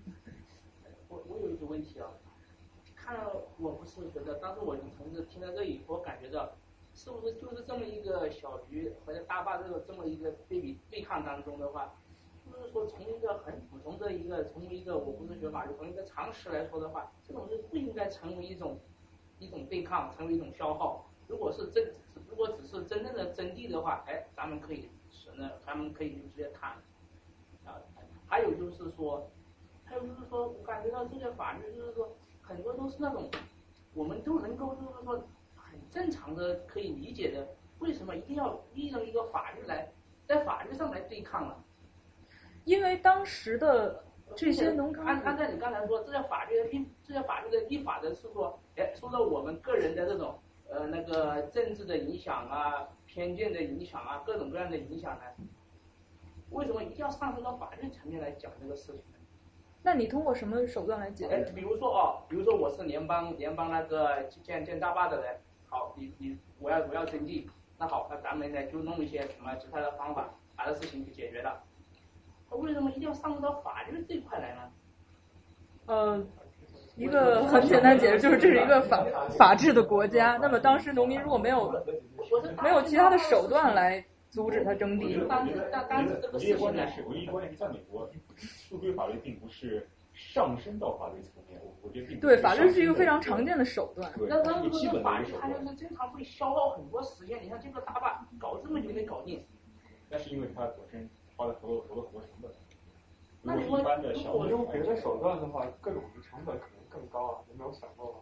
[1.08, 2.12] 我我有一个问题啊，
[2.94, 6.52] 看了我不是觉得，当时我同事听到这以后，感觉到
[6.94, 11.96] 是不是就是这么一个小局或者大坝这个这么一个对比对抗当中的话，
[12.46, 18.78] 就是说从一个很普通的一个从一个我不是学法律，从一个常识来说的话，这种是不应该成为一种
[19.40, 21.06] 一种对抗，成为一种消耗。
[21.30, 21.90] 如果是真
[22.30, 26.76] 如果只是真正的真谛的话，哎，咱们可以是呢，咱们可以就直接谈。
[28.32, 29.30] 还有就是说，
[29.84, 33.30] 还有就是说，我感觉到这些法律就是说，很多都是那种，
[33.94, 35.22] 我们都能够就是说
[35.54, 37.46] 很正常的可以理解的，
[37.80, 39.92] 为什么一定要利用一个法律来
[40.26, 41.56] 在法律上来对抗呢？
[42.64, 50.40] 因为当时的这些农按按照你刚才说，这些法律的立这些法律的立法的是说，哎，受到我们个人的这种
[50.70, 55.24] 呃那个政治的影响啊、偏见的影响啊、各种各样的影响呢？
[56.52, 59.18] 为什么一定要上升到法律层面来讲这个事情呢？
[59.84, 65.36] 那你通过什么手段来解哎决？，比如说哦，比如说我是联邦联邦那个建建大坝的人，
[65.70, 67.50] 好，你你我要我要征地，
[67.80, 71.64] 那好，那咱们呢就弄一些什么其他的方法把这事情给解决了。
[72.52, 74.62] 那为什么一定要上升到法律这一块来呢？
[75.88, 76.24] 呃，
[76.96, 79.04] 一个很简单解释就是这是一个法
[79.36, 80.38] 法治的国家。
[80.40, 81.72] 那么当时农民如果没有
[82.62, 94.10] 没有其他的手段来阻止他征地，当时当当时这个关键，是，唯一关键是在美国，诉归法律并不是上升到法律层面，我我觉得并对法律是一个非常常见的手段。
[94.18, 95.20] 对那那一个基这个法。
[95.20, 97.44] 律它就是经常会消耗很多时间。
[97.44, 99.46] 你看这个大坝搞这么久没搞定，
[100.10, 102.50] 那是因为它本身花了投入投入很多成本。
[103.42, 108.20] 那你如果是一般的小我用别的手段的话，各种的成本可能更高啊，有没有想过吗？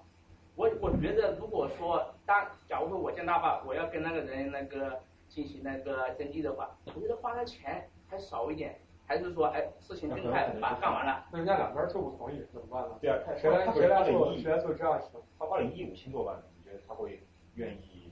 [0.55, 4.99] 我我觉得如果说当假如说我建大坝，我要跟那个人那个
[5.29, 11.25] 进行那个征地的话，我觉得花的钱还少一点，还是说哎事情更快把它干完了。
[11.31, 12.97] 那人家两边就不同意，怎么办呢？
[12.99, 14.99] 对啊，他谁来他谁来做谁来做这样？
[15.37, 17.21] 他花了一亿五千多万，你觉得他会
[17.53, 18.11] 愿意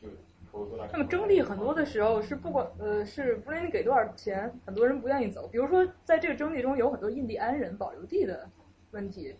[0.00, 0.08] 就
[0.52, 0.86] 投入多大？
[0.92, 5.48] 那么征地很多的时候是不管呃是不论你给多少钱，很多人不愿意走。
[5.48, 8.48] 比如说在这个征地中有很多印第安人保留地的
[8.90, 9.34] 问题，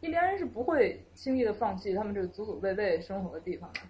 [0.00, 3.80] 印第安人是不会轻易的放弃他们这个祖祖辈辈生活的地方的。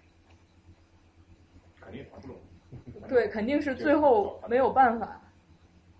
[1.89, 2.37] 肯定谈不拢。
[3.09, 5.19] 对，肯定是最后没有办法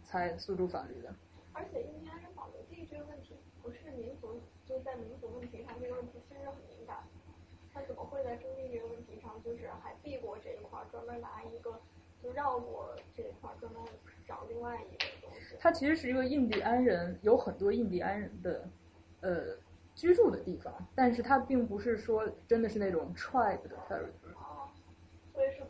[0.03, 1.13] 才诉诸法律的。
[1.51, 6.97] 而且印第安人保留地这个问题，不是民族就在民族问题上这个问题其实很敏感。
[7.73, 11.79] 他怎么会在征地这个问题上，就是还避过这一块儿，专门拿一个
[12.21, 13.81] 就绕过这一块儿，专门
[14.27, 15.55] 找另外一个东西？
[15.59, 18.67] 它其实是一个印第安人，有很多印第安人的
[19.21, 19.57] 呃
[19.95, 24.33] 居住的地方，但是它并不是说真的是那种 tribe 的 territory。
[24.35, 24.69] 哦，
[25.33, 25.63] 所以是。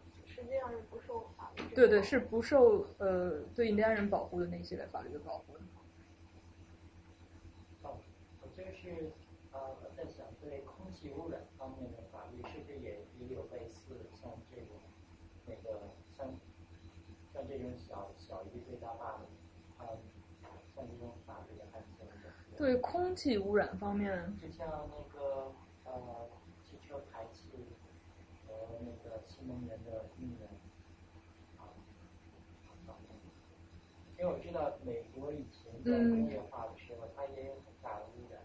[1.80, 5.60] 对对，是不受呃对印第安人保护的那一系列法律的保护的。
[7.84, 7.96] 哦，
[8.42, 9.14] 我就是
[9.54, 14.76] 呃在想，对空气污染方面的法律是不是也也有类似像这种
[15.46, 15.80] 那个
[16.18, 16.28] 像
[17.34, 19.26] 像这种小小于最大化的，
[19.80, 19.88] 嗯，
[20.76, 22.30] 像这种法律的案件的。
[22.58, 25.54] 对空气污染方面，就像那个
[25.86, 26.28] 呃
[26.62, 27.48] 汽车排气
[28.46, 30.50] 和那个新能源的运用
[31.58, 31.72] 啊
[32.86, 33.10] 方面，
[34.20, 38.42] 因为我知道美国以前在工业化的时候，它也有很大的污染，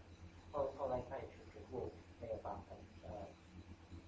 [0.53, 1.91] 后后来它也是逐步
[2.21, 3.11] 没有办法呃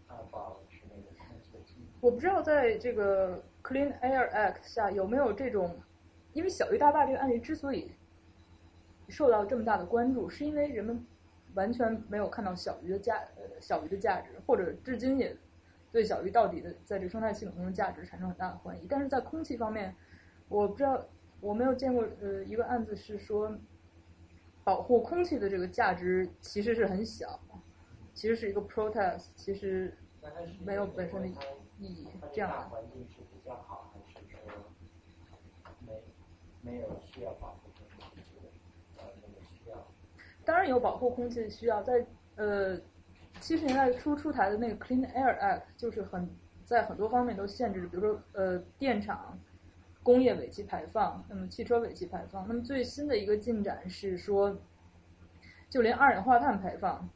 [0.07, 1.59] 呃保持那个空气的
[2.01, 5.77] 我不知道在这个 Clean Air Act 下有没有这种，
[6.35, 7.91] 因为小鱼大坝这个案例之所以
[9.09, 11.05] 受到这么大的关注，是因为人们
[11.55, 15.37] 完全没有看到小鱼的价呃小鱼的价值，或者至今也
[15.91, 18.87] 对小鱼到底的在这个生态系统中的价值产生很大的怀疑。
[18.89, 19.93] 但是在空气方面，
[20.49, 21.05] 我不知道
[21.41, 23.57] 我没有见过呃一个案子是说
[24.65, 27.39] 保护空气的这个价值其实是很小，
[28.15, 29.97] 其实是一个 protest，其实
[30.65, 31.35] 没有本身的意
[31.79, 32.69] 义这样的。
[32.69, 34.39] 环境是比较好，还是说
[35.87, 35.93] 没
[36.63, 39.87] 没有需要保护空气的需要？
[40.45, 42.05] 当然有保护空气的需要，在
[42.37, 42.81] 呃
[43.41, 46.29] 七十年代初出台的那个 Clean Air Act 就是很
[46.65, 49.39] 在很多方面都限制，比如说呃电厂、
[50.07, 52.47] 工业尾气排放，那么汽车尾气排放。
[52.47, 54.57] 那么最新的一个进展是说，
[55.69, 57.11] 就连二氧化碳排放、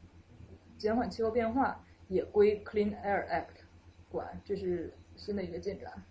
[0.77, 3.63] 减缓气候变化也归 Clean Air Act
[4.09, 6.03] 管，这是新的一个进展。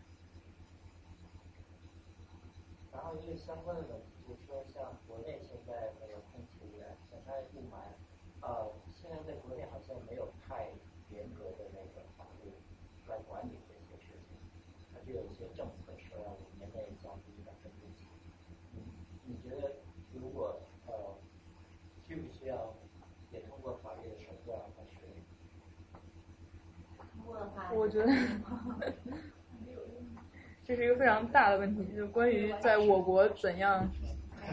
[2.91, 7.77] 然后一个相关的问题就是说，像国内现在那个空气污染，像它雾霾，
[8.41, 10.71] 呃，现在在国内好像没有太
[11.11, 12.51] 严格的那个法律
[13.07, 14.33] 来管理这些事情，
[14.95, 18.07] 它就有一些政策说要五年内降低百分之几。
[18.73, 18.83] 你
[19.27, 19.73] 你觉得
[20.13, 20.93] 如果呃
[22.07, 22.75] 需不需要
[23.33, 24.97] 也通过法律的手段，还是？
[27.75, 28.13] 我觉得
[30.65, 33.91] 这是一个非常大的问题，就是关于在我国怎样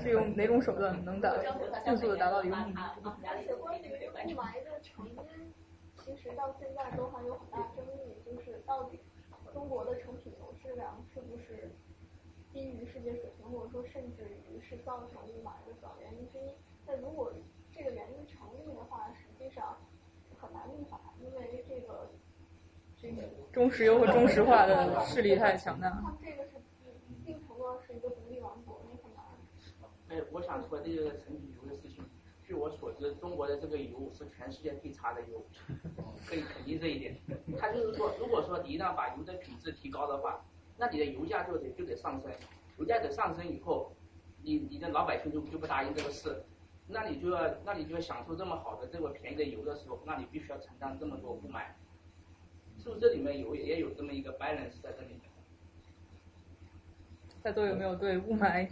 [0.02, 1.32] 是用哪种手段能达
[1.86, 2.82] 迅速的达到一个目的。
[3.28, 5.54] 而且关于雾霾的成因，
[6.04, 9.00] 其实到现在都还有很大争议，就是到底
[9.54, 11.72] 中国的成品油质量是不是
[12.52, 16.56] 低于世界水平，或者说甚至于是造成雾霾的主要原因之一。
[16.88, 17.32] 那如果
[17.72, 19.78] 这个原因成立的话，实际上
[20.40, 22.10] 很难立法，因为这个这个
[23.52, 25.90] 中石油和中石化的势力太强大。
[25.90, 26.52] 他们这个是
[27.10, 28.82] 一定程度上是一个独立王国，
[30.10, 32.04] 哎，我想说这个成品油的事情，
[32.46, 35.46] 据我所知，中国的这个油是全世界最差的油，
[36.26, 37.18] 可以肯定这一点。
[37.58, 40.46] 他就是说，如果说你一旦把油的品质提高的话，
[40.78, 42.32] 那你的油价就得就得上升，
[42.78, 43.92] 油价得上升以后，
[44.42, 46.42] 你你的老百姓就就不答应这个事，
[46.88, 51.66] 那你就要那你就要享受这么好的这么便宜的油的时候，那你必须要承担这么多雾霾，
[52.78, 55.22] 是不是这里面有也有这么一个 balance 在这里面？
[57.42, 58.68] 在座有没有对雾霾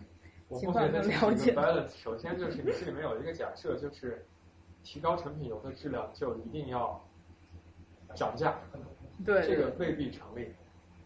[0.60, 1.54] 情况更了解？
[1.56, 1.96] balance。
[1.96, 4.26] 首先就是你这里面有一个假设，就是
[4.84, 7.02] 提高成品油的质量就一定要
[8.14, 8.60] 涨价，
[9.26, 10.54] 对这个未必成立。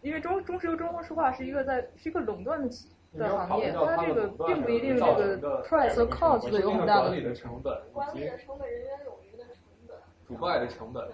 [0.02, 9.54] 因为中中石油、中石化是一个在是一个垄断的企你要的行业，考虑到它它这个并不一定这个的 price 和 cost 有很大管理的成本以及管理的成本、人员冗余的成
[9.86, 9.96] 本。
[10.26, 11.08] 腐败的成本，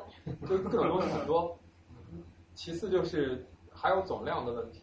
[0.49, 1.59] 就各种东西很多。
[2.57, 4.83] 其次就是还有总量的问题，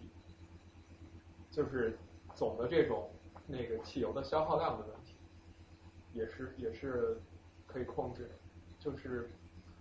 [1.49, 1.97] 就是
[2.35, 3.09] 总的这种
[3.47, 5.15] 那个汽油的消耗量的问题，
[6.13, 7.19] 也是也是
[7.65, 8.29] 可以控制的。
[8.77, 9.31] 就是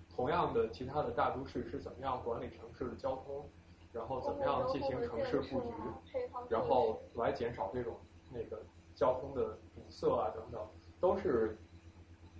[0.08, 3.46] 同样的其他的大都市是怎么样管理城市的交通，
[3.92, 7.98] 然后怎么样进行城市布局，然后来减少这种
[8.30, 8.62] 那个
[8.94, 10.66] 交通的堵塞啊等等，
[10.98, 11.58] 都是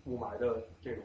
[0.06, 1.04] 雾霾的这种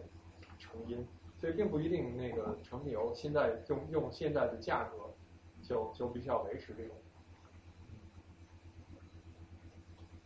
[0.57, 1.06] 成因。
[1.39, 5.14] 所以并不一定那个成品油现在用用现在的价格
[5.61, 6.95] 就就必须要维持这种。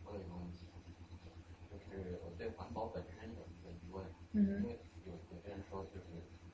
[0.04, 0.66] 我有一个问题，
[1.70, 6.06] 就是我对环保本身有一个疑问，嗯因为有有些人说，就是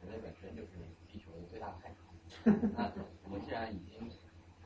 [0.03, 0.69] 人类本身就是
[1.09, 2.91] 地球的最大害虫， 那
[3.25, 4.11] 我们既然已经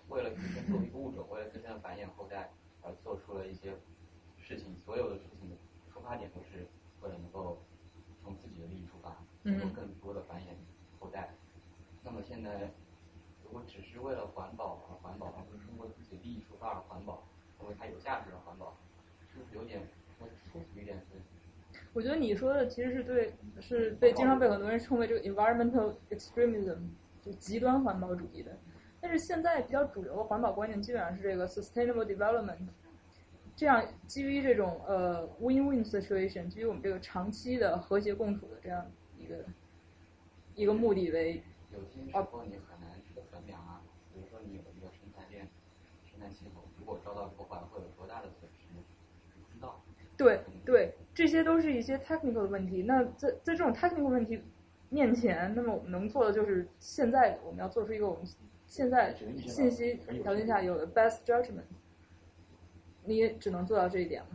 [0.09, 2.51] 为了自身作为一个物种，为了自身的繁衍后代
[2.83, 3.75] 而做出了一些
[4.39, 5.57] 事情，所有的事情的
[5.93, 6.67] 出发点都是
[7.01, 7.59] 为了能够
[8.23, 10.47] 从自己的利益出发，嗯能够更多的繁衍
[10.99, 11.31] 后代。
[12.03, 12.71] 那么现在，
[13.45, 17.23] 如果只是为了环保而环保，而不是通过自己的利益出发而环保，
[17.59, 18.77] 成为它有价值的环保，
[19.33, 19.81] 是不是有点
[20.19, 21.79] 说粗俗一点是？
[21.93, 26.79] 我觉得你说的其实是对，是被经常被很多人称为这个 environmental extremism，
[27.21, 28.57] 就极端环保主义的。
[29.01, 32.59] 但是现在比较主流的环保观念基本上是这个 sustainable development，
[33.57, 39.02] 这样基于这种呃 win-win situation，基于我们这个长期的和谐共处的这样一
[39.33, 39.45] 个
[40.55, 41.43] 一个目的为
[41.73, 43.81] 有些时候你很难去衡量啊，
[44.13, 45.49] 比如说你有一个生态链，
[46.05, 48.67] 生态系统，如果遭到破坏会有多大的损失，
[49.35, 49.83] 不知道。
[50.17, 52.83] 对对，这些都是一些 technical 的问题。
[52.83, 54.41] 那在在这种 technical 问题
[54.91, 58.27] 面前，那么我们能做的就是现在我们要做出一个我们
[58.67, 61.65] 现在信息条件下有的 best judgment。
[63.05, 64.29] 你也只能做到这一点了。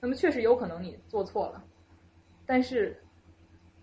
[0.00, 1.62] 那么确实有可能你做错了，
[2.46, 3.01] 但是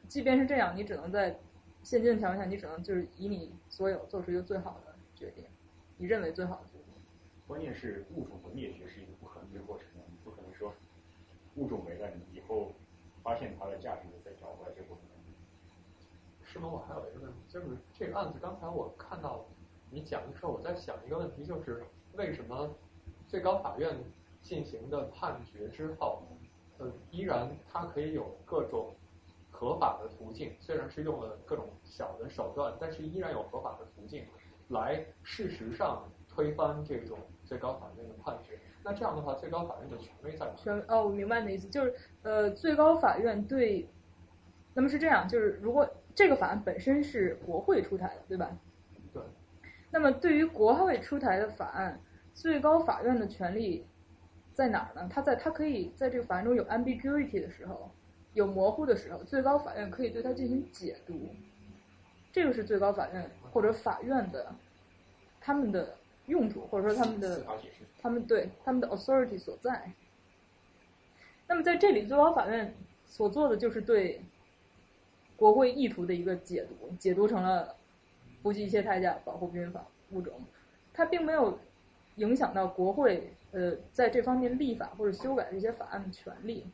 [0.09, 1.39] 即便是这样，你只能在
[1.83, 5.45] 现今的条件下，你只能就是以你所有做出一个最好的决定，
[5.97, 6.85] 你认为最好的决定。
[7.47, 10.73] 关键是物种的灭绝是一个不可逆的过程，你不可能说
[11.55, 12.71] 物种没了，你以后
[13.23, 15.09] 发现它的价值再找回来，这不可能。
[16.43, 16.67] 是吗？
[16.67, 19.45] 我还有一个问题，就是这个案子，刚才我看到
[19.91, 21.83] 你讲的时候，我在想一个问题，就是
[22.13, 22.75] 为什么
[23.27, 23.95] 最高法院
[24.41, 26.23] 进行的判决之后，
[26.79, 28.95] 呃，依然它可以有各种
[29.59, 34.23] 合法的途径，虽然是用了各种小的手段，但是依然有合法的途径
[34.69, 38.57] 来事实上推翻这种最高法院的判决。
[38.85, 40.53] 那这样的话，最高法院的权威在哪？
[40.55, 43.85] 权哦，我明白你的意思，就是呃，最高法院对，
[44.73, 48.57] 那么是这样，就是如果这个法案本身是国会出台的，对吧？
[49.11, 49.21] 对。
[49.91, 51.99] 那么对于国会出台的法案，
[52.33, 53.85] 最高法院的权利
[54.53, 55.09] 在哪儿呢？
[55.11, 57.91] 它在它可以在这个法案中有 ambiguity 的时候，
[58.39, 61.13] 有模糊的时候，最高法院可以对它进行解读。
[62.31, 64.55] 这个是最高法院或者法院的
[65.41, 65.97] 他们的
[66.27, 67.43] 用途，或者说他们的
[68.01, 69.91] 他们对他们的 authority 所在。
[71.47, 72.73] 那么在这里，最高法院
[73.05, 74.21] 所做的就是对
[75.35, 77.75] 国会意图的一个解读，解读成了
[78.41, 80.33] 不计一切代价保护濒危法物种，
[80.93, 81.59] 它并没有
[82.15, 86.65] 影响到国会呃在这方面立法或者修改这些法案的权利。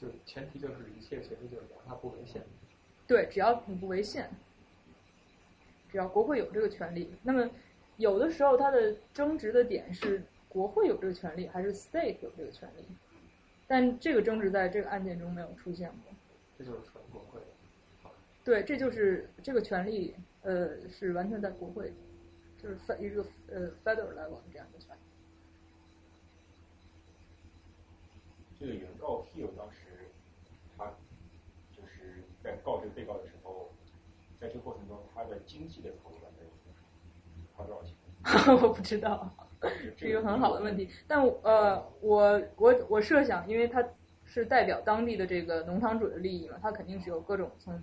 [0.00, 2.40] 就前提就是一切前提就是让它不违宪。
[3.06, 4.30] 对，只要你不违宪，
[5.90, 7.50] 只要国会有这个权利，那么
[7.96, 12.84] 有的时候它的争执的点是国会有这个权利还是 state 有这个权利，
[13.66, 16.12] 但这个争执在这个案件中没有出现过。
[16.56, 17.40] 这就是纯国会。
[18.44, 21.92] 对，这就是这个权利，呃，是完全在国会，
[22.62, 25.00] 就是一个呃 federal level 这样的权利。
[28.58, 29.78] 这个原告 Hill 当时，
[32.48, 33.68] 在告知被告的时候，
[34.40, 36.46] 在这个过程中，他的经济的投入大概
[37.54, 37.94] 花多少钱？
[38.62, 39.30] 我不知道，
[39.96, 40.88] 是一个很好的问题。
[41.06, 43.86] 但呃，我我我设想，因为他
[44.24, 47.80] 是代表当地的这个农场主的利益嘛，他肯定是有各种从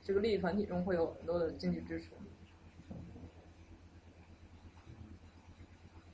[0.00, 2.10] 这个利益团体中会有很多的经济支持。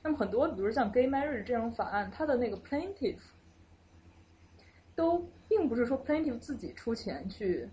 [0.03, 3.19] 那么很多，比如像 gay marriage 这种法案，它的那个 plaintiff
[4.95, 7.69] 都并不是说 plaintiff 自己出钱去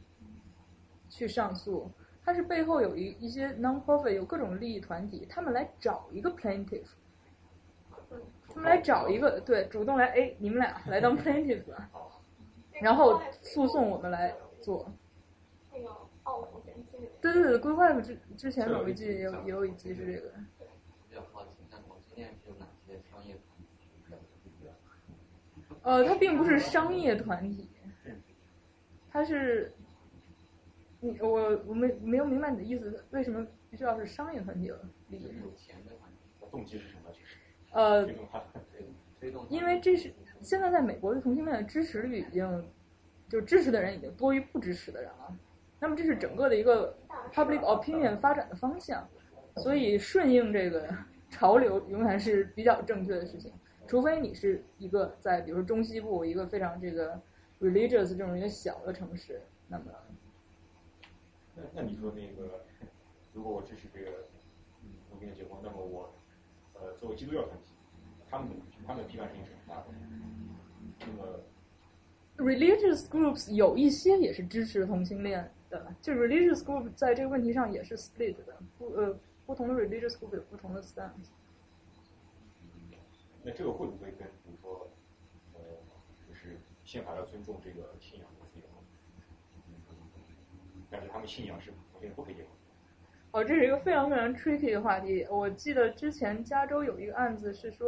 [1.09, 1.90] 去上诉，
[2.24, 6.86] 它是背后有一一些 non-profit 有各种利益团体，他们来找一个 plaintiff，
[8.48, 11.62] 他们来找一个对主动来哎你们俩来当 plaintiff，
[12.80, 14.90] 然后诉讼我们来做。
[15.72, 15.89] 那个
[16.24, 20.32] 澳门前期对对对，规划之之前某一季也有也有一集是这个。
[21.09, 24.68] 比较好奇，那同性恋是有哪些商业团体？
[25.82, 27.70] 呃，它并不是商业团体，
[29.10, 29.72] 它是，
[31.01, 34.79] 你我我没没有明白你的意思，为什么必须要是商业团体了？
[35.09, 36.16] 理解有钱的团体。
[36.51, 37.11] 动机是什么？
[37.12, 37.37] 就是。
[37.73, 38.07] 呃，
[39.20, 39.47] 推动。
[39.49, 42.65] 因为这是现在在美国的同性恋的支持率已经，
[43.29, 45.37] 就支持的人已经多于不支持的人了。
[45.79, 46.97] 那么这是整个的一个
[47.33, 49.09] public opinion 发展的方向，
[49.57, 50.89] 所以顺应这个
[51.31, 53.53] 潮流永远是比较正确的事情。
[53.87, 57.20] 除非你是一个在比如说中西部一个非常这个
[57.61, 59.85] religious 这种一个小的城市，那么，
[61.59, 62.64] 那那你说那个，
[63.32, 64.10] 如果我支持这个
[64.82, 66.14] 嗯同性恋结婚，那么我
[66.74, 67.72] 呃作为基督教团体，
[68.30, 68.55] 他们的
[68.86, 69.86] 他们的批判性是很大的。
[71.01, 71.40] 那么
[72.36, 81.30] religious groups 有一些也是支持同性恋的，就 religious group 在这个问题上也是 split 的，不呃不同的 religious group 有不同的 stance。
[83.43, 84.89] 那这个会不会跟比如说，
[85.55, 85.60] 呃，
[86.28, 88.28] 就是宪法要尊重这个信仰
[90.90, 92.51] 但是他们信仰是同性不可以结婚。
[93.32, 95.27] 哦，这是一个非常非常 tricky 的话题。
[95.31, 97.86] 我记得之前加州有一个案子是说，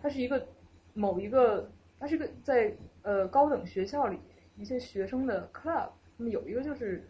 [0.00, 0.48] 它是一个
[0.94, 4.18] 某一个，它是个在呃高等学校里
[4.56, 7.08] 一些学生的 club，那么有一个就是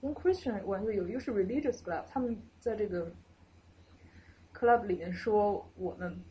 [0.00, 3.10] 跟 Christian 关系，有一个是 religious club，他们在这个。
[4.54, 6.22] club 里面说我们，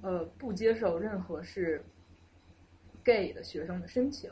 [0.00, 1.84] 呃，不接受任何是
[3.04, 4.28] gay 的学生的申请。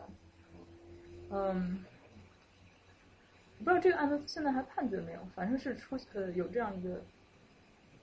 [1.31, 1.85] 嗯，
[3.65, 7.03] 不知道这个案子现在还判决没有，反正是出呃有这样一个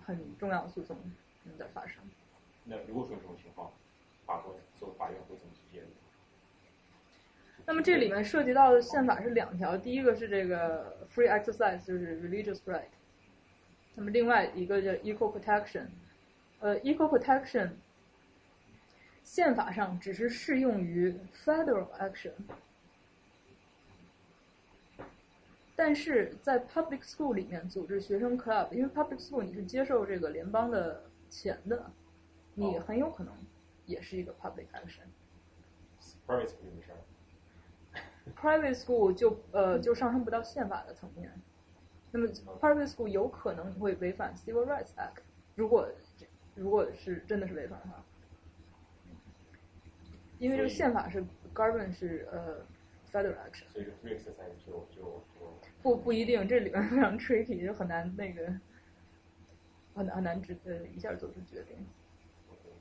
[0.04, 0.98] 很重要的诉讼
[1.46, 2.02] 正在发生。
[2.66, 3.72] 那如果说这种情况，
[4.26, 5.88] 法官做法院会怎么去解决？
[7.64, 12.88] 那么这里面涉及到的宪法是两条，第一个是这个 free exercise，就是 religious right。
[13.94, 15.86] 那么另外一个叫 equal protection，
[16.60, 17.70] 呃，equal protection
[19.22, 21.16] 宪法上只是适用于
[21.46, 22.32] federal action，
[25.84, 31.92] 但是在 public school 里面组织学生 club，因为 public school 你是接受这个联邦的钱的，
[32.54, 33.34] 你很有可能
[33.88, 35.08] 也是一个 public action。
[36.28, 37.02] private school 没事儿。
[38.36, 41.34] private school 就呃就上升不到宪法的层面，
[42.12, 42.28] 那么
[42.60, 45.24] private school 有可能会违反 Civil Rights Act，
[45.56, 45.90] 如果
[46.54, 48.06] 如果是真的是违反的话，
[50.38, 51.26] 因为这个宪法是
[51.56, 52.64] govern 是呃
[53.12, 55.31] federal action，所以这 free exercise 就就就
[55.82, 58.48] 不不一定，这里面非常 tricky，就很难那个
[59.94, 61.78] 很难很难直呃一下做出决定。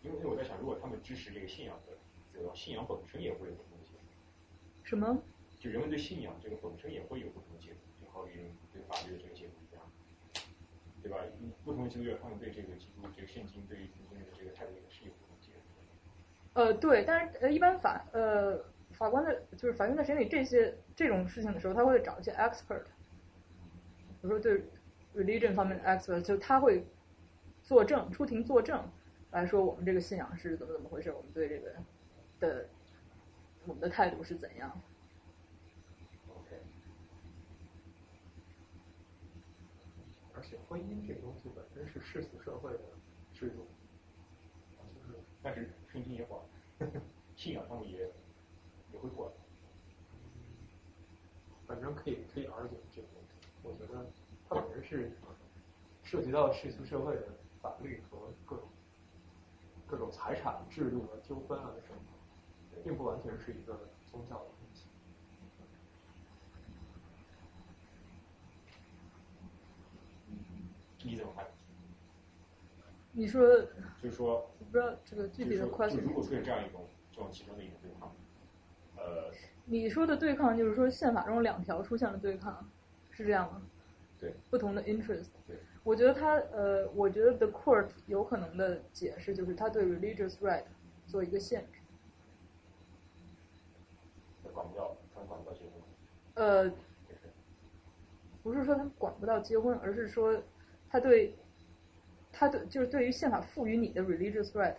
[0.03, 1.97] 因为因为我在想，如果他们支持这个信仰的
[2.33, 5.23] 这个信仰本身也会有不同的解读，什么？
[5.59, 8.33] 就人们对信仰这个本身也会有不同的解读，就好比
[8.73, 9.85] 对法律的这个解读一样，
[11.03, 11.19] 对吧？
[11.65, 16.65] 不同的基督教他们对这个基督这个圣经对于圣经的这个态度也是有不同的解读的。
[16.65, 18.65] 呃，对，但是呃，一般法呃
[19.01, 24.63] 法官的就是法院在审理这些这种事情的时候，他会找一些 expert，比如说对
[25.15, 26.85] religion 方面的 expert，就他会
[27.63, 28.87] 作证出庭作证
[29.31, 31.75] 来说我们这个信仰是怎么怎么回事，我们对这个
[32.41, 32.69] 的
[33.65, 34.71] 我们的态度是怎样。
[36.29, 36.57] OK，
[40.35, 42.81] 而且婚姻这东西本身是世俗社会的
[43.33, 43.67] 制度，
[44.95, 46.39] 就是但是圣经也管，
[47.35, 48.07] 信仰方面也
[49.03, 49.31] 会管。
[51.67, 53.49] 反正可以可以 argue 这个问题。
[53.63, 54.05] 我觉得
[54.49, 55.13] 它本身是
[56.03, 57.29] 涉及到世俗社会的
[57.61, 58.69] 法律和各种
[59.87, 62.01] 各种财产制度的纠纷啊什么
[62.73, 64.87] 的，并不完全是一个宗教的问题。
[71.03, 71.47] 你怎么看？
[73.13, 73.49] 你说
[74.03, 78.15] 就是说，我不知道这个具体的就是说 question 就如果出现这样一种这种其中的一种对抗，
[79.01, 79.31] 呃，
[79.65, 82.69] 你说的对抗就是说宪法中两条出现了对抗，
[83.11, 83.63] 是这样吗？
[84.19, 85.29] 对，不同的 interest。
[85.47, 90.65] 对，我觉得他呃，我觉得 the court 有可能的解释就是他对 religious right
[91.07, 91.81] 做一个限制。
[94.53, 95.73] 管不到，他们管不到结婚。
[96.35, 96.71] 呃，
[98.43, 100.43] 不是说他们管不到结婚，而是说
[100.89, 101.35] 他对
[102.31, 104.77] 他对就是对于宪法赋予你的 religious right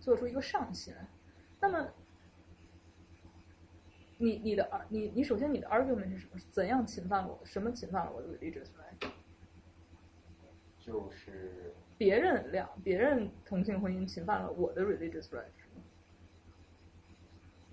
[0.00, 0.96] 做出一个上限。
[1.60, 1.88] 那么
[4.22, 6.38] 你你的你你首先你的 argument 是什么？
[6.52, 7.40] 怎样侵犯了我？
[7.44, 9.10] 什么侵犯了我的 religious right？
[10.78, 15.82] 就是别人两别人同性婚姻侵犯了我的 religious right 是吗？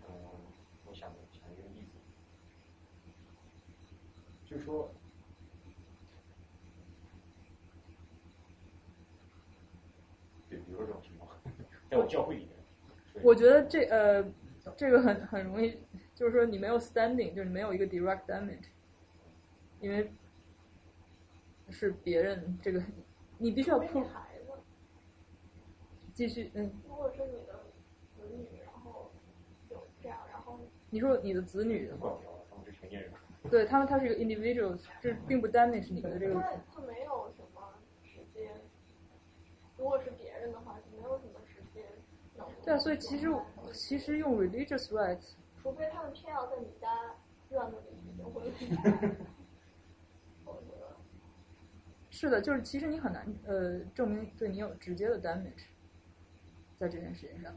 [0.07, 0.11] 嗯，
[0.87, 1.99] 我想想一个例子，
[4.43, 4.91] 就是说，
[10.49, 11.29] 对，比如说这种情况，
[11.91, 14.25] 在我教会里面，我觉得这呃
[14.75, 15.77] 这个很很容易，
[16.19, 18.65] 就是说你没有 standing，就是你没有一个 direct damage，
[19.79, 20.11] 因为
[21.69, 22.83] 是别人这个
[23.37, 24.51] 你必须要除非 prove 你孩子，
[26.13, 27.63] 继续嗯，如果是你的
[28.17, 29.09] 子女，然后
[29.69, 30.59] 有这样，然后
[30.89, 33.09] 你说你的子女的话，管不着，他们是成年人。
[33.49, 38.59] 对他们他是一个 individual，这并不 damage 你的这个那就没有什么时间，
[39.77, 41.85] 如果是别人的话，就没有什么时间。
[42.65, 43.33] 对啊，所以其实
[43.71, 47.15] 其实用 religious rights 除非他们偏要在你家
[47.49, 48.51] 院子里举行婚礼，
[50.45, 50.95] 我觉得
[52.09, 55.65] 是的，就是其实你很难呃证明对你有直接的 damage，
[56.77, 57.53] 在这件事情上。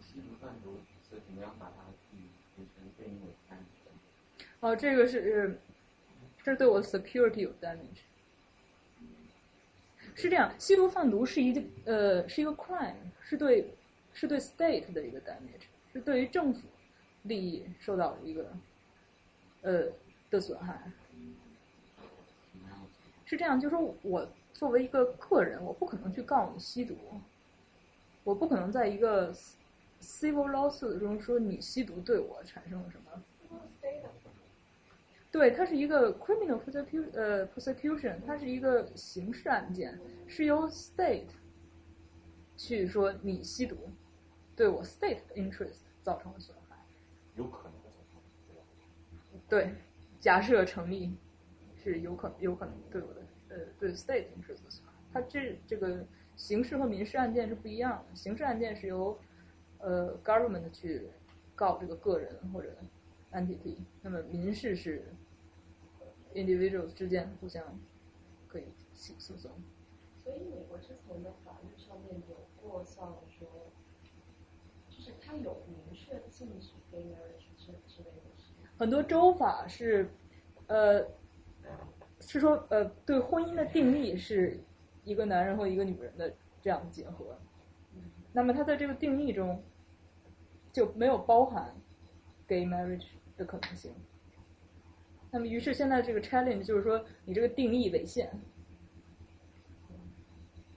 [0.00, 0.78] 吸毒贩毒
[1.08, 1.84] 是怎么样把它
[2.16, 2.22] 与
[2.56, 3.20] 形成对应？
[4.60, 5.54] 哦，这个是，呃
[6.42, 8.02] 这是对我的 security 有 damage。
[10.16, 13.72] 是这样，吸毒贩毒是一个呃是一个 crime，是对
[14.18, 16.66] 是对 state 的一个 damage，是对于政府
[17.22, 18.52] 利益受到一个
[19.62, 19.84] 呃
[20.28, 20.90] 的损害。
[23.24, 26.96] 是这样，就是说我作为一个个人，我不可能去告你吸毒，
[28.24, 29.32] 我不可能在一个
[30.00, 33.22] civil lawsuit 中说你吸毒对我产生了什么。
[35.30, 39.96] 对，它是一个 criminal prosecution，呃，prosecution，它是一个刑事案件，
[40.26, 41.28] 是由 state
[42.56, 43.76] 去说你吸毒，
[44.58, 46.76] 对我 state 的 interest 造成了损害。
[47.36, 48.64] 有可能的损害，对吧？
[49.48, 49.74] 对，
[50.18, 51.16] 假设成立
[51.76, 54.80] 是有可有可能对我的呃对 state interests，
[55.12, 56.04] 它这这个
[56.34, 59.16] 刑事和民事案件是不一样的，刑事案件是由
[59.78, 61.08] 呃 government 去
[61.54, 62.76] 告这个个人或者
[63.30, 65.04] entity，那么民事是
[66.34, 67.64] individuals 之间互相
[68.48, 69.52] 可以起诉讼。
[70.16, 73.67] 所以美国之前的法律上面有过像说，就是
[75.28, 77.54] 它有明确禁止 gay marriage
[77.86, 78.12] 之类的。
[78.78, 80.08] 很多州法是，
[80.68, 81.06] 呃，
[82.18, 84.58] 是说呃对婚姻的定义是
[85.04, 86.32] 一个男人和一个女人的
[86.62, 87.38] 这样的结合，
[88.32, 89.62] 那么它在这个定义中
[90.72, 91.74] 就没有包含
[92.46, 93.92] gay marriage 的可能性。
[95.30, 98.30] 那么于是现在这个 challenge 就是说你这个定义违宪。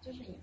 [0.01, 0.35] 就是以，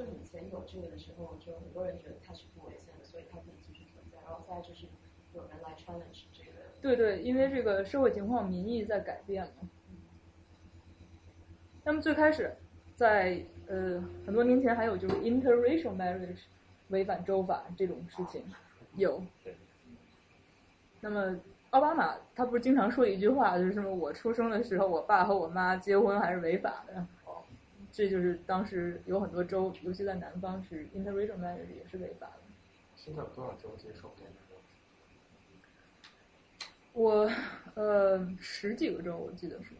[0.00, 4.16] 就以前有这个的时候，就很多人觉得它是不危险的，所以它可以继续存在。
[4.24, 4.86] 然后现在就是
[5.34, 6.50] 有人来 challenge 这个。
[6.80, 9.68] 对对，因为这个社会情况、民意在改变嘛。
[11.84, 12.56] 那么最开始，
[12.96, 16.44] 在呃很多年前还有就是 interracial marriage
[16.88, 18.42] 违反州法这种事情
[18.96, 19.22] 有。
[21.02, 21.38] 那么
[21.70, 27.06] 奥巴马他不是经常说一句话，就是什么我出生的时候，我爸和我妈结婚还是违法的。
[27.92, 32.42] 这就是当时有很多州，尤其在南方是 interracial marriage 也是违法的。
[32.96, 34.30] 现在有多少州接受这个？
[36.92, 37.30] 我
[37.74, 39.74] 呃十几个州我记得是。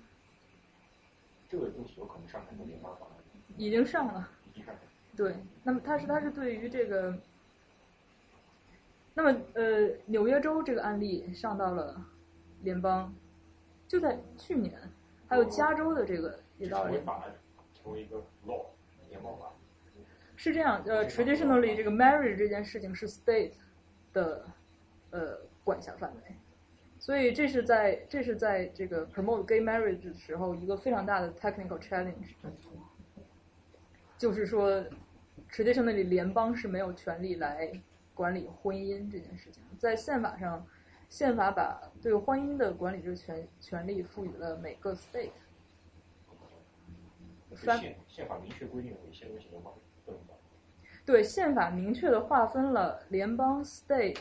[1.49, 3.16] 这个东西有可能上很多联邦法案。
[3.57, 4.28] 已经上了。
[4.53, 4.81] 已经上了。
[5.16, 5.35] 对，
[5.65, 7.19] 那么它是它是对于这个，
[9.15, 12.01] 那么呃纽约州这个案例上到了
[12.62, 13.12] 联邦，
[13.89, 14.81] 就在去年，
[15.27, 17.20] 还有加州的这个也到了联邦。
[17.20, 17.32] 成
[17.85, 18.16] 为一个
[18.47, 18.66] law
[19.09, 19.20] 联。
[20.36, 23.52] 是这样，呃，traditionally 这个 marriage 这件事情是 state
[24.15, 24.43] 的
[25.11, 26.35] 呃管辖范围，
[26.98, 32.35] 所以这是在这是在这个 promote gay marriage 的时候一个非常大的 technical challenge，
[34.16, 34.82] 就是说
[35.51, 37.70] traditionally 联邦是没有权利来
[38.15, 40.66] 管理婚姻这件事情，在宪法上，
[41.11, 45.32] 宪法把对婚姻的管理这个权权利赋予了每个 state。
[47.56, 49.74] 宪宪法明确规定了一些东西联邦
[50.05, 50.39] 不能管。
[51.05, 54.18] 对，宪法明确的划分了联邦 （state），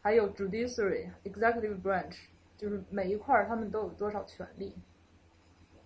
[0.00, 2.16] 还有 judiciary、executive branch，
[2.56, 4.74] 就是每一块儿他们都有多少权利，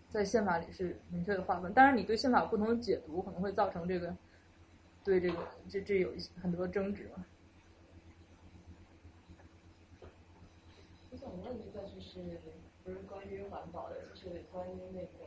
[0.08, 1.72] 在宪法里是明确的划分。
[1.72, 4.16] 当然，你对宪法不同的解读，可能会造成这个
[5.02, 5.36] 对这个
[5.68, 7.24] 这这有一些很多争执嘛。
[11.10, 12.38] 我想问一个，就是
[12.84, 15.17] 不是关于环保的，就是关于那个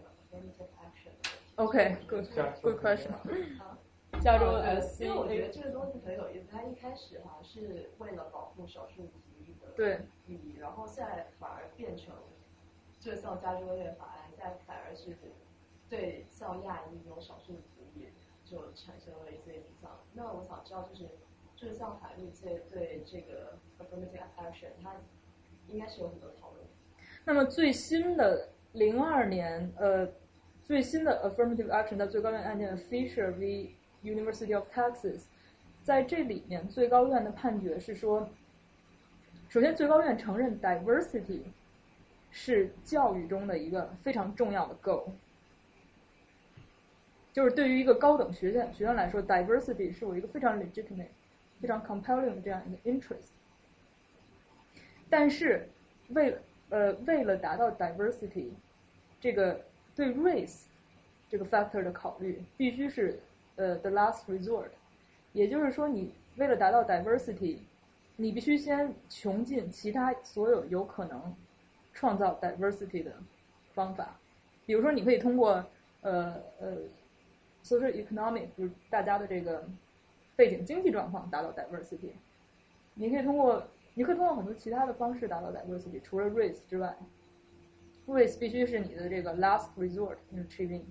[1.56, 2.26] OK，good
[2.62, 3.12] good question。
[4.22, 6.46] 加州的 SC，因为我觉得这个东西很有意思。
[6.52, 12.14] 它一开始好像是为了保护少数族裔的对利益，然后现在反而变成，
[13.00, 15.18] 就像加州这个法案，现在反而是
[15.90, 18.08] 对像亚裔这种少数族裔
[18.44, 19.90] 就产生了一些影响。
[20.14, 21.10] 那我想知道，就是
[21.56, 24.96] 就是像法律界对这个 affirmative action，它
[25.68, 26.66] 应该是有很多讨论。
[27.26, 30.08] 那么最新的零二年，呃。
[30.72, 33.76] 最新的 affirmative action 在最高院案件 Fisher v.
[34.06, 35.24] University of Texas，
[35.84, 38.30] 在这里面最高院的判决是说，
[39.50, 41.42] 首先最高院承认 diversity
[42.30, 45.10] 是教育中的一个非常重要的 goal，
[47.34, 51.10] 就是对于一个高等学院学院来说，diversity 是我一个非常 legitimate、
[51.60, 53.32] 非常 compelling 的这样一个 interest。
[55.10, 55.68] 但是
[56.12, 56.38] 为
[56.70, 58.52] 呃为了达到 diversity
[59.20, 59.66] 这个。
[59.96, 60.64] 对 race
[61.30, 63.20] 这个 factor 的考虑必须是
[63.56, 64.70] 呃 the last resort，
[65.34, 67.58] 也就是说，你为了达到 diversity，
[68.16, 71.36] 你必须先穷尽其他所有有可能
[71.94, 73.14] 创造 diversity 的
[73.74, 74.18] 方法。
[74.66, 75.66] 比如说，你可以通过
[76.02, 76.78] 呃呃
[77.64, 79.68] social economic，就是大家的这个
[80.36, 82.12] 背景经济状况达到 diversity。
[82.94, 83.64] 你可以通过
[83.94, 86.96] 你可以通过很多其他的方式达到 diversity，除了 race 之外。
[88.08, 90.84] Race 必须是你的这个 last resort in achieving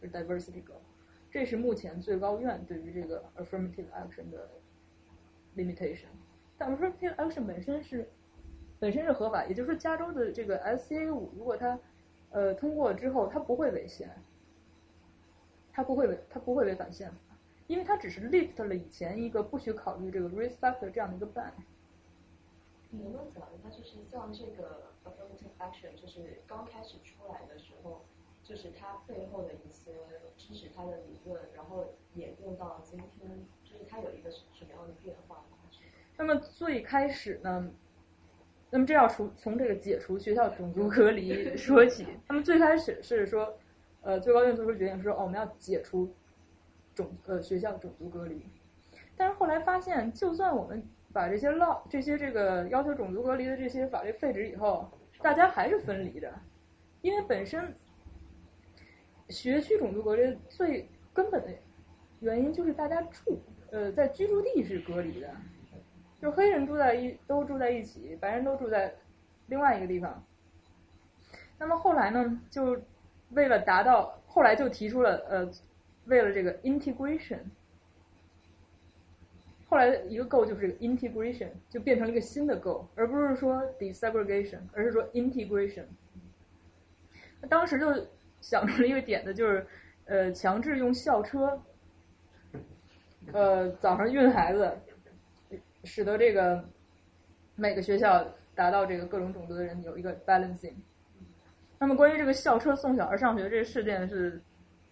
[0.00, 0.80] the diversity goal，
[1.30, 4.48] 这是目前最高院对于这个 affirmative action 的
[5.56, 6.08] limitation。
[6.58, 8.08] 但 affirmative action 本身是
[8.78, 11.78] 本身是合法，也就是说，加州的这个 SCA 五，如果它
[12.30, 14.10] 呃通过之后，它不会违宪，
[15.72, 17.16] 它不会违，它不会违反宪法，
[17.66, 21.52] 因为它只是 lift 了以前一个不许考虑这个 race factor 这样的一个 ban。
[22.90, 28.04] 能不能讲一下，就是像这个 affirmative action，就是刚开始出来的时候，
[28.42, 29.92] 就是它背后的一些
[30.36, 35.58] 支持它的理论，然后演变到今天，就是它有一个什么样的变化吗？
[36.18, 37.70] 那么最开始呢，
[38.70, 42.06] 那么这要除从这个解除学校种族隔离 说起。
[42.28, 43.58] 那么最开始是说，
[44.00, 46.10] 呃，最高院做出决定说，哦，我们要解除
[46.94, 48.46] 种呃学校种族隔离。
[49.14, 54.86] 但是后来发现，就算我们把这些 law 这些这个要求种族隔离的这些法律废止以后，
[55.22, 56.30] 大家还是分离的，
[57.00, 57.74] 因为本身
[59.30, 61.48] 学区种族隔离最根本的
[62.20, 63.40] 原因就是大家住
[63.70, 65.30] 呃在居住地是隔离的，
[66.20, 68.94] 就黑人住在一都住在一起，白人都住在
[69.46, 70.22] 另外一个地方。
[71.56, 72.78] 那么后来呢，就
[73.30, 75.50] 为了达到后来就提出了呃，
[76.04, 77.38] 为了这个 integration。
[79.76, 85.84] 后来一个 g o 就是 integration，就变成了一个新的 g o 而不是说 desegregation，而是说 integration。
[87.42, 87.92] 那当时就
[88.40, 89.66] 想出了一个点子，就是
[90.06, 91.60] 呃强制用校车，
[93.34, 94.72] 呃早上运孩子，
[95.84, 96.64] 使得这个
[97.54, 100.72] 每个学校达到这个各种种族的人有一个 balancing。
[101.78, 104.40] 那么关于这个校车送小孩上学这个事件是，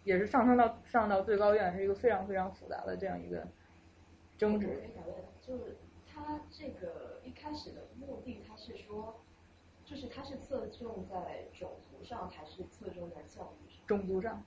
[0.02, 3.43] 也是上升到上到最高院，是一个非常非常复杂的这样一个。
[4.36, 4.82] 争执，
[5.40, 9.20] 就是他这个一开始的目的，他是说，
[9.85, 13.86] 就是他是侧重在种族上，还是侧重在教育上？
[13.86, 14.43] 种族上。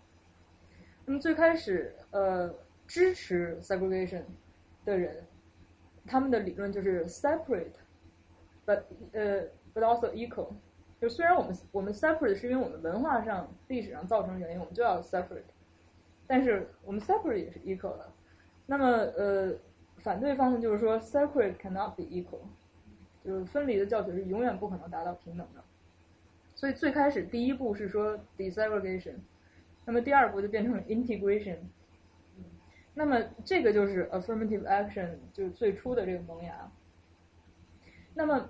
[1.06, 2.54] 那么最开始，呃，
[2.86, 4.24] 支持 segregation
[4.84, 5.26] 的人，
[6.06, 8.84] 他们的理论就是 separate，but
[9.14, 9.44] 呃
[9.74, 10.50] ，but also equal。
[11.00, 15.44] 就虽然我们我们 separate 是因为我们文化上、历史上造成原因，我们就要 separate，
[16.26, 18.12] 但是我们 separate 也是 equal 的。
[18.66, 19.56] 那么，呃。
[20.08, 22.40] 反对方呢，就是说，separate cannot be equal，
[23.26, 25.62] 就是分离的教学是永远不可能达到平等的。
[26.56, 29.16] 所以最开始第一步是说 desegregation，
[29.84, 31.58] 那么第二步就变成了 integration。
[32.94, 36.72] 那么这个就是 affirmative action，就是最初的这个萌芽。
[38.14, 38.50] 那么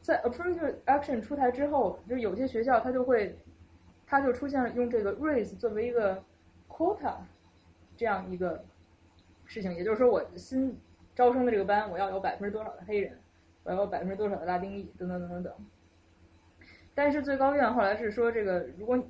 [0.00, 3.36] 在 affirmative action 出台之后，就有些学校它就会，
[4.06, 6.24] 它就出现了用这个 race 作为一个
[6.66, 7.16] quota
[7.94, 8.64] 这样一个。
[9.48, 10.78] 事情，也就是说，我新
[11.14, 13.18] 招生的这个班，我要有百分之多少的黑人，
[13.62, 15.52] 我要有百分之多少的拉丁裔，等等等等等。
[16.94, 19.02] 但是最高院后来是说，这个如果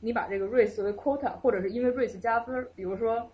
[0.00, 3.32] 你把这个 race 作为 quota，或者是因为 race 加分，比如说，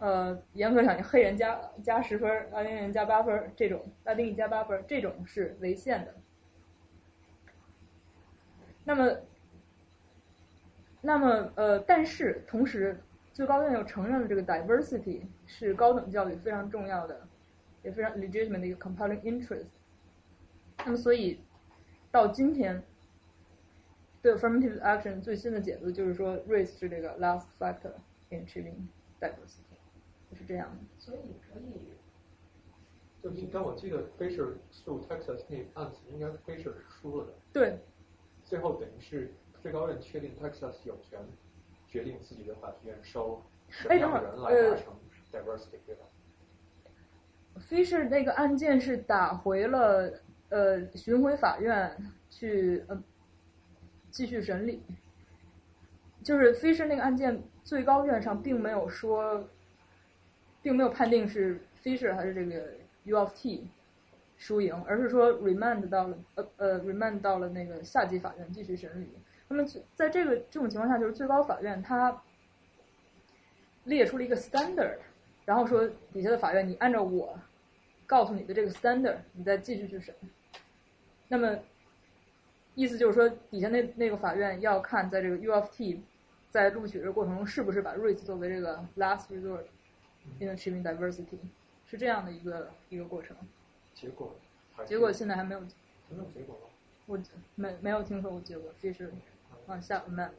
[0.00, 6.14] 呃，严格讲，黑人加加十分，拉丁人加八分，这种拉丁裔加八分，这种是违宪的。
[8.82, 9.16] 那么，
[11.00, 13.00] 那么呃，但是同时。
[13.36, 17.28] 最高院又承认了这个 diversity 是高等教育非常重要的，
[17.82, 19.66] 也非常 legitimate 的一个 compelling interest。
[20.78, 21.38] 那么，所以
[22.10, 22.82] 到今天，
[24.22, 27.92] 对 affirmative action 最新的解读就是说，race 是这个 last factor
[28.30, 28.86] in achieving
[29.20, 29.76] diversity，
[30.30, 30.78] 就是这样的。
[30.96, 31.18] 所以
[31.52, 31.90] 可以，
[33.22, 37.34] 就但我记得 Fisher 诉 Texas 那案子，应该 Fisher 是输了的。
[37.52, 37.78] 对。
[38.46, 41.20] 最后等于是最高院确定 Texas 有权。
[41.96, 44.92] 决定自己的法学院收什么样的人来达成
[45.32, 46.04] diversity，对吧
[47.70, 50.12] ？Fisher 那个案件是打回了
[50.50, 51.96] 呃巡回法院
[52.28, 53.02] 去呃
[54.10, 54.82] 继续审理，
[56.22, 59.48] 就是 Fisher 那个案件最高院上并没有说，
[60.60, 62.74] 并没有判定是 Fisher 还是这个
[63.04, 63.70] U of T
[64.36, 69.08] 输赢，而是说 remand 到了呃呃 remand 到了那个下级法院继续审理。
[69.48, 69.64] 那么，
[69.94, 72.22] 在这个这种情况下，就是最高法院它
[73.84, 74.98] 列出了一个 standard，
[75.44, 77.38] 然后说底下的法院，你按照我
[78.06, 80.14] 告诉你的这个 standard，你再继续去审。
[81.28, 81.58] 那么，
[82.74, 86.02] 意思就是说，底下那那个法院要看在这个 U of T
[86.50, 89.64] 在录取的过程中是不是把 race 作为这个 last resort
[90.40, 91.38] in achieving diversity，
[91.86, 93.36] 是这样的一个一个过程。
[93.94, 94.34] 结果，
[94.84, 95.60] 结果现在还没有。
[96.08, 96.60] 没有结果吗？
[97.06, 97.18] 我
[97.56, 99.10] 没没有听说过结果，这是。
[99.66, 100.30] 往下 amend。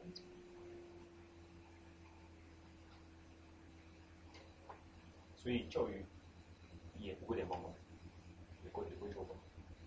[5.34, 6.04] 所以教育
[6.98, 7.72] 也不会联邦管，
[8.64, 9.38] 也归也归州管。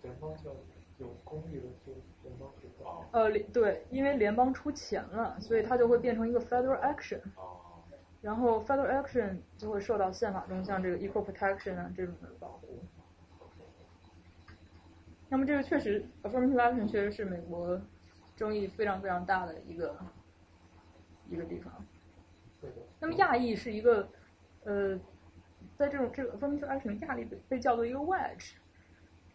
[0.02, 0.56] 联邦教育
[0.98, 1.92] 有公立的就
[2.22, 2.50] 联邦。
[3.12, 7.20] 呃，对，因为联邦出钱了，所以它就会变成一个 federal action。
[8.20, 12.82] 然后 federal action 就会受到宪法中像这个 equal protection 啊这种的保护。
[15.28, 17.80] 那么这个确实 affirmative action 确实是美国。
[18.42, 19.96] 争议非常非常大的一个
[21.30, 21.72] 一个地方。
[22.98, 24.08] 那么亚裔是一个
[24.64, 24.98] 呃，
[25.76, 28.54] 在这种这个 affirmative action，亚裔被被叫做一个 wedge，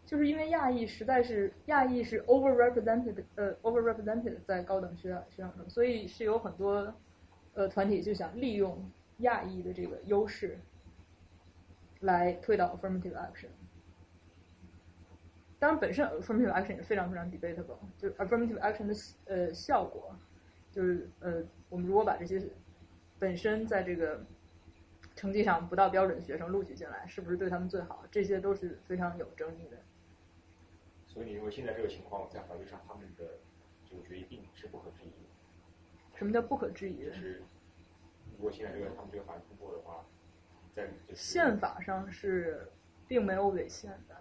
[0.04, 6.94] 就是因为亚裔实在是亚裔是 overrepresented，呃 overrepresented 在高等学学校中，所以是有很多
[7.54, 8.90] 呃团体就想利用
[9.20, 10.58] 亚裔的这个优势
[12.00, 13.48] 来推导 affirmative action。
[15.58, 18.94] 当然本身 affirmative action 也非常非常 debatable，就是 affirmative action 的
[19.26, 20.14] 呃效果，
[20.70, 22.40] 就是呃我们如果把这些
[23.18, 24.24] 本身在这个
[25.16, 28.04] 成绩上不到标准的学生录取进来，是不是对他们最好？
[28.10, 29.76] 这些都是非常有争议的。
[31.06, 33.24] 所以你认为现在这个情况在法律上他们的
[33.90, 36.16] 这个决议并是不可质疑的？
[36.16, 37.04] 什么叫不可质疑？
[37.06, 37.42] 就是
[38.36, 40.04] 如果现在这个他们这个法律通过的话，
[40.72, 42.70] 在就是宪法上是
[43.08, 44.16] 并没有违宪的。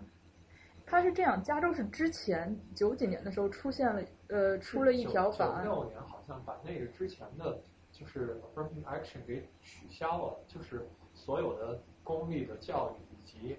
[0.89, 7.59] 它是这样，加州是之前九几年的时候出现了呃出了一条法案，六年好像把那个之前的
[7.91, 13.57] 就是 affirmative action 给取消了，就是所有的公立的教育以及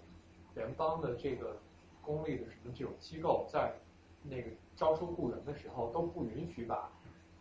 [0.54, 1.54] 联邦的这个
[2.00, 3.74] 公立的什么这种机构，在
[4.22, 6.90] 那个招收雇员的时候都不允许把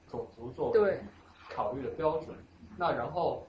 [0.05, 0.99] 种族作为
[1.49, 2.35] 考虑的标准。
[2.77, 3.47] 那然后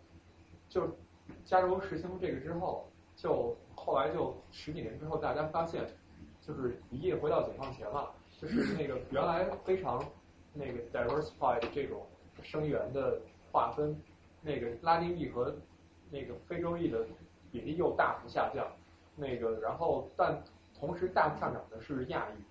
[0.68, 0.96] 就
[1.44, 5.84] 加州实行这个之后，就后来就十几年之后，大家发现
[6.48, 8.10] 就是一夜回到解放前了，
[8.40, 10.02] 就是那个原来非常
[10.54, 12.06] 那个 diversified 这种
[12.42, 13.20] 生源的
[13.52, 13.94] 划分，
[14.40, 15.54] 那个拉丁裔和
[16.10, 17.06] 那个非洲裔的
[17.52, 18.66] 比例又大幅下降，
[19.14, 20.42] 那个然后但
[20.80, 22.42] 同时大幅上涨的是亚裔，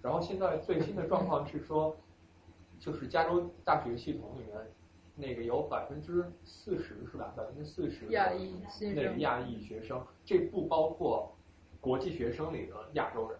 [0.00, 1.96] 然后现在最新的状况是说，
[2.78, 4.54] 就是加州大学系统里面。
[5.16, 7.32] 那个有百分之四十是吧？
[7.36, 11.32] 百分之四十亚裔那个亚裔学生，这不包括
[11.84, 13.38] 国际学生里的亚洲人，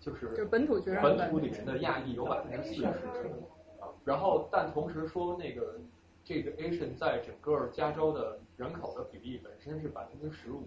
[0.00, 2.86] 就是就本土学生本土里面的亚裔有百分之四十。
[2.86, 5.78] 啊，然后但同时说那个
[6.24, 10.62] 这个 Asian 在整个加州的人口的比例本身是百分之十五，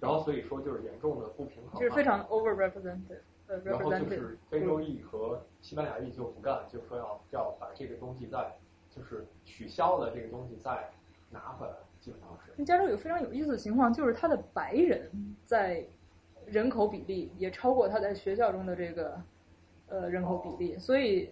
[0.00, 3.18] 然后所以说就是严重的不平衡是非常 overrepresented，
[3.48, 4.38] 呃然后就是。
[4.48, 8.56] 非洲裔和西班牙裔就不干，就说要要把这个东西再
[8.88, 10.88] 就是取消了这个东西再
[11.28, 12.64] 拿回来，基本上是。
[12.64, 15.10] 加州有非常有意思的情况，就是它的白人
[15.44, 15.84] 在
[16.46, 19.20] 人口比例也超过他在学校中的这个
[19.88, 21.30] 呃人口比例，所以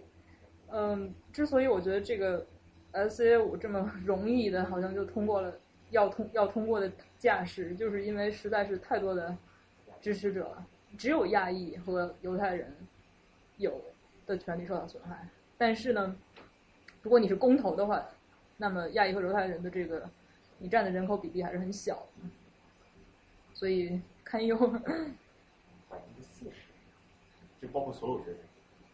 [0.69, 2.45] 嗯，之所以我觉得这个
[2.91, 5.57] S A 五这么 容易的，好像就通过了
[5.89, 9.35] 要通要通过的架势，就是因为实在是太多的
[10.01, 10.65] 支持者了，
[10.97, 12.75] 只有亚裔和犹太人
[13.57, 13.81] 有
[14.25, 15.27] 的权利受到损害，
[15.57, 16.15] 但是呢。
[17.01, 18.03] 如果你是公投的话，
[18.57, 20.09] 那么亚裔和犹太人的这个
[20.57, 22.27] 你占的人口比例还是很小的，
[23.53, 24.57] 所以堪忧。
[24.57, 26.55] 百分之四十，
[27.61, 28.39] 就包括所有学生，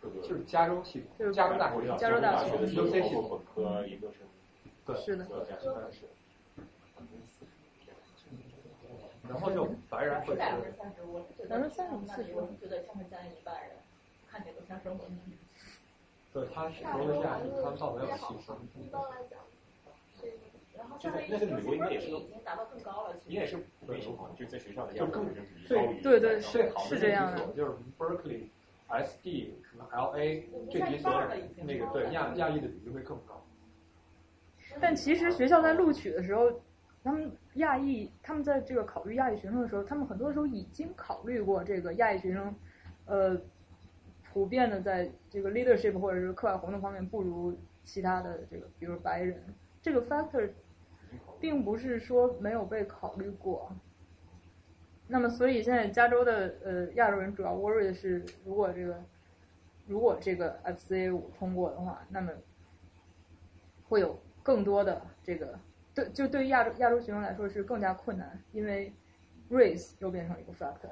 [0.02, 4.20] 各个就是加州系就是加州大学，加州大学的 UC 系统括本科研究生，
[4.86, 6.06] 对，是的所有加起来是。
[9.30, 13.72] 然后就白人会百分之三十，我是觉得百分之三十那里我是觉得像是将近一半人，
[14.28, 15.16] 看起来都像生活中。
[16.34, 18.58] 对他是说的亚裔，他倒没有细分。
[18.76, 19.40] 一般来讲，
[21.00, 28.50] 就是相当于那个美国应该也是已经达到更高了，应该也是普遍情况，就是在学校的就更学生比例高于对对最好的是这样的就是 Berkeley、
[28.90, 31.12] SD 什么 LA 这几所
[31.64, 33.44] 那个对亚亚裔的比例会更高。
[34.80, 36.62] 但其实学校在录取的时候，
[37.04, 42.56] 他们亚裔，他们在这个考虑亚裔学生的时候，他们很多时候已经考虑过这个亚裔学生，
[43.06, 43.38] 呃，
[44.32, 47.54] 普遍的在这个 leadership 或者是课外活动方面不如
[47.84, 49.44] 其他的这个，比如白人，
[49.82, 50.50] 这个 factor
[51.42, 53.76] 并不是说没有被考虑过。
[55.08, 59.04] 那么，所以现在加州的呃亚洲人主要 worry 的是，如果这个
[59.88, 62.32] 如果这个 FCA 五通过的话，那么
[63.90, 65.60] 会有更多的这个
[65.94, 68.94] 对，就对于亚洲亚洲学生来说是更加困难，因为
[69.50, 70.90] race 又变成一个 factor。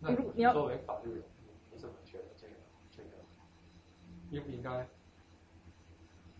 [0.00, 1.22] 那如果你要作为法律人，
[1.70, 2.54] 你怎么觉得这个
[2.90, 3.10] 这个
[4.30, 4.88] 应不应该？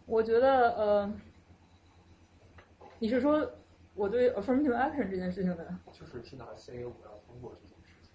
[0.07, 1.13] 我觉得呃，
[2.99, 3.53] 你是说
[3.95, 8.13] 我对 affirmative action 这件事情的，就是现在 CA 五要通过这件事情，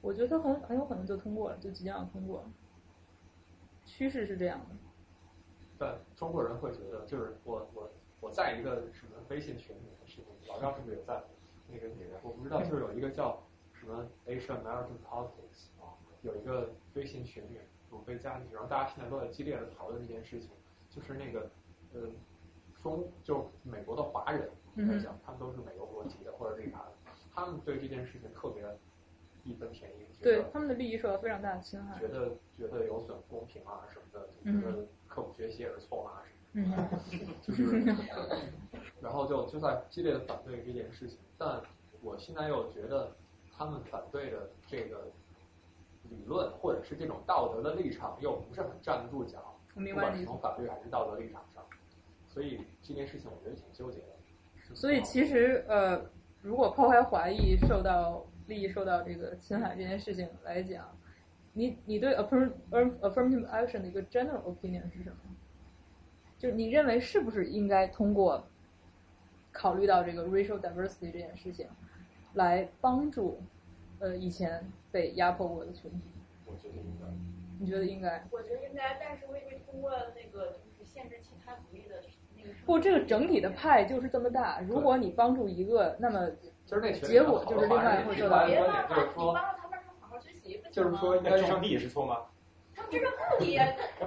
[0.00, 2.50] 我觉得很很有可能就通过了，就即将要通过了。
[3.84, 4.76] 趋势是这样的，
[5.78, 7.90] 但中国人会觉得，就是我我
[8.20, 11.22] 我在一个什么微信群里面，是老赵是不是也在？
[11.74, 13.42] 那个里面我不知道，就是有一个叫
[13.72, 20.50] 什么 Asian American Politics 啊，有一个微信群里面，我被加进去，然后大家现在都在激烈的讨论这件事情，
[20.94, 21.50] 就是那个
[21.94, 22.00] 呃
[22.82, 28.62] 中就美国的华人来讲，他们都是美国国籍的或者绿卡的，他们对这件事情特别
[29.44, 31.98] 义愤填膺，对他们的利益受到非常大的侵害。
[32.00, 36.98] 觉得觉得有损公平啊什么的，觉得刻苦学习也是错啊什么嗯的，
[37.42, 37.62] 就是，
[39.00, 41.18] 然后就就在激烈的反对这件事情。
[41.38, 41.60] 但
[42.02, 43.10] 我现在又觉得
[43.56, 45.06] 他们反对的这个
[46.10, 51.64] 理论或者是这种道德的立场又不是很站得住脚，我明白你不管是从法律还是道德立场上，
[52.28, 54.06] 所以这件事情我觉得挺纠结的。
[54.62, 56.04] 是所以其实呃，
[56.40, 60.86] 如果抛开华裔受到利益受到这个侵害这件事情来讲，
[61.52, 65.16] 你你对 affirm affirmative action 的一个 general opinion 是什么？
[66.38, 68.44] 就是你认为是不是应该通过
[69.52, 71.68] 考虑到这个 racial diversity 这件事情，
[72.34, 73.40] 来帮助
[74.00, 76.00] 呃以前被压迫过的群体？
[76.46, 77.06] 我觉得应该。
[77.62, 78.26] 你觉得应该？
[78.32, 82.02] 我觉得应该，但是未必通过那个就是限制其他族裔的
[82.36, 82.48] 那个。
[82.66, 84.60] 不，这个整体的派就是这么大。
[84.62, 86.28] 如果你帮助一个，那么
[87.00, 88.44] 结果就是另外会受到。
[88.46, 90.60] 别忘了，你帮助他们好好学习。
[90.72, 92.26] 就是说，应该上帝也是错吗？
[92.74, 93.46] 他们这个目的，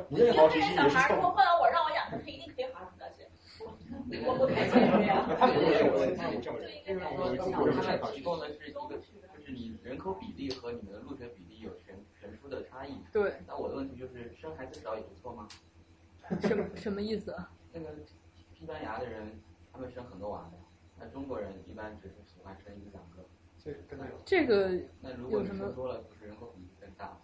[0.10, 3.32] 你认好这些小孩，如果换到我让我养，他们一定可以好好学习。
[4.26, 5.24] 我不太建议这样。
[5.40, 8.80] 他们有问题，就应该我他们提供的是一个，
[9.32, 11.70] 就是你人口比例和你们的入学比例有
[12.50, 12.94] 的差异。
[13.12, 13.34] 对。
[13.48, 15.48] 那我的问题就是，生孩子少也不错吗？
[16.42, 17.52] 什么什么意思啊？
[17.72, 17.90] 那个
[18.54, 19.28] 西班牙的人，
[19.72, 20.58] 他们生很多娃的，
[21.00, 23.24] 那中国人一般只是喜欢生一两个。
[23.58, 24.12] 这跟那有。
[24.26, 27.18] 这个那如果你生多了，不是人口比例更大吗？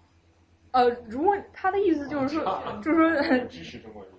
[0.71, 4.11] 呃，如果他的意思就是说，就是说，支持中国人。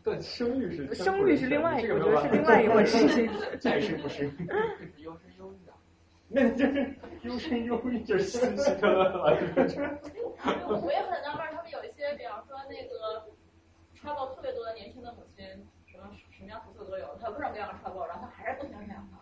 [0.00, 3.28] 对，生育是生育是另外，我觉得是另外一回事情。
[3.60, 4.24] 再生不生，
[4.96, 5.67] 优生优育啊。
[6.28, 8.38] 那就是优生优育，就是。
[8.38, 8.44] 我
[10.92, 13.26] 也很纳闷，他们有一些，比方说那个
[13.96, 15.46] travel 特别多的年轻的母亲，
[15.86, 19.18] 什么什么样肤色都有，他各种各样的 travel，然后他还是不想养孩。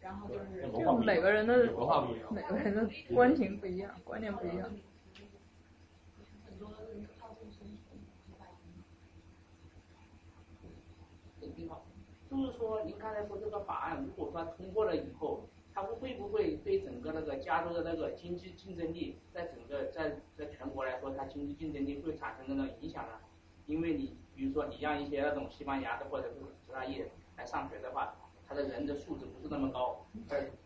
[0.00, 0.40] 然后就是
[0.72, 1.54] 就每个人的，
[2.30, 4.68] 每个人的观情不一样，观念不一样。
[6.44, 7.68] 很多人靠这个生存。
[12.28, 23.12] 就是说，您刚才说这个法案，如果说通过了以后，它会不会对整个那个加州的那个经济竞争力，在整个在在全国来说，它经济竞争力会产生那种影响呢？
[23.66, 26.34] 因为你比如说，你让一些那种西班牙的或者是
[26.66, 27.02] 其他裔
[27.36, 28.14] 来上学的话，
[28.46, 30.04] 他的人的素质不是那么高。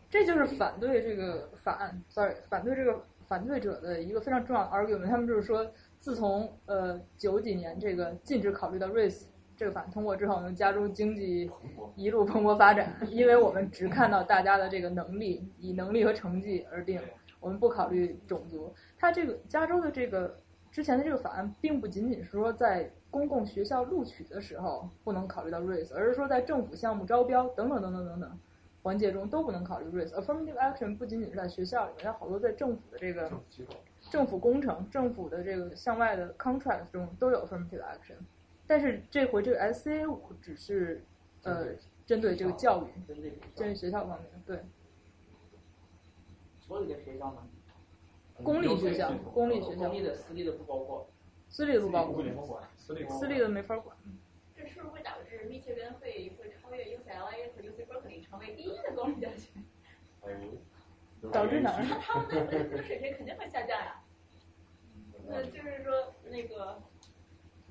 [0.09, 5.07] 这就是反对这个法案，sorry，反对这个反对者的一个非常重要的 argument。
[5.07, 5.65] 他们就是说，
[5.97, 9.25] 自从呃九几年这个禁止考虑到 race。
[9.57, 11.49] 这个法案通过之后，能加州经济
[11.95, 17.01] 一路蓬勃发展，因为我们只看到大家的这个能力，以能力和成绩而定，
[17.39, 18.71] 我们不考虑种族。
[18.99, 20.37] 它这个加州的这个
[20.71, 28.39] 之前的这个法案，并不仅仅是说在公共学校录取的时候不能考虑到 race，而是说在政府项目招标等等等等等等
[28.83, 30.11] 环节中都不能考虑 race。
[30.11, 33.31] Affirmative action 不仅仅是在学校里面，好多在政府的这个
[34.11, 38.17] 政府工程、政府的这个向外的 contract 中都有 affirmative action。
[38.67, 41.01] 但是这回这个 S A 五只是，
[41.43, 41.67] 呃，
[42.05, 43.21] 针对这个教育，针
[43.55, 44.59] 对学校方面，对。
[46.59, 47.47] 所有的学校吗？
[48.43, 49.87] 公立学校，公立学校。
[49.87, 51.09] 公立的、私立的不包括。
[51.47, 52.21] 私立的不包括。
[52.75, 53.95] 私立私立的没法管。
[54.53, 59.49] 这是不是会导致密歇根会会超越 U C L A 和 U C Berkeley 成为第一的公立大学？
[61.31, 61.85] 导致哪儿？
[62.01, 64.03] 他们的这个水平肯定会下降呀。
[65.25, 66.81] 那就是说那个。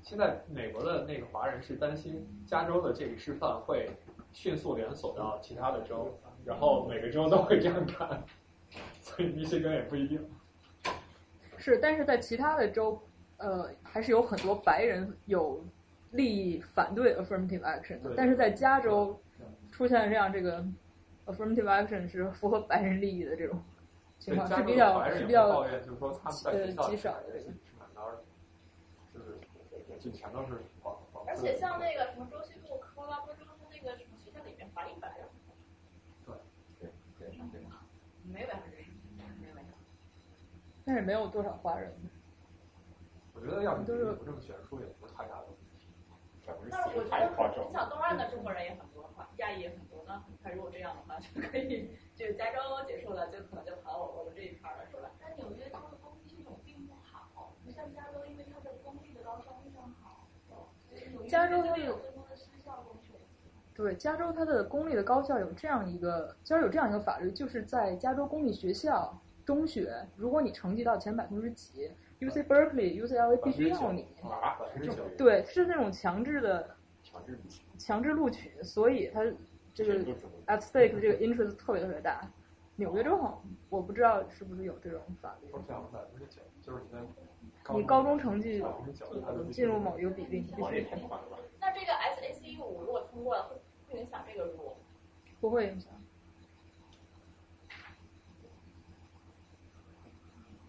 [0.07, 3.89] 现在美国的那个华人是担心加州的这个示范会
[4.31, 8.23] 迅速连锁到其他的州，然后每个州都会这样干，
[9.01, 10.25] 所以密歇根也不一定。
[11.57, 12.97] 是，但是在其他的州，
[13.35, 15.61] 呃，还是有很多白人有
[16.11, 19.19] 利益反对 affirmative action 的，但是在加州
[19.73, 20.65] 出现这样这个
[21.25, 23.61] affirmative action 是符合白人利益的这种
[24.19, 25.49] 情况是比较是比较
[26.45, 27.51] 呃极少的这个。
[30.07, 31.25] 就全都是黄黄。
[31.27, 35.27] 而且像那个什么州西部科罗拉多州，它那个什么学校里面华裔白人。
[36.25, 36.35] 对
[37.19, 37.61] 对对对。
[38.23, 38.91] 没百分之十，
[39.39, 39.55] 没有。
[40.85, 41.93] 但是没有多少华人。
[43.33, 43.83] 我觉得要是
[44.15, 45.63] 不这么悬殊，也不是太大的问题。
[46.69, 55.11] 但是我觉得，你想东岸的中国人也很多，亚裔也很多，那他如果这样的话，就可以就加州结束了，就可能就跑我我们这一块了，是吧？
[55.19, 60.27] 但纽约州的公立系统并不好，不像加州，因为它的公立的高校非常好。
[61.27, 61.99] 加州它有
[63.73, 74.07] 对加州它的公立的高校有这样一个，加州有这样一个法律，就是在加州公立学校中学，如果你成绩到前百分之几，U C Berkeley、U C L A 必须要你。
[75.15, 76.75] 对，是那种强制的
[77.77, 79.21] 强制录取，所以它
[79.73, 79.93] 这个
[80.47, 82.21] at stake 的这个 interest 特别特别大。
[82.77, 85.51] 纽约州好，我不知道是不是有这种法律。
[86.61, 87.26] 就是你在。
[87.73, 88.63] 你高中成绩
[89.51, 90.87] 进入某一个比例，必须。
[91.59, 93.55] 那这个 S A C 五如果通过了，会
[93.89, 94.75] 会影响这个入？
[95.39, 95.91] 不会影响。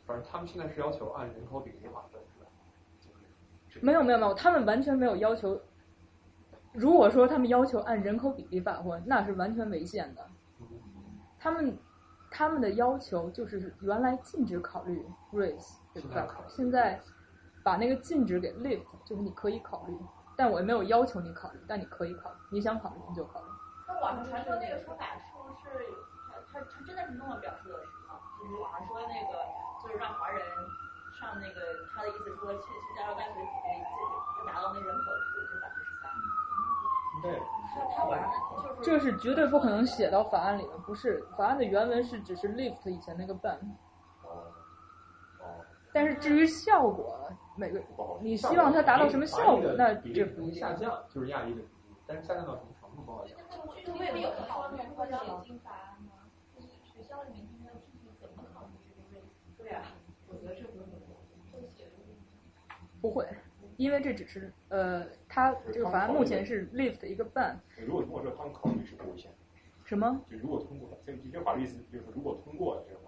[0.07, 2.21] 反正他们现在是要求按人口比例划分，
[3.71, 3.83] 是吧？
[3.83, 5.61] 没有没有没有，他们完全没有要求
[6.73, 10.27] 如果说他们要求按人口比例发婚，那是完全违宪的。
[11.39, 11.79] 他们
[12.31, 15.77] 他们的要求就是原来禁止考虑 race
[16.49, 17.01] 现在
[17.63, 19.97] 把那个禁止给 lift，就是你可以考虑，
[20.37, 23.47] 但我也没有要求你考虑，但你可以考虑，你想考虑你就考虑。
[23.87, 25.69] 那网上传说那个说法是不是
[26.29, 28.21] 他他他真的是那么表述的是吗？
[28.39, 29.39] 就是网上说那个
[29.83, 30.41] 就是让华人
[31.19, 31.61] 上那个
[31.95, 33.81] 他的意思说去去加州大学可以
[34.39, 36.11] 就达到那人口数就百分之十三。
[37.23, 37.43] 对。
[37.97, 38.31] 他网上
[38.83, 43.57] 就是这是绝对不可能写到法案里的，不是法案的原文是只是 lift 以前那个 ban。
[45.93, 47.83] 但是至于效果，每个
[48.21, 50.71] 你希望它达到什么效果，那这不一样。
[50.71, 53.37] 下降就是亚裔的比例，但是下降到什么程度不好讲。
[53.85, 56.13] 就为了有考虑或者引进法案吗？
[56.55, 59.25] 就是学校里面他们要具体怎么考虑这个 race？
[59.57, 59.83] 对啊，
[60.27, 61.85] 否则这不会写
[63.01, 63.27] 不会，
[63.77, 67.57] 因为这只是呃，它这个法案目前是 lift 一个 ban。
[67.87, 69.31] 如果通过这个，他们考虑是不违宪。
[69.85, 70.21] 什么？
[70.31, 73.08] 就如果通过了，这这法律意思就是如果通过了这个法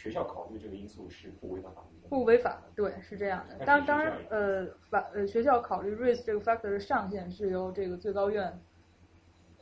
[0.00, 2.08] 学校考虑这个因素是不违反法律的。
[2.08, 3.66] 不违法，对，是这样的。
[3.66, 8.58] 当当然，呃，法呃学校考虑 race 这个 factor 的上限是由这个最高院，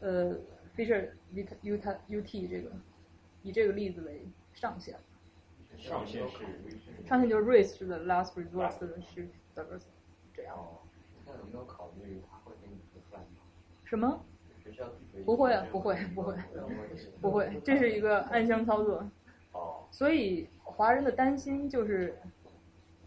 [0.01, 0.37] 呃
[0.77, 2.71] ，Fisher Utah UT 这个
[3.43, 4.97] 以这个例子为上限。
[5.77, 6.39] 上限是
[7.05, 8.71] 上限就是 race 是的 last resort
[9.03, 9.91] 是 diversity
[10.33, 10.57] 这样。
[11.27, 13.43] 那有没有考虑他会给你吃饭吗？
[13.85, 14.25] 什么？
[15.25, 16.37] 不会啊，不会，不会，
[17.21, 19.05] 不会，这是一个暗箱操作。
[19.59, 19.87] 哦。
[19.91, 22.19] 所以华人的担心就是。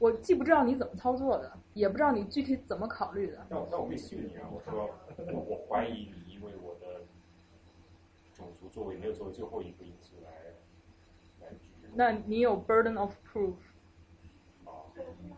[0.01, 3.45] 我既不知道你怎么操作的，也不知道你具体怎么考虑的。
[3.47, 4.89] 那我那我没训你啊，我说
[5.31, 7.01] 我我怀疑你因为我的
[8.33, 10.31] 种族作为没有作为最后一个因素来
[11.45, 11.53] 来。
[11.93, 13.53] 那你有 burden of proof，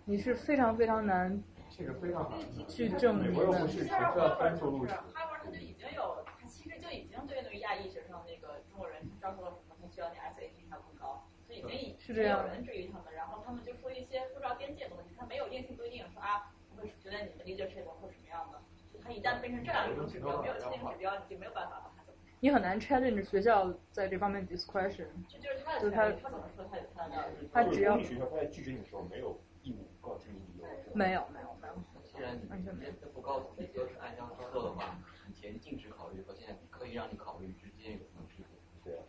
[0.06, 3.46] 你是非常非常难这个非常难去证明的。
[3.46, 4.94] 不是学校分数录取。
[4.94, 11.28] 哈佛他就已经有，他其实就已经对那个亚裔学生那个中国人招收了什么，他需要你 SAT 还更高，
[11.64, 18.60] 所以已经已是这样有人质疑他们，然后他们就说一些不知道边界的问题，他没有硬性规定说啊，我会觉得你们 leadership 会什么样的，
[19.02, 22.20] 他一旦变成这样一种指标，没有确定指标，你就没有办法把它怎么。
[22.42, 27.32] 你很难 challenge 学校在这方面 discretion，这就是他的就是他他怎么说他有他的。
[27.54, 30.68] 他只要学校他在拒绝你的时候没有义务告知你理由。
[30.94, 31.74] 没有没有没有。
[32.04, 38.44] 既然你直接不告诉你都是暗箱操作的话，以前禁止考虑和现在可以让你考虑之间有什么区
[38.84, 38.92] 别？
[38.92, 39.04] 对啊。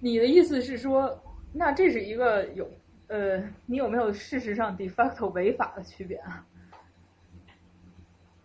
[0.00, 1.22] 你的意思是说，
[1.52, 2.68] 那这是一个有
[3.08, 6.44] 呃，你有没有事实上 de facto 违法的区别啊？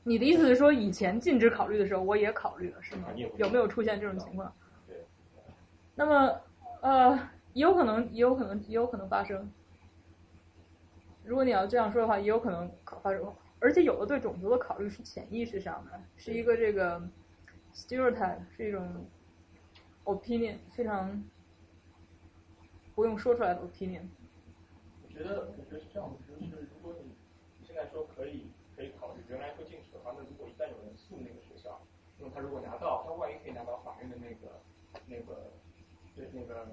[0.03, 3.08] 你的意思是说，以前禁止考虑的时候，我也考虑了，是吗？
[3.38, 4.53] 有没有出现这种情况？
[4.85, 4.98] 对。
[5.95, 6.42] 那么，
[6.82, 7.17] 呃，
[7.53, 9.50] 也有可能，也有可能，也有可能发生。
[11.24, 13.34] 如果你要这样说的话，也有可能考发生。
[13.59, 17.01] 而且有的对种族的考虑是潜意识上的，是一个这个
[17.74, 19.08] stereotype，是一种
[20.03, 21.24] opinion，非常
[22.95, 24.07] 不用说出来的 opinion。
[25.03, 27.11] 我觉得，我觉得是这样的，就是如果你
[27.65, 31.80] 现在说可以可以考虑，原来会禁止的话，那如果一旦有人诉那个学校，
[32.17, 34.61] 那么他如果拿到，他万一可以拿到法院的那个
[35.07, 35.51] 那个
[36.15, 36.65] 对那个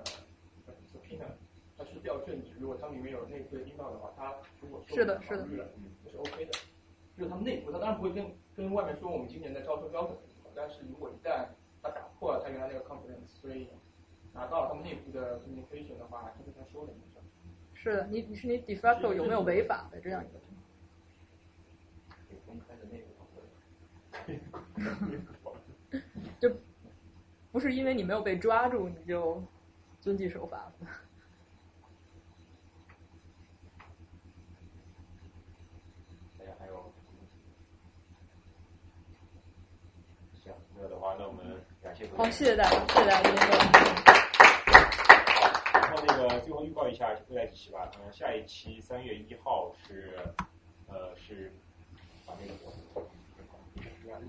[0.86, 1.26] subpoena，
[1.76, 5.68] 他去调证据，如果他里面有内部的 email 的话，他如果说是的，是的，
[6.05, 6.52] 这是 OK 的。
[7.15, 8.25] 就是他们内部，他当然不会跟
[8.57, 11.47] 跟外面说我们今年的招生标准是什么，但是如果一旦
[11.83, 13.68] 他打破了他原来那个 confidence，所以
[14.35, 17.23] 拿到了他们内部的 communication 的话，就跟他说了一声。
[17.75, 20.41] 是的，你你是你 de facto 有没有违法的这样一个？
[22.47, 23.09] 公开的内部
[26.39, 26.55] 就
[27.51, 29.43] 不是因为你没有被抓住，你就
[30.01, 30.70] 遵纪守法。
[36.39, 36.93] 大家还有？
[40.43, 42.07] 行，没有的话，那我们感谢。
[42.17, 44.22] 好，谢谢大家，谢谢大家
[46.06, 47.90] 那个最后预告一下未来几期吧。
[47.98, 50.18] 嗯，下一期三月一号是，
[50.89, 51.52] 呃，是
[52.26, 52.52] 把那个。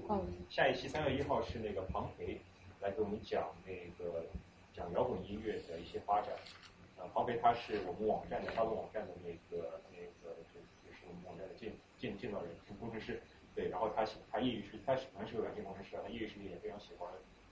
[0.08, 0.26] 哦。
[0.50, 2.40] 下一期三月一号是那个庞培
[2.80, 4.24] 来给我们讲那个
[4.74, 6.34] 讲摇滚音乐的一些发展。
[6.98, 13.22] 呃，庞培他是我们网站的大陆网站的那个那个就是我们网站的建建建造人，工程师。
[13.56, 17.10] 对，然后他喜他业余是他喜欢是个软件工程师，他业余时间也非常喜欢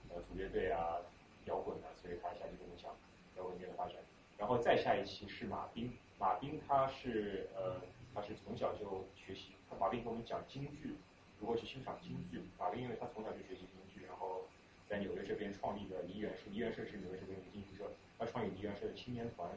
[0.08, 0.98] 呃组乐队啊、
[1.46, 2.90] 摇滚啊，所以他下期跟我们讲
[3.36, 3.96] 摇滚乐的发展。
[4.42, 7.80] 然后再下一期是马斌，马斌他是呃
[8.12, 10.96] 他是从小就学习，他马斌给我们讲京剧，
[11.38, 12.42] 如何去欣赏京剧。
[12.58, 14.48] 马斌因为他从小就学习京剧，然后
[14.88, 17.88] 在纽约这边创立的梨园社，梨园社是纽约这边的京剧社，
[18.18, 19.48] 他创立梨园社的青年团，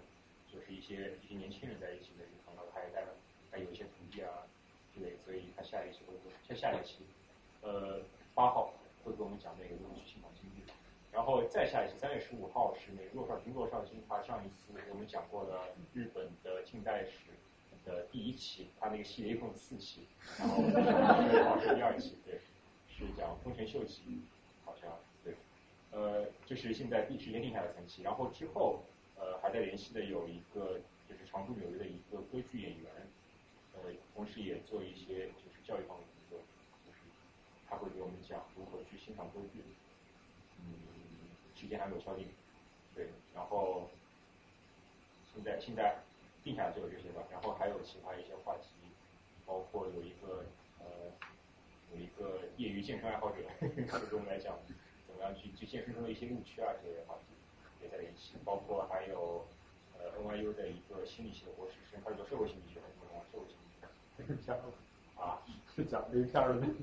[0.54, 3.18] 就是一些一些年轻人在一起的一个团，然后他也带了，
[3.50, 4.46] 还有一些徒弟啊，
[4.94, 7.00] 之类，所以他下一期会做下下一期，
[7.64, 8.02] 呃，
[8.36, 8.72] 八号
[9.04, 10.15] 会给我们讲那个东西，
[11.16, 17.32] 然后再下一期三月十五号是那个骆少军骆少军，他上一次我们讲过了日本的近代史
[17.86, 20.06] 的第一期，他那个系列一共四期，
[20.38, 22.42] 然后是第二期，对，
[22.90, 24.24] 是讲丰臣秀吉，
[24.66, 24.92] 好像
[25.24, 25.34] 对，
[25.92, 28.84] 呃，这是现在地时间定下来三期，然后之后
[29.16, 32.92] 呃还在联系的有一个就是常驻纽约的一个歌剧演员。
[33.76, 36.40] 呃，同时也做一些就是教育方面的工作，
[36.86, 37.00] 就是
[37.70, 39.62] 他会给我们讲如何去欣赏歌剧，
[41.56, 42.28] 时间还没有敲定，
[42.94, 43.90] 对，然后
[45.34, 45.98] 现在现在
[46.44, 48.70] 定下来就有这些吧，然后还有其他一些话题，
[49.46, 50.46] 包括有一个
[50.80, 50.86] 呃
[51.94, 53.70] 有一个业余健身爱好者，会
[54.10, 54.58] 跟我们来讲
[55.08, 57.34] 怎么样去去健身中的一些误区啊这些话题
[57.82, 59.46] 也在联系，包括还有
[59.98, 64.54] 呃 NYU 的一个心理学博士生，他是做社会心理学的，什么社会心理学。
[65.16, 65.42] 啊，
[65.74, 66.74] 是讲这个片儿的那个，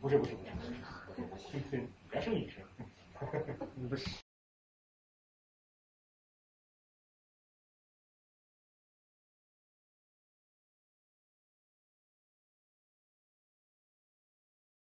[0.00, 1.82] 不是不是不是不是，
[2.12, 2.62] 原生女生，
[3.20, 4.29] 不是，